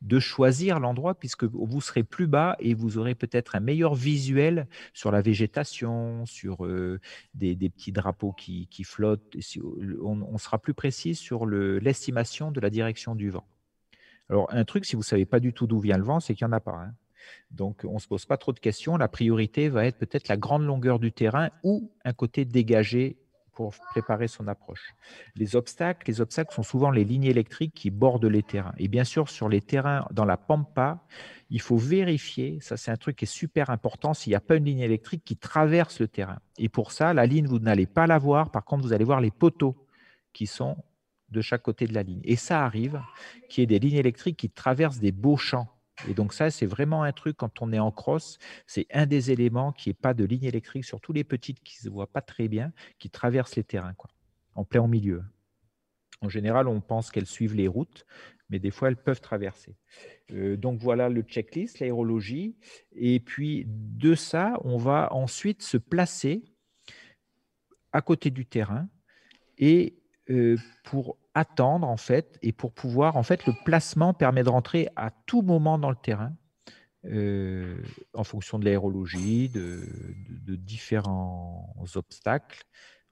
[0.00, 4.66] de choisir l'endroit puisque vous serez plus bas et vous aurez peut-être un meilleur visuel
[4.94, 7.00] sur la végétation, sur euh,
[7.34, 9.36] des, petits drapeaux qui, flottent.
[10.02, 13.46] On, sera plus précis sur l'estimation de la direction du vent.
[14.30, 16.34] Alors, un truc, si vous ne savez pas du tout d'où vient le vent, c'est
[16.34, 16.76] qu'il n'y en a pas.
[16.76, 16.94] Hein.
[17.50, 18.96] Donc, on ne se pose pas trop de questions.
[18.96, 23.16] La priorité va être peut-être la grande longueur du terrain ou un côté dégagé
[23.52, 24.94] pour préparer son approche.
[25.36, 28.74] Les obstacles, les obstacles sont souvent les lignes électriques qui bordent les terrains.
[28.78, 31.04] Et bien sûr, sur les terrains dans la pampa,
[31.50, 34.56] il faut vérifier, ça c'est un truc qui est super important, s'il n'y a pas
[34.56, 36.38] une ligne électrique qui traverse le terrain.
[36.58, 39.20] Et pour ça, la ligne, vous n'allez pas la voir, par contre, vous allez voir
[39.20, 39.76] les poteaux
[40.32, 40.76] qui sont
[41.30, 42.20] de chaque côté de la ligne.
[42.24, 43.00] Et ça arrive
[43.48, 45.68] qu'il y ait des lignes électriques qui traversent des beaux champs
[46.08, 49.30] et donc ça, c'est vraiment un truc, quand on est en cross, c'est un des
[49.30, 52.48] éléments qui n'est pas de ligne électrique, surtout les petites qui se voient pas très
[52.48, 54.10] bien, qui traversent les terrains, quoi,
[54.54, 55.22] en plein milieu.
[56.22, 58.04] En général, on pense qu'elles suivent les routes,
[58.50, 59.76] mais des fois, elles peuvent traverser.
[60.32, 62.56] Euh, donc voilà le checklist, l'aérologie.
[62.92, 66.44] Et puis de ça, on va ensuite se placer
[67.92, 68.88] à côté du terrain
[69.58, 69.99] et
[70.30, 74.88] euh, pour attendre en fait et pour pouvoir en fait le placement permet de rentrer
[74.96, 76.32] à tout moment dans le terrain
[77.06, 77.76] euh,
[78.14, 79.82] en fonction de l'aérologie, de,
[80.56, 82.62] différents obstacles.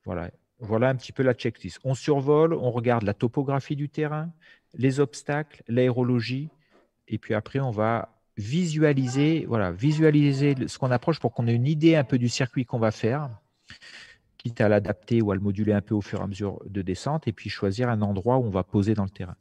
[0.04, 0.30] Voilà.
[0.60, 1.80] voilà un petit peu la checklist.
[1.84, 4.30] On survole, on regarde la topographie du terrain,
[4.74, 6.50] les obstacles, l'aérologie,
[7.08, 11.66] et puis après on va visualiser, voilà, visualiser ce qu'on approche pour qu'on ait une
[11.66, 13.30] idée un peu du circuit qu'on va faire
[14.38, 16.82] quitte à l'adapter ou à le moduler un peu au fur et à mesure de
[16.82, 19.36] descente, et puis choisir un endroit où on va poser dans le terrain.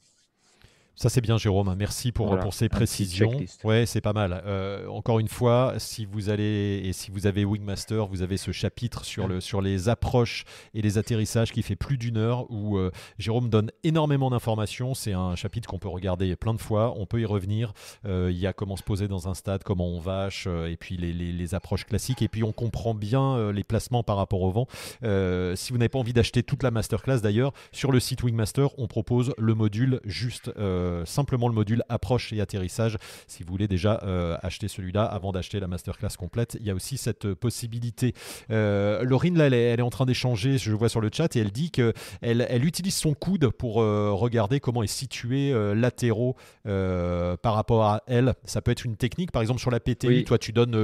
[0.97, 3.39] Ça c'est bien Jérôme, merci pour, pour ces précisions.
[3.63, 4.41] Ouais, c'est pas mal.
[4.47, 8.51] Euh, encore une fois, si vous allez et si vous avez Wingmaster, vous avez ce
[8.51, 10.43] chapitre sur, le, sur les approches
[10.73, 14.95] et les atterrissages qui fait plus d'une heure où euh, Jérôme donne énormément d'informations.
[14.95, 17.73] C'est un chapitre qu'on peut regarder plein de fois, on peut y revenir.
[18.07, 20.97] Euh, il y a comment se poser dans un stade, comment on vache, et puis
[20.97, 22.23] les, les, les, approches classiques.
[22.23, 24.67] Et puis on comprend bien les placements par rapport au vent.
[25.03, 28.87] si vous n'avez pas envie d'acheter toute la masterclass d'ailleurs, sur le site Wingmaster, on
[28.87, 30.51] propose le module juste
[30.86, 32.97] euh, simplement le module approche et atterrissage.
[33.27, 36.75] Si vous voulez déjà euh, acheter celui-là avant d'acheter la masterclass complète, il y a
[36.75, 38.13] aussi cette euh, possibilité.
[38.49, 41.71] Laurine, là, elle est, en train d'échanger, je vois sur le chat, et elle dit
[41.71, 48.33] qu'elle elle utilise son coude pour regarder comment est situé latéraux par rapport à elle.
[48.43, 50.75] Ça peut être une technique, par exemple sur la PTI, toi tu donnes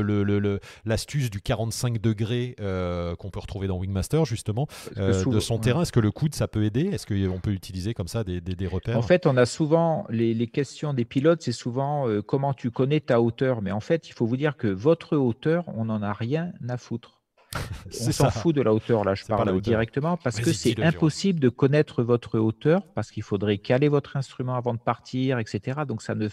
[0.85, 5.81] l'astuce le, du 45 degrés qu'on peut retrouver dans Wingmaster justement de son terrain.
[5.81, 6.89] Est-ce que le coude ça peut aider?
[6.93, 8.97] Est-ce qu'on peut utiliser comme ça des, des repères?
[8.97, 12.71] En fait, on a souvent souvent, les, questions des pilotes, c'est souvent euh, comment tu
[12.71, 13.61] connais ta hauteur.
[13.61, 16.77] Mais en fait, il faut vous dire que votre hauteur, on n'en a rien à
[16.77, 17.21] foutre.
[17.85, 21.49] on s'en fout de la hauteur, là, je parle directement, parce que c'est impossible de
[21.49, 25.81] connaître votre hauteur, parce qu'il faudrait caler votre instrument avant de partir, etc.
[25.87, 26.29] Donc, ça ne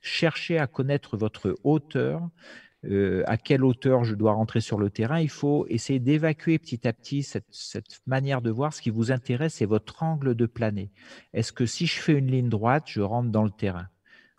[0.00, 2.22] cherchez à connaître votre hauteur,
[2.84, 5.20] euh, à quelle hauteur je dois rentrer sur le terrain.
[5.20, 7.46] Il faut essayer d'évacuer petit à petit cette,
[8.06, 8.72] manière de voir.
[8.72, 10.90] Ce qui vous intéresse, c'est votre angle de planer.
[11.32, 13.86] Est-ce que si je fais une ligne droite, je rentre dans le terrain?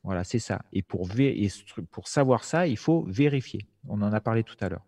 [0.03, 0.61] Voilà, c'est ça.
[0.74, 1.07] Et pour,
[2.06, 3.65] savoir ça, il faut vérifier.
[3.88, 4.86] On en a parlé tout à l'heure.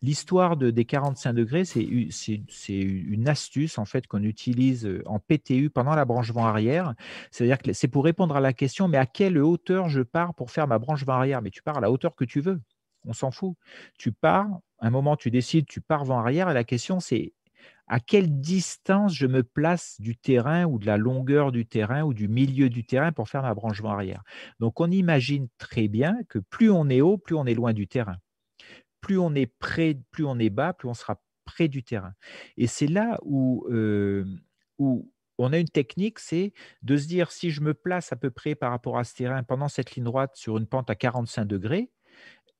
[0.00, 5.68] L'histoire de, des 45 degrés, c'est une astuce en fait qu'on utilise euh, en PTU
[5.68, 6.94] pendant la branche vent arrière.
[7.30, 10.50] C'est-à-dire que c'est pour répondre à la question, mais à quelle hauteur je pars pour
[10.50, 11.42] faire ma branche vent arrière?
[11.42, 12.60] Mais tu pars à la hauteur que tu veux
[13.06, 13.56] on s'en fout.
[13.98, 14.48] Tu pars,
[14.80, 17.32] un moment tu décides, tu pars vent arrière, et la question c'est
[17.88, 22.14] à quelle distance je me place du terrain ou de la longueur du terrain ou
[22.14, 24.22] du milieu du terrain pour faire ma branche vent arrière.
[24.58, 27.86] Donc on imagine très bien que plus on est haut, plus on est loin du
[27.86, 28.16] terrain.
[29.00, 32.12] Plus on est près, plus on est bas, plus on sera près du terrain.
[32.56, 34.24] Et c'est là où, euh,
[34.78, 36.52] où on a une technique, c'est
[36.82, 39.42] de se dire si je me place à peu près par rapport à ce terrain
[39.44, 41.90] pendant cette ligne droite sur une pente à 45 degrés,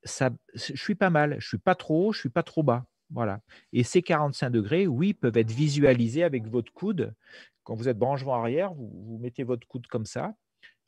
[0.03, 1.37] je suis pas mal.
[1.39, 2.85] Je suis pas trop haut, je suis pas trop bas.
[3.09, 3.41] Voilà.
[3.73, 7.13] Et ces 45 degrés, oui, peuvent être visualisés avec votre coude.
[7.63, 10.35] Quand vous êtes branchement arrière, vous, mettez votre coude comme ça.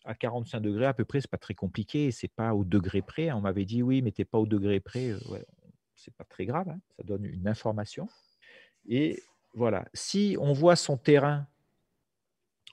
[0.06, 3.31] À 45 degrés à peu près, c'est pas très compliqué, c'est pas au degré près.
[3.31, 5.10] On m'avait dit oui, mettez pas au degré près.
[5.10, 5.45] Euh, ouais,
[5.95, 6.80] c'est pas très grave, hein.
[6.98, 8.07] ça donne une information.
[8.88, 9.22] Et
[9.53, 11.48] voilà, si on voit son terrain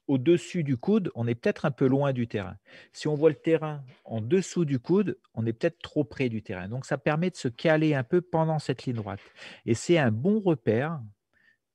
[0.08, 2.56] au-dessus du coude, on est peut-être un peu loin du terrain.
[2.92, 6.42] Si on voit le terrain en dessous du coude, on est peut-être trop près du
[6.42, 6.68] terrain.
[6.68, 9.20] Donc ça permet de se caler un peu pendant cette ligne droite.
[9.64, 11.00] Et c'est un bon repère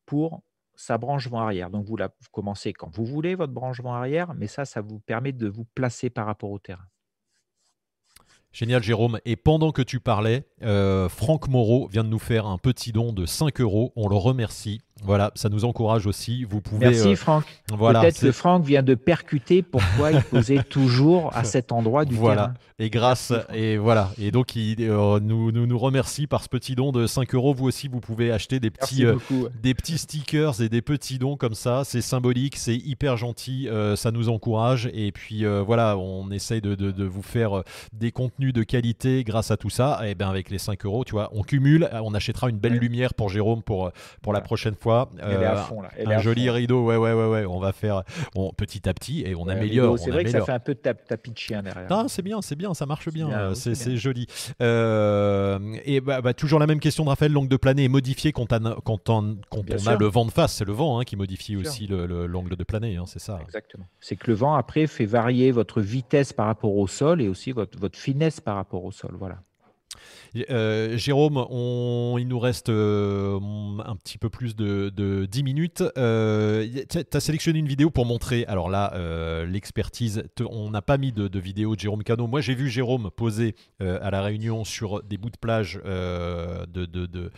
[0.05, 0.43] pour
[0.75, 1.69] sa branche vent arrière.
[1.69, 1.97] Donc vous,
[2.31, 5.65] commencez quand vous voulez votre branche vent arrière, mais ça, ça vous permet de vous
[5.65, 6.85] placer par rapport au terrain.
[8.51, 9.19] Génial, Jérôme.
[9.23, 13.13] Et pendant que tu parlais, euh, Franck Moreau vient de nous faire un petit don
[13.13, 13.93] de 5 euros.
[13.95, 14.81] On le remercie.
[15.03, 16.43] Voilà, ça nous encourage aussi.
[16.43, 16.87] Vous pouvez.
[16.89, 17.43] Merci, euh, Franck.
[17.71, 22.15] Voilà, Peut-être que Franck vient de percuter pourquoi il posait toujours à cet endroit du
[22.15, 22.35] voilà.
[22.35, 22.53] terrain.
[22.79, 24.11] Et grâce, et voilà.
[24.19, 27.53] Et donc, il euh, nous, nous, nous, remercie par ce petit don de 5 euros.
[27.53, 29.05] Vous aussi, vous pouvez acheter des petits,
[29.61, 31.83] des petits stickers et des petits dons comme ça.
[31.83, 33.67] C'est symbolique, c'est hyper gentil.
[33.95, 34.89] ça nous encourage.
[34.93, 37.63] Et puis, voilà, on essaye de, de, de vous faire
[37.93, 41.03] des contenus de qualité grâce à tout ça, et eh bien avec les 5 euros,
[41.03, 43.91] tu vois, on cumule, on achètera une belle lumière pour Jérôme pour,
[44.21, 44.90] pour la prochaine fois.
[45.19, 45.89] Elle est à euh, fond, là.
[46.05, 48.03] un joli rideau, ouais, ouais, ouais, ouais, on va faire
[48.35, 49.97] on, petit à petit et on améliore.
[49.99, 51.89] C'est vrai que ça fait un peu de tapis de chien derrière.
[51.89, 54.27] Non, c'est bien, c'est bien, ça marche bien, c'est joli.
[54.61, 58.31] Euh, et bah, bah, toujours la même question de Raphaël, l'angle de planer est modifié
[58.31, 61.03] quand, on, quand on, quand on a le vent de face, c'est le vent hein,
[61.03, 63.39] qui modifie aussi l'angle de planer, hein, c'est ça.
[63.41, 63.85] Exactement.
[63.99, 67.51] C'est que le vent après fait varier votre vitesse par rapport au sol et aussi
[67.51, 69.15] votre, votre finesse par rapport au sol.
[69.17, 69.37] Voilà.
[70.49, 71.45] Euh, Jérôme,
[72.19, 73.39] il nous reste euh,
[73.83, 75.83] un petit peu plus de, de 10 minutes.
[75.97, 78.93] Euh, tu as sélectionné une vidéo pour montrer, alors là,
[79.45, 80.23] l'expertise.
[80.49, 82.27] On n'a pas mis de, de, vidéo de Jérôme Cano.
[82.27, 87.31] Moi, j'ai vu Jérôme poser à la Réunion sur des bouts de plage de, de,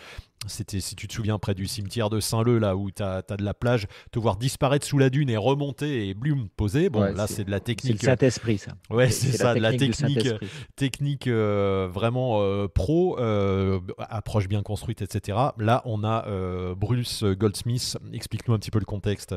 [0.48, 3.44] c'était, si tu te souviens, près du cimetière de Saint-Leu, là où tu as, de
[3.44, 6.90] la plage, te voir disparaître sous la dune et remonter et blum, poser.
[6.90, 7.98] Bon, là, c'est de la technique.
[7.99, 8.74] C'est le Saint-Esprit, ça.
[8.90, 10.30] Ouais, c'est, ça, de la technique,
[10.76, 15.38] technique euh, vraiment euh, pro, euh, approche bien construite, etc.
[15.57, 16.26] Là, on a
[16.76, 17.98] Bruce Goldsmith.
[18.11, 19.36] Explique-nous un petit peu le contexte.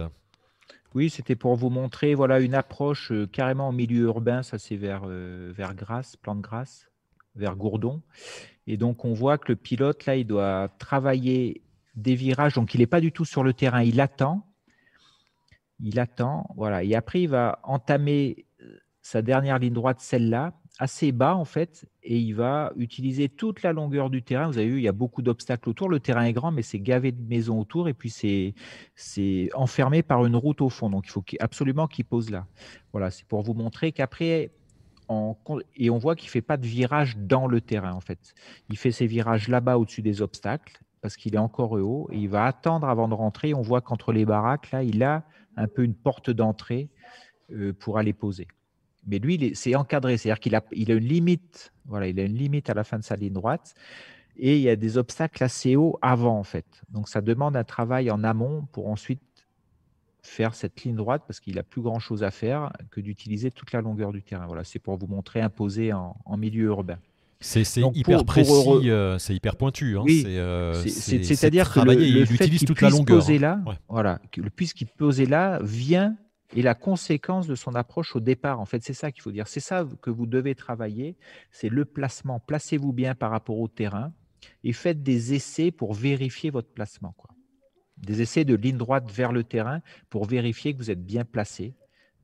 [0.94, 5.06] Oui, c'était pour vous montrer voilà, une approche carrément en milieu urbain, ça c'est vers,
[5.06, 6.88] vers Grasse, plan de Grasse,
[7.34, 8.00] vers Gourdon.
[8.66, 11.62] Et donc, on voit que le pilote, là, il doit travailler
[11.94, 12.54] des virages.
[12.54, 13.82] Donc, il n'est pas du tout sur le terrain.
[13.82, 14.46] Il attend.
[15.80, 16.48] Il attend.
[16.56, 16.82] Voilà.
[16.82, 21.88] Et après, il va entamer euh, sa dernière ligne droite, celle-là, assez bas, en fait.
[22.02, 24.48] Et il va utiliser toute la longueur du terrain.
[24.48, 25.88] Vous avez vu, il y a beaucoup d'obstacles autour.
[25.88, 27.88] Le terrain est grand, mais c'est gavé de maisons autour.
[27.88, 30.90] Et puis, c'est enfermé par une route au fond.
[30.90, 32.46] Donc, il faut absolument qu'il pose là.
[32.90, 33.12] Voilà.
[33.12, 34.50] C'est pour vous montrer qu'après,
[35.76, 38.34] et on voit qu'il fait pas de virage dans le terrain, en fait.
[38.68, 42.28] Il fait ses virages là-bas au-dessus des obstacles, parce qu'il est encore haut, et il
[42.28, 43.54] va attendre avant de rentrer.
[43.54, 45.24] On voit qu'entre les baraques, là, il a
[45.56, 46.88] un peu une porte d'entrée
[47.52, 48.48] euh, pour aller poser.
[49.06, 52.68] Mais lui, c'est encadré, c'est-à-dire qu'il a, a une limite, voilà, il a une limite
[52.70, 53.74] à la fin de sa ligne droite,
[54.36, 56.66] et il y a des obstacles assez hauts avant, en fait.
[56.90, 59.22] Donc, ça demande un travail en amont pour ensuite
[60.26, 63.72] faire cette ligne droite parce qu'il a plus grand chose à faire que d'utiliser toute
[63.72, 64.46] la longueur du terrain.
[64.46, 66.98] Voilà, c'est pour vous montrer imposé en, milieu urbain.
[67.40, 67.62] C'est
[67.94, 69.98] hyper précis, euh, c'est hyper pointu.
[69.98, 70.04] Hein.
[70.08, 74.20] Euh, c'est-à-dire que le, fait qu'il puisse poser là, voilà,
[74.56, 76.16] puisqu'il posait là, vient
[76.54, 78.60] et la conséquence de son approche au départ.
[78.60, 79.48] En fait, c'est ça qu'il faut dire.
[79.48, 81.16] C'est ça que vous devez travailler,
[81.50, 82.40] c'est le placement.
[82.40, 84.12] Placez-vous bien par rapport au terrain
[84.64, 87.14] et faites des essais pour vérifier votre placement.
[87.16, 87.35] Quoi.
[87.96, 91.74] Des essais de ligne droite vers le terrain pour vérifier que vous êtes bien placé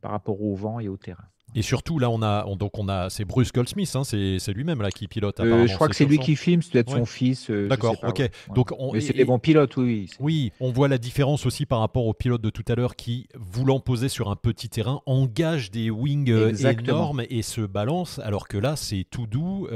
[0.01, 1.29] par rapport au vent et au terrain.
[1.55, 4.91] Et surtout, là, on a, donc on a, c'est Bruce Goldsmith, hein, c'est, lui-même là
[4.91, 5.41] qui pilote.
[5.41, 7.51] Euh, je crois que c'est lui qui filme, c'est peut-être son fils.
[7.51, 8.29] Euh, D'accord, ok.
[8.55, 10.11] Donc on, Mais c'est des bons pilotes, oui.
[10.21, 13.29] Oui, on voit la différence aussi par rapport au pilote de tout à l'heure qui,
[13.35, 18.49] voulant poser sur un petit terrain, engage des wings euh, énormes et se balance, alors
[18.49, 19.69] que là, c'est tout doux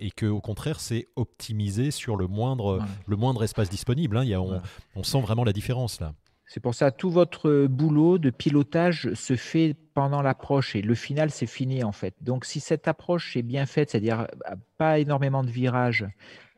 [0.00, 4.16] et que au contraire, c'est optimisé sur le moindre, le moindre espace disponible.
[4.16, 4.24] Hein.
[4.24, 6.12] Il y a, on sent vraiment la différence là.
[6.46, 11.30] C'est pour ça tout votre boulot de pilotage se fait pendant l'approche et le final
[11.30, 12.14] c'est fini en fait.
[12.20, 16.06] Donc si cette approche est bien faite, c'est-à-dire euh, pas énormément de virages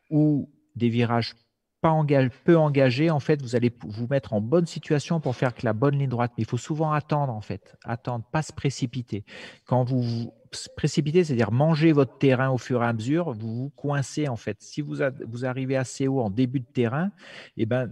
[0.09, 1.33] ou des virages
[1.81, 1.95] pas
[2.43, 5.73] peu engagés, en fait vous allez vous mettre en bonne situation pour faire que la
[5.73, 6.33] bonne ligne droite.
[6.37, 9.23] Mais il faut souvent attendre en fait, attendre, pas se précipiter.
[9.65, 10.33] Quand vous vous
[10.75, 14.57] précipitez, c'est-à-dire manger votre terrain au fur et à mesure, vous vous coincez en fait.
[14.61, 17.11] Si vous, vous arrivez assez haut en début de terrain,
[17.57, 17.91] eh ben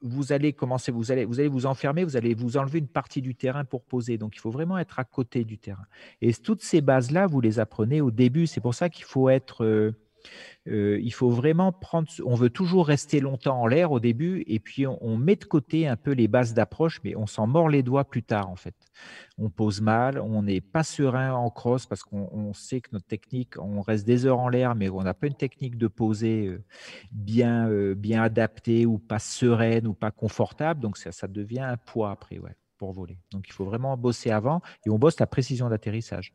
[0.00, 3.22] vous allez commencer, vous allez, vous allez vous enfermer, vous allez vous enlever une partie
[3.22, 4.18] du terrain pour poser.
[4.18, 5.86] Donc, il faut vraiment être à côté du terrain.
[6.20, 8.46] Et toutes ces bases-là, vous les apprenez au début.
[8.46, 9.92] C'est pour ça qu'il faut être euh,
[10.68, 12.08] euh, il faut vraiment prendre.
[12.24, 15.86] On veut toujours rester longtemps en l'air au début, et puis on, met de côté
[15.86, 18.74] un peu les bases d'approche, mais on s'en mord les doigts plus tard en fait.
[19.38, 23.58] On pose mal, on n'est pas serein en cross parce qu'on sait que notre technique,
[23.58, 26.62] on reste des heures en l'air, mais on n'a pas une technique de poser euh,
[27.12, 31.76] bien, euh, bien adaptée ou pas sereine ou pas confortable, donc ça, ça devient un
[31.76, 33.18] poids après, ouais, pour voler.
[33.32, 36.34] Donc il faut vraiment bosser avant, et on bosse la précision d'atterrissage.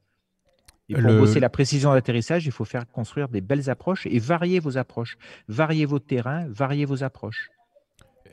[0.98, 4.60] Et pour bosser la précision d'atterrissage, il faut faire construire des belles approches et varier
[4.60, 5.18] vos approches.
[5.48, 7.50] Varier vos terrains, varier vos approches.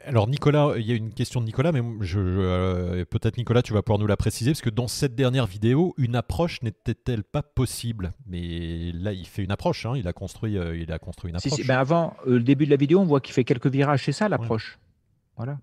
[0.05, 3.73] Alors Nicolas, il y a une question de Nicolas, mais je, euh, peut-être Nicolas, tu
[3.73, 7.43] vas pouvoir nous la préciser, parce que dans cette dernière vidéo, une approche n'était-elle pas
[7.43, 8.13] possible?
[8.27, 11.37] Mais là, il fait une approche, hein, il, a construit, euh, il a construit une
[11.37, 11.67] approche.
[11.67, 14.13] Ben avant euh, le début de la vidéo, on voit qu'il fait quelques virages, c'est
[14.13, 14.79] ça l'approche.
[15.37, 15.59] Voilà.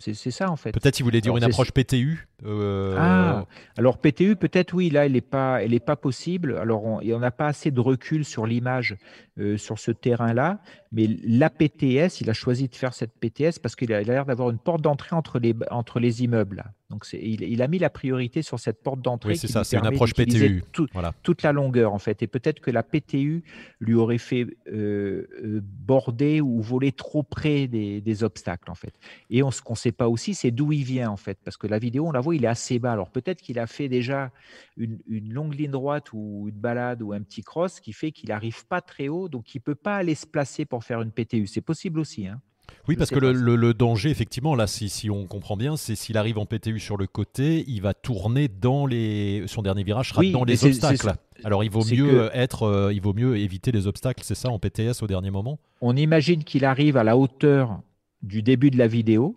[0.00, 0.72] C'est ça en fait.
[0.72, 2.26] Peut-être il voulait dire une approche PTU.
[2.46, 3.44] Euh, ah,
[3.76, 6.56] alors PTU, peut-être oui, là, elle n'est pas, elle pas possible.
[6.56, 8.96] Alors, on n'a pas assez de recul sur l'image
[9.38, 10.60] euh, sur ce terrain-là,
[10.92, 14.50] mais la PTS, il a choisi de faire cette PTS parce qu'il a l'air d'avoir
[14.50, 16.64] une porte d'entrée entre les, entre les immeubles.
[16.90, 19.34] Donc, il, il, a mis la priorité sur cette porte d'entrée.
[19.34, 20.64] Oui, c'est ça, c'est une approche PTU.
[20.92, 21.14] voilà.
[21.22, 22.20] Toute la longueur, en fait.
[22.24, 23.44] Et peut-être que la PTU
[23.78, 28.92] lui aurait fait euh, euh, border ou voler trop près des, des obstacles, en fait.
[29.30, 31.38] Et on, ce qu'on ne sait pas aussi, c'est d'où il vient, en fait.
[31.44, 32.90] Parce que la vidéo, on la voit, il est assez bas.
[32.90, 34.32] Alors, peut-être qu'il a fait déjà
[34.76, 38.30] une, une, longue ligne droite ou une balade ou un petit cross qui fait qu'il
[38.30, 41.10] n'arrive pas très haut, donc il ne peut pas aller se placer pour faire une
[41.10, 41.46] PTU.
[41.46, 42.26] C'est possible aussi.
[42.26, 42.40] Hein.
[42.88, 46.38] Oui, parce que le, danger, effectivement, là, si, si on comprend bien, c'est s'il arrive
[46.38, 49.44] en PTU sur le côté, il va tourner dans les.
[49.46, 51.12] Son dernier virage sera dans les obstacles.
[51.44, 54.58] Alors, il vaut mieux être, euh, il vaut mieux éviter les obstacles, c'est ça, en
[54.58, 55.58] PTS au dernier moment?
[55.80, 57.80] On imagine qu'il arrive à la hauteur
[58.22, 59.36] du début de la vidéo.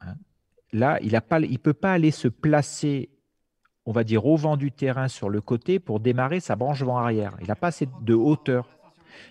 [0.00, 0.14] Hein.
[0.72, 3.10] Là, il ne peut pas aller se placer,
[3.84, 6.98] on va dire, au vent du terrain sur le côté pour démarrer sa branche vent
[6.98, 7.36] arrière.
[7.40, 8.75] Il n'a pas assez de hauteur.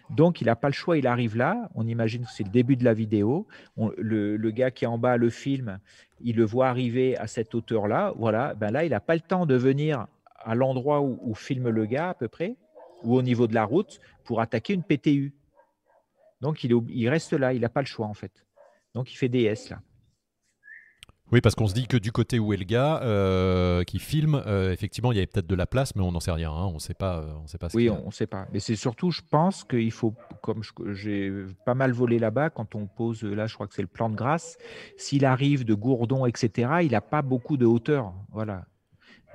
[0.09, 1.69] Donc, il n'a pas le choix, il arrive là.
[1.75, 3.47] On imagine que c'est le début de la vidéo.
[3.97, 5.79] le, gars qui est en bas le film,
[6.21, 8.13] il le voit arriver à cette hauteur-là.
[8.17, 10.07] Voilà, ben là, il n'a pas le temps de venir
[10.37, 12.55] à l'endroit où, filme le gars à peu près,
[13.03, 15.33] ou au niveau de la route, pour attaquer une PTU.
[16.41, 18.45] Donc, il, reste là, il n'a pas le choix en fait.
[18.93, 19.81] Donc, il fait DS là.
[21.31, 24.41] Oui, parce qu'on se dit que du côté où est le gars euh, qui filme,
[24.45, 26.51] euh, effectivement, il y avait peut-être de la place, mais on n'en sait rien.
[26.51, 26.67] Hein.
[26.67, 27.17] on ne sait pas.
[27.17, 27.67] Euh, on sait pas.
[27.73, 28.47] oui, on ne sait pas.
[28.53, 30.61] Mais c'est surtout, je pense qu'il faut, comme
[30.93, 31.31] j'ai
[31.65, 34.15] pas mal volé là-bas, quand on pose, là, je crois que c'est le plan de
[34.15, 34.57] grâce.
[34.97, 38.13] S'il arrive de Gourdon, etc., il n'a pas beaucoup de hauteur.
[38.31, 38.65] Voilà.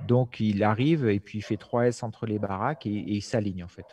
[0.07, 3.63] Donc il arrive et puis il fait 3S entre les baraques et, et il s'aligne
[3.63, 3.85] en fait.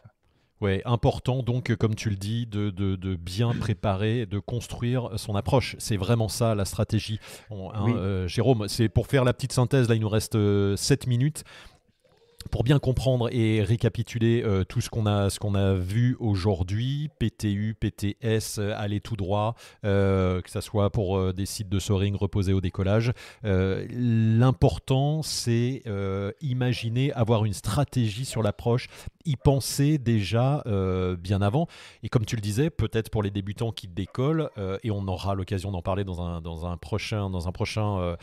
[0.60, 5.76] Ouais, important donc, comme tu le dis, de, de, bien préparer, de construire son approche.
[5.78, 7.20] C'est vraiment ça la stratégie.
[7.50, 11.08] Hein, euh, Jérôme, c'est pour faire la petite synthèse, là il nous reste 7 euh,
[11.08, 11.44] minutes
[12.50, 17.10] pour bien comprendre et récapituler euh, tout ce qu'on a, ce qu'on a vu aujourd'hui,
[17.18, 19.54] PTU, PTS, euh, aller tout droit,
[19.84, 23.12] euh, que ce soit pour des sites de soaring reposés au décollage,
[23.42, 25.82] l'important c'est
[26.40, 28.88] imaginer, avoir une stratégie sur l'approche,
[29.28, 30.62] y penser déjà
[31.18, 31.66] bien avant.
[32.02, 34.50] Et comme tu le disais, peut-être pour les débutants qui décollent,
[34.82, 38.16] et on aura l'occasion d'en parler dans un, dans un prochain, dans un prochain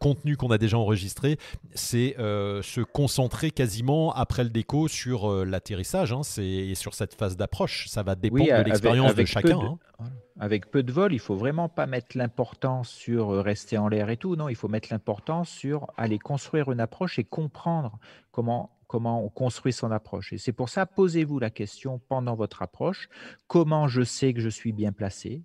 [0.00, 1.38] contenu qu'on a déjà enregistré,
[1.74, 7.36] c'est se concentrer quasiment après le déco sur euh, l'atterrissage, hein, c'est sur cette phase
[7.36, 7.88] d'approche.
[7.88, 9.78] Ça va dépendre de l'expérience de chacun.
[9.98, 10.10] Hein.
[10.38, 14.10] avec peu de vol, il faut vraiment pas mettre l'importance sur euh, rester en l'air
[14.10, 14.36] et tout.
[14.36, 17.98] Non, il faut mettre l'importance sur aller construire une approche et comprendre
[18.30, 20.32] comment comment on construit son approche.
[20.32, 23.08] Et c'est pour ça, posez-vous la question pendant votre approche,
[23.46, 25.42] comment je sais que je suis bien placé,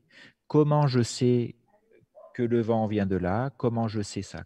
[0.48, 1.56] comment je sais
[2.34, 4.44] que le vent vient de là, comment je sais ça?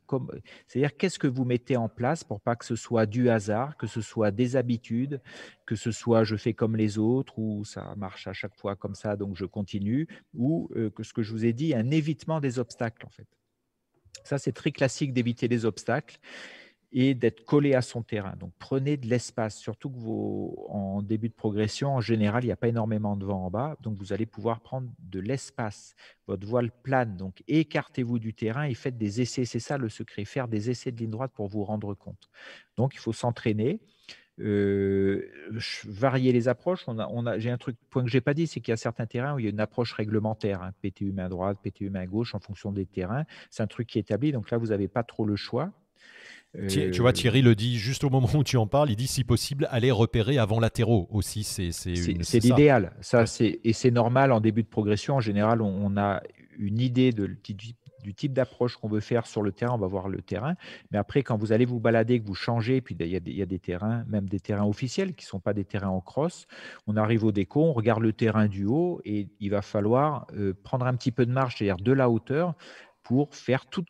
[0.67, 3.87] C'est-à-dire qu'est-ce que vous mettez en place pour pas que ce soit du hasard, que
[3.87, 5.21] ce soit des habitudes,
[5.65, 8.95] que ce soit je fais comme les autres ou ça marche à chaque fois comme
[8.95, 12.39] ça, donc je continue, ou euh, que ce que je vous ai dit, un évitement
[12.39, 13.27] des obstacles en fait.
[14.23, 16.19] Ça, c'est très classique d'éviter les obstacles
[16.91, 18.35] et d'être collé à son terrain.
[18.37, 22.53] Donc prenez de l'espace, surtout que vous, en début de progression, en général, il n'y
[22.53, 25.95] a pas énormément de vent en bas, donc vous allez pouvoir prendre de l'espace.
[26.27, 29.45] Votre voile plane, donc écartez-vous du terrain et faites des essais.
[29.45, 32.29] C'est ça le secret, faire des essais de ligne droite pour vous rendre compte.
[32.77, 33.79] Donc il faut s'entraîner.
[34.41, 35.31] Euh,
[35.85, 36.85] varier les approches.
[37.37, 39.39] J'ai un truc, point que j'ai pas dit, c'est qu'il y a certains terrains où
[39.39, 42.73] il y a une approche réglementaire, hein, PTU main droite, PTU main gauche, en fonction
[42.73, 43.23] des terrains.
[43.49, 45.71] C'est un truc qui est établi, donc là vous n'avez pas trop le choix.
[46.69, 48.89] Tu vois, Thierry le dit juste au moment où tu en parles.
[48.89, 51.43] Il dit si possible, aller repérer avant latéraux aussi.
[51.43, 52.93] C'est l'idéal.
[53.01, 55.15] Ça, c'est et c'est normal en début de progression.
[55.15, 56.21] En général, on, a
[56.57, 57.27] une idée de,
[58.05, 60.55] du type d'approche qu'on veut faire sur le terrain, on va voir le terrain.
[60.91, 63.31] Mais après, quand vous allez vous balader, que vous changez, puis il y, a des,
[63.31, 65.89] il y a des terrains, même des terrains officiels qui ne sont pas des terrains
[65.89, 66.45] en cross,
[66.87, 70.53] on arrive au déco, on regarde le terrain du haut et il va falloir euh,
[70.63, 72.53] prendre un petit peu de marge, c'est-à-dire de la hauteur,
[73.05, 73.87] pour faire toute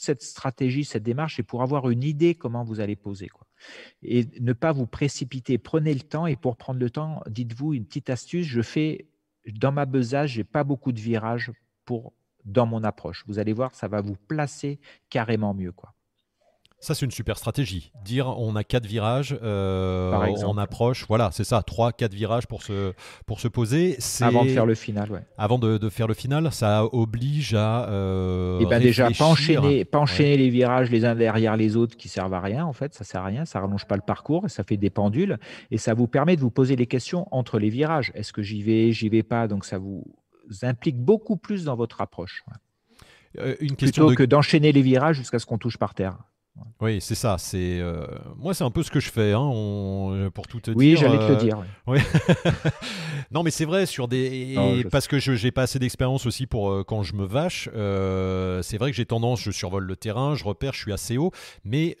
[0.00, 3.28] cette stratégie, cette démarche et pour avoir une idée comment vous allez poser.
[3.28, 3.46] Quoi.
[4.02, 5.56] Et ne pas vous précipiter.
[5.56, 8.44] Prenez le temps et pour prendre le temps, dites-vous une petite astuce.
[8.44, 9.06] Je fais
[9.46, 11.52] dans ma besace, j'ai pas beaucoup de virages
[11.84, 12.12] pour
[12.44, 13.24] dans mon approche.
[13.28, 14.80] Vous allez voir, ça va vous placer
[15.10, 15.72] carrément mieux.
[15.72, 15.94] Quoi.
[16.86, 17.90] Ça, c'est une super stratégie.
[18.04, 20.12] Dire on a quatre virages, euh,
[20.46, 22.92] on approche, voilà, c'est ça, trois, quatre virages pour se,
[23.26, 23.98] pour se poser.
[24.20, 25.22] Avant de faire le final, ouais.
[25.36, 27.88] Avant de, faire le final, ça oblige à.
[27.88, 31.96] Euh, eh ben déjà, pas enchaîner, pas enchaîner les virages les uns derrière les autres
[31.96, 34.44] qui servent à rien, en fait, ça sert à rien, ça rallonge pas le parcours,
[34.46, 35.38] ça fait des pendules
[35.72, 38.12] et ça vous permet de vous poser les questions entre les virages.
[38.14, 39.48] Est-ce que j'y vais, j'y vais pas?
[39.48, 40.04] Donc ça vous
[40.62, 42.44] implique beaucoup plus dans votre approche.
[43.40, 46.16] Euh, une question Plutôt que d'enchaîner les virages jusqu'à ce qu'on touche par terre.
[46.80, 47.36] Oui, c'est ça.
[47.38, 48.06] C'est euh,
[48.36, 50.96] moi, c'est un peu ce que je fais, hein, pour tout te oui, dire.
[50.96, 51.62] Oui, j'allais te le euh, dire.
[53.30, 56.70] non, mais c'est vrai sur des parce que je n'ai pas assez d'expérience aussi pour
[56.70, 57.68] euh, quand je me vache.
[58.62, 61.30] c'est vrai que j'ai tendance, je survole le terrain, je repère, je suis assez haut,
[61.64, 61.96] mais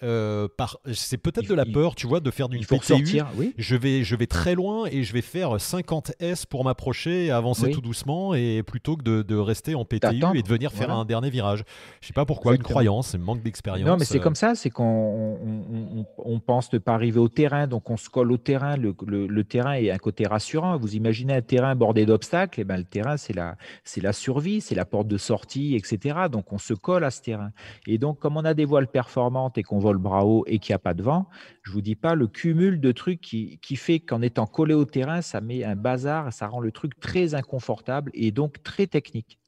[0.56, 0.78] par...
[0.92, 2.84] c'est peut-être de la peur, tu vois, de faire d'une PTU.
[2.86, 3.54] Sortir, oui.
[3.56, 7.70] Je vais, je vais très loin et je vais faire 50 S pour m'approcher, avancer
[7.70, 11.04] tout doucement, et plutôt que de, de rester en PTU et de venir faire un
[11.04, 11.64] dernier virage.
[12.00, 13.88] Je sais pas pourquoi, une croyance, un manque d'expérience.
[13.88, 17.90] Non, mais c'est comme ça c'est qu'on on, pense ne pas arriver au terrain, donc
[17.90, 18.76] on se colle au terrain.
[18.76, 20.76] Le, terrain est un côté rassurant.
[20.78, 23.56] Vous imaginez un terrain bordé d'obstacles, et eh ben, le terrain, c'est la,
[23.96, 26.26] la survie, c'est la porte de sortie, etc.
[26.30, 27.50] Donc on se colle à ce terrain.
[27.86, 30.72] Et donc, comme on a des voiles performantes et qu'on vole bras haut et qu'il
[30.72, 31.28] n'y a pas de vent,
[31.62, 35.22] je vous dis pas le cumul de trucs qui fait qu'en étant collé au terrain,
[35.22, 39.38] ça met un bazar, ça rend le truc très inconfortable et donc très technique.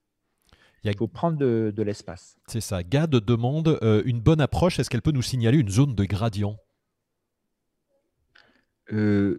[0.92, 2.38] Il faut prendre de, l'espace.
[2.46, 2.82] C'est ça.
[2.82, 4.78] Gad demande euh, une bonne approche.
[4.78, 6.56] Est-ce qu'elle peut nous signaler une zone de gradient?
[8.92, 9.38] Euh,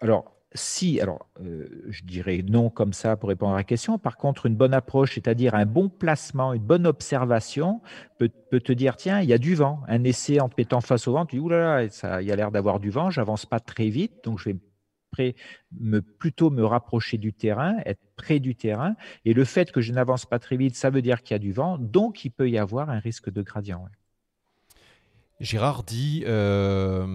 [0.00, 3.98] Alors, si, alors euh, je dirais non comme ça pour répondre à la question.
[3.98, 7.80] Par contre, une bonne approche, c'est-à-dire un bon placement, une bonne observation,
[8.18, 9.80] peut, te dire tiens, il y a du vent.
[9.88, 12.36] Un essai en te mettant face au vent, tu dis oulala, ça, il y a
[12.36, 14.56] l'air d'avoir du vent, j'avance pas très vite, donc je vais
[15.10, 15.34] près,
[15.78, 18.94] me, plutôt me rapprocher du terrain, être près du terrain.
[19.24, 21.38] Et le fait que je n'avance pas très vite, ça veut dire qu'il y a
[21.38, 23.86] du vent, donc il peut y avoir un risque de gradient.
[25.40, 27.06] Gérard dit, euh,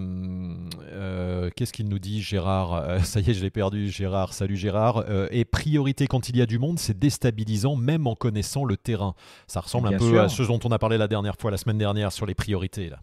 [0.92, 2.72] euh, qu'est-ce qu'il nous dit Gérard?
[2.72, 5.04] Euh, Ça y est, je l'ai perdu Gérard, salut Gérard.
[5.30, 9.14] et priorité quand il y a du monde, c'est déstabilisant même en connaissant le terrain.
[9.46, 11.78] Ça ressemble un peu à ce dont on a parlé la dernière fois, la semaine
[11.78, 12.88] dernière, sur les priorités.
[12.88, 13.00] Là.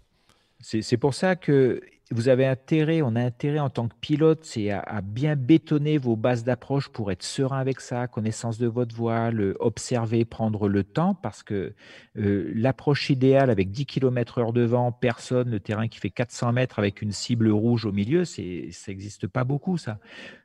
[0.59, 1.81] C'est pour ça que
[2.11, 6.15] vous avez intérêt, on a intérêt en tant que pilote, c'est à, bien bétonner vos
[6.15, 11.15] bases d'approche pour être serein avec ça, connaissance de votre voile, observer, prendre le temps,
[11.15, 11.73] parce que
[12.17, 16.51] euh, l'approche idéale avec 10 km heure de vent, personne, le terrain qui fait 400
[16.53, 19.99] mètres avec une cible rouge au milieu, ça n'existe pas beaucoup ça.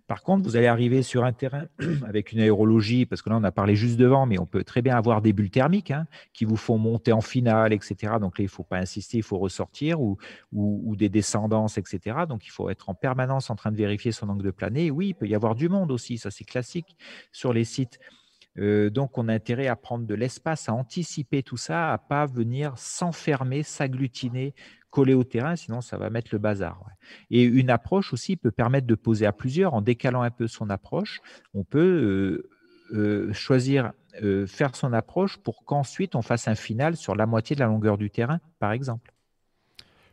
[0.06, 1.64] Par contre, vous allez arriver sur un terrain
[2.06, 4.62] avec une aérologie, parce que là, on a parlé juste de vent, mais on peut
[4.62, 8.14] très bien avoir des bulles thermiques hein, qui vous font monter en finale, etc.
[8.20, 10.16] Donc là, il ne faut pas insister, il faut ressortir, ou,
[10.96, 12.18] des descendances, etc.
[12.28, 14.90] Donc il faut être en permanence en train de vérifier son angle de planée.
[14.90, 16.96] Oui, il peut y avoir du monde aussi, ça c'est classique
[17.32, 17.98] sur les sites.
[18.58, 22.26] Euh, donc, on a intérêt à prendre de l'espace, à anticiper tout ça, à pas
[22.26, 24.54] venir s'enfermer, s'agglutiner
[24.90, 26.82] coller au terrain, sinon ça va mettre le bazar.
[27.30, 30.70] Et une approche aussi peut permettre de poser à plusieurs en décalant un peu son
[30.70, 31.20] approche.
[31.52, 32.48] On peut
[32.94, 33.92] euh, choisir,
[34.46, 37.98] faire son approche pour qu'ensuite on fasse un final sur la moitié de la longueur
[37.98, 39.12] du terrain, par exemple.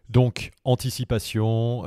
[0.10, 1.84] Donc, anticipation,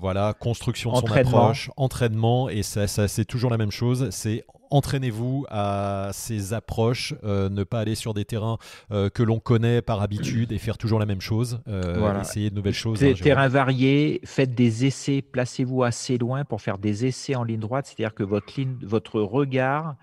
[0.00, 4.08] voilà, construction de son approche, entraînement, et ça c'est toujours la même chose.
[4.08, 8.58] C'est entraînez-vous à ces approches, euh, ne pas aller sur des terrains
[8.90, 12.54] euh, que l'on connaît par habitude et faire toujours la même chose, euh, essayer de
[12.54, 13.00] nouvelles choses.
[13.00, 17.44] Des hein, terrains variés, faites des essais, placez-vous assez loin pour faire des essais en
[17.44, 19.96] ligne droite, c'est-à-dire que votre, ligne, votre regard,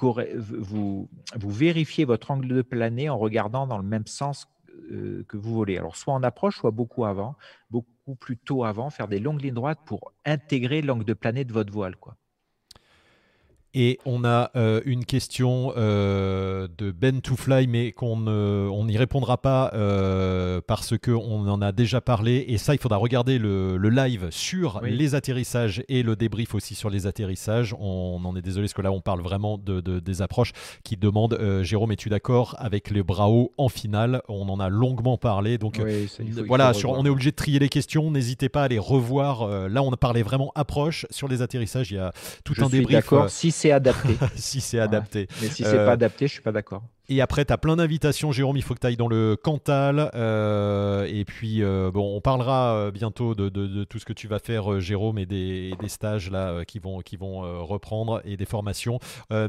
[0.00, 4.46] vous, vous vérifiez votre angle de planée en regardant dans le même sens
[4.90, 5.78] que vous volez.
[5.78, 7.36] Alors, soit en approche, soit beaucoup avant,
[7.70, 11.52] beaucoup plus tôt avant, faire des longues lignes droites pour intégrer l'angle de planée de
[11.52, 11.96] votre voile.
[11.96, 12.16] Quoi.
[13.74, 18.96] Et on a euh, une question euh, de Ben to Fly, mais qu'on on n'y
[18.96, 22.44] répondra pas euh, parce qu'on en a déjà parlé.
[22.48, 26.88] Et ça, il faudra regarder le, live sur les atterrissages et le débrief aussi sur
[26.88, 27.74] les atterrissages.
[27.78, 30.52] On, en est désolé parce que là, on parle vraiment de, des approches
[30.84, 34.22] qui demandent Jérôme, es-tu d'accord avec les hauts en finale?
[34.28, 35.58] On en a longuement parlé.
[35.58, 35.80] Donc
[36.46, 38.10] voilà, on est obligé de trier les questions.
[38.10, 39.68] N'hésitez pas à les revoir.
[39.68, 41.06] là, on a parlé vraiment approche.
[41.10, 42.12] Sur les atterrissages, il y a
[42.44, 42.98] tout un débrief.
[43.00, 43.30] D'accord.
[43.30, 44.16] Si c'est adapté.
[44.36, 45.26] si c'est adapté.
[45.40, 46.82] Mais si c'est pas euh, adapté, je suis pas d'accord.
[47.10, 48.56] Et après, tu as plein d'invitations, Jérôme.
[48.56, 50.10] Il faut que tu ailles dans le Cantal.
[50.14, 54.38] Euh, et puis, euh, bon, on parlera euh, bientôt de, tout ce que tu vas
[54.38, 58.98] faire, Jérôme, et des, stages là qui vont, qui vont reprendre et des formations.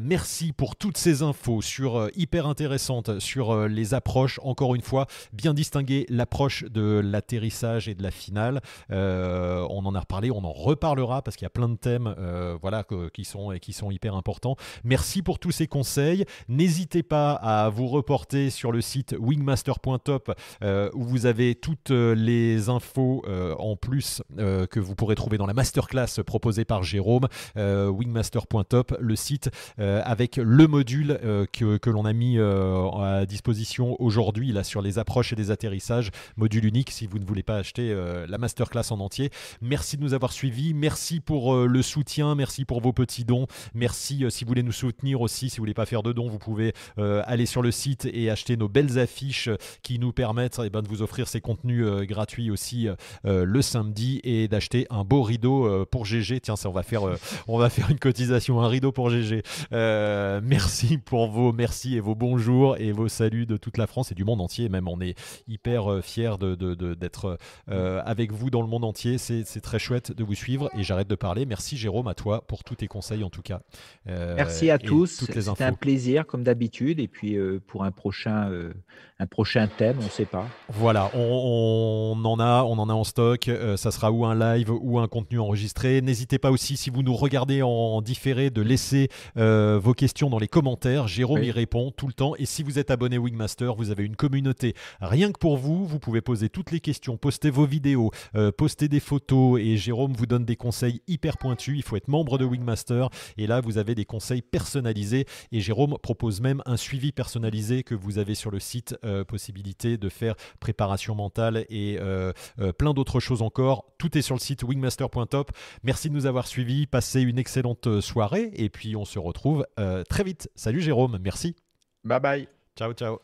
[0.01, 4.39] merci pour toutes ces infos sur hyper intéressantes sur les approches.
[4.43, 8.59] Encore une fois, bien distinguer l'approche de l'atterrissage et de la finale.
[8.89, 12.13] on en a reparlé, on en reparlera parce qu'il y a plein de thèmes,
[12.61, 14.57] voilà, qui sont qui sont hyper importants.
[14.83, 16.25] Merci pour tous ces conseils.
[16.49, 20.31] N'hésitez pas à vous reporter sur le site wingmaster.top
[20.63, 25.37] euh, où vous avez toutes euh, les infos euh, en plus que vous pourrez trouver
[25.37, 27.27] dans la masterclass proposée par Jérôme.
[27.55, 31.19] wingmaster.top, le site avec le module
[31.51, 36.11] que, que l'on a mis à disposition aujourd'hui là sur les approches et des atterrissages,
[36.37, 37.93] module unique si vous ne voulez pas acheter
[38.27, 39.29] la masterclass en entier.
[39.61, 44.25] Merci de nous avoir suivis, merci pour le soutien, merci pour vos petits dons, merci
[44.29, 46.73] si vous voulez nous soutenir aussi, si vous voulez pas faire de dons, vous pouvez
[46.97, 49.49] aller aller sur le site et acheter nos belles affiches
[49.83, 52.87] qui nous permettent eh ben, de vous offrir ces contenus euh, gratuits aussi
[53.25, 56.39] euh, le samedi et d'acheter un beau rideau euh, pour GG.
[56.39, 57.03] Tiens, ça, on va faire,
[57.47, 59.43] on va faire une cotisation, un rideau pour GG.
[59.71, 64.15] merci pour vos merci et vos bonjours et vos saluts de toute la France et
[64.15, 64.69] du monde entier.
[64.69, 65.15] Même, on est
[65.47, 67.37] hyper fiers d'être
[67.67, 69.17] de, avec vous dans le monde entier.
[69.17, 71.45] C'est très chouette de vous suivre et j'arrête de parler.
[71.45, 73.59] Merci Jérôme à toi pour tous tes conseils en tout cas.
[74.05, 75.25] merci à tous.
[75.25, 78.71] C'était un plaisir comme d'habitude et puis euh, pour un prochain, euh,
[79.19, 80.45] un prochain thème, on ne sait pas.
[80.69, 83.47] Voilà, on, en a, on en a en stock.
[83.47, 86.01] Euh, ça sera ou un live ou un contenu enregistré.
[86.01, 90.47] N'hésitez pas aussi, si vous nous regardez en, différé, de laisser vos questions dans les
[90.47, 91.07] commentaires.
[91.07, 92.35] Jérôme y répond tout le temps.
[92.37, 95.85] Et si vous êtes abonné Wingmaster, vous avez une communauté rien que pour vous.
[95.85, 98.11] Vous pouvez poser toutes les questions, poster vos vidéos,
[98.57, 99.59] poster des photos.
[99.61, 101.77] Et Jérôme vous donne des conseils hyper pointus.
[101.77, 103.09] Il faut être membre de Wingmaster.
[103.37, 105.25] Et là, vous avez des conseils personnalisés.
[105.51, 109.97] Et Jérôme propose même un suivi personnalisé que vous avez sur le site, euh, possibilité
[109.97, 113.85] de faire préparation mentale et euh, euh, plein d'autres choses encore.
[113.97, 115.51] Tout est sur le site wingmaster.top.
[115.83, 116.87] Merci de nous avoir suivis.
[116.87, 119.65] Passez une excellente soirée et puis on se retrouve
[120.09, 120.49] très vite.
[120.55, 121.55] Salut Jérôme, merci.
[122.03, 122.47] Bye bye.
[122.77, 123.19] Ciao, ciao.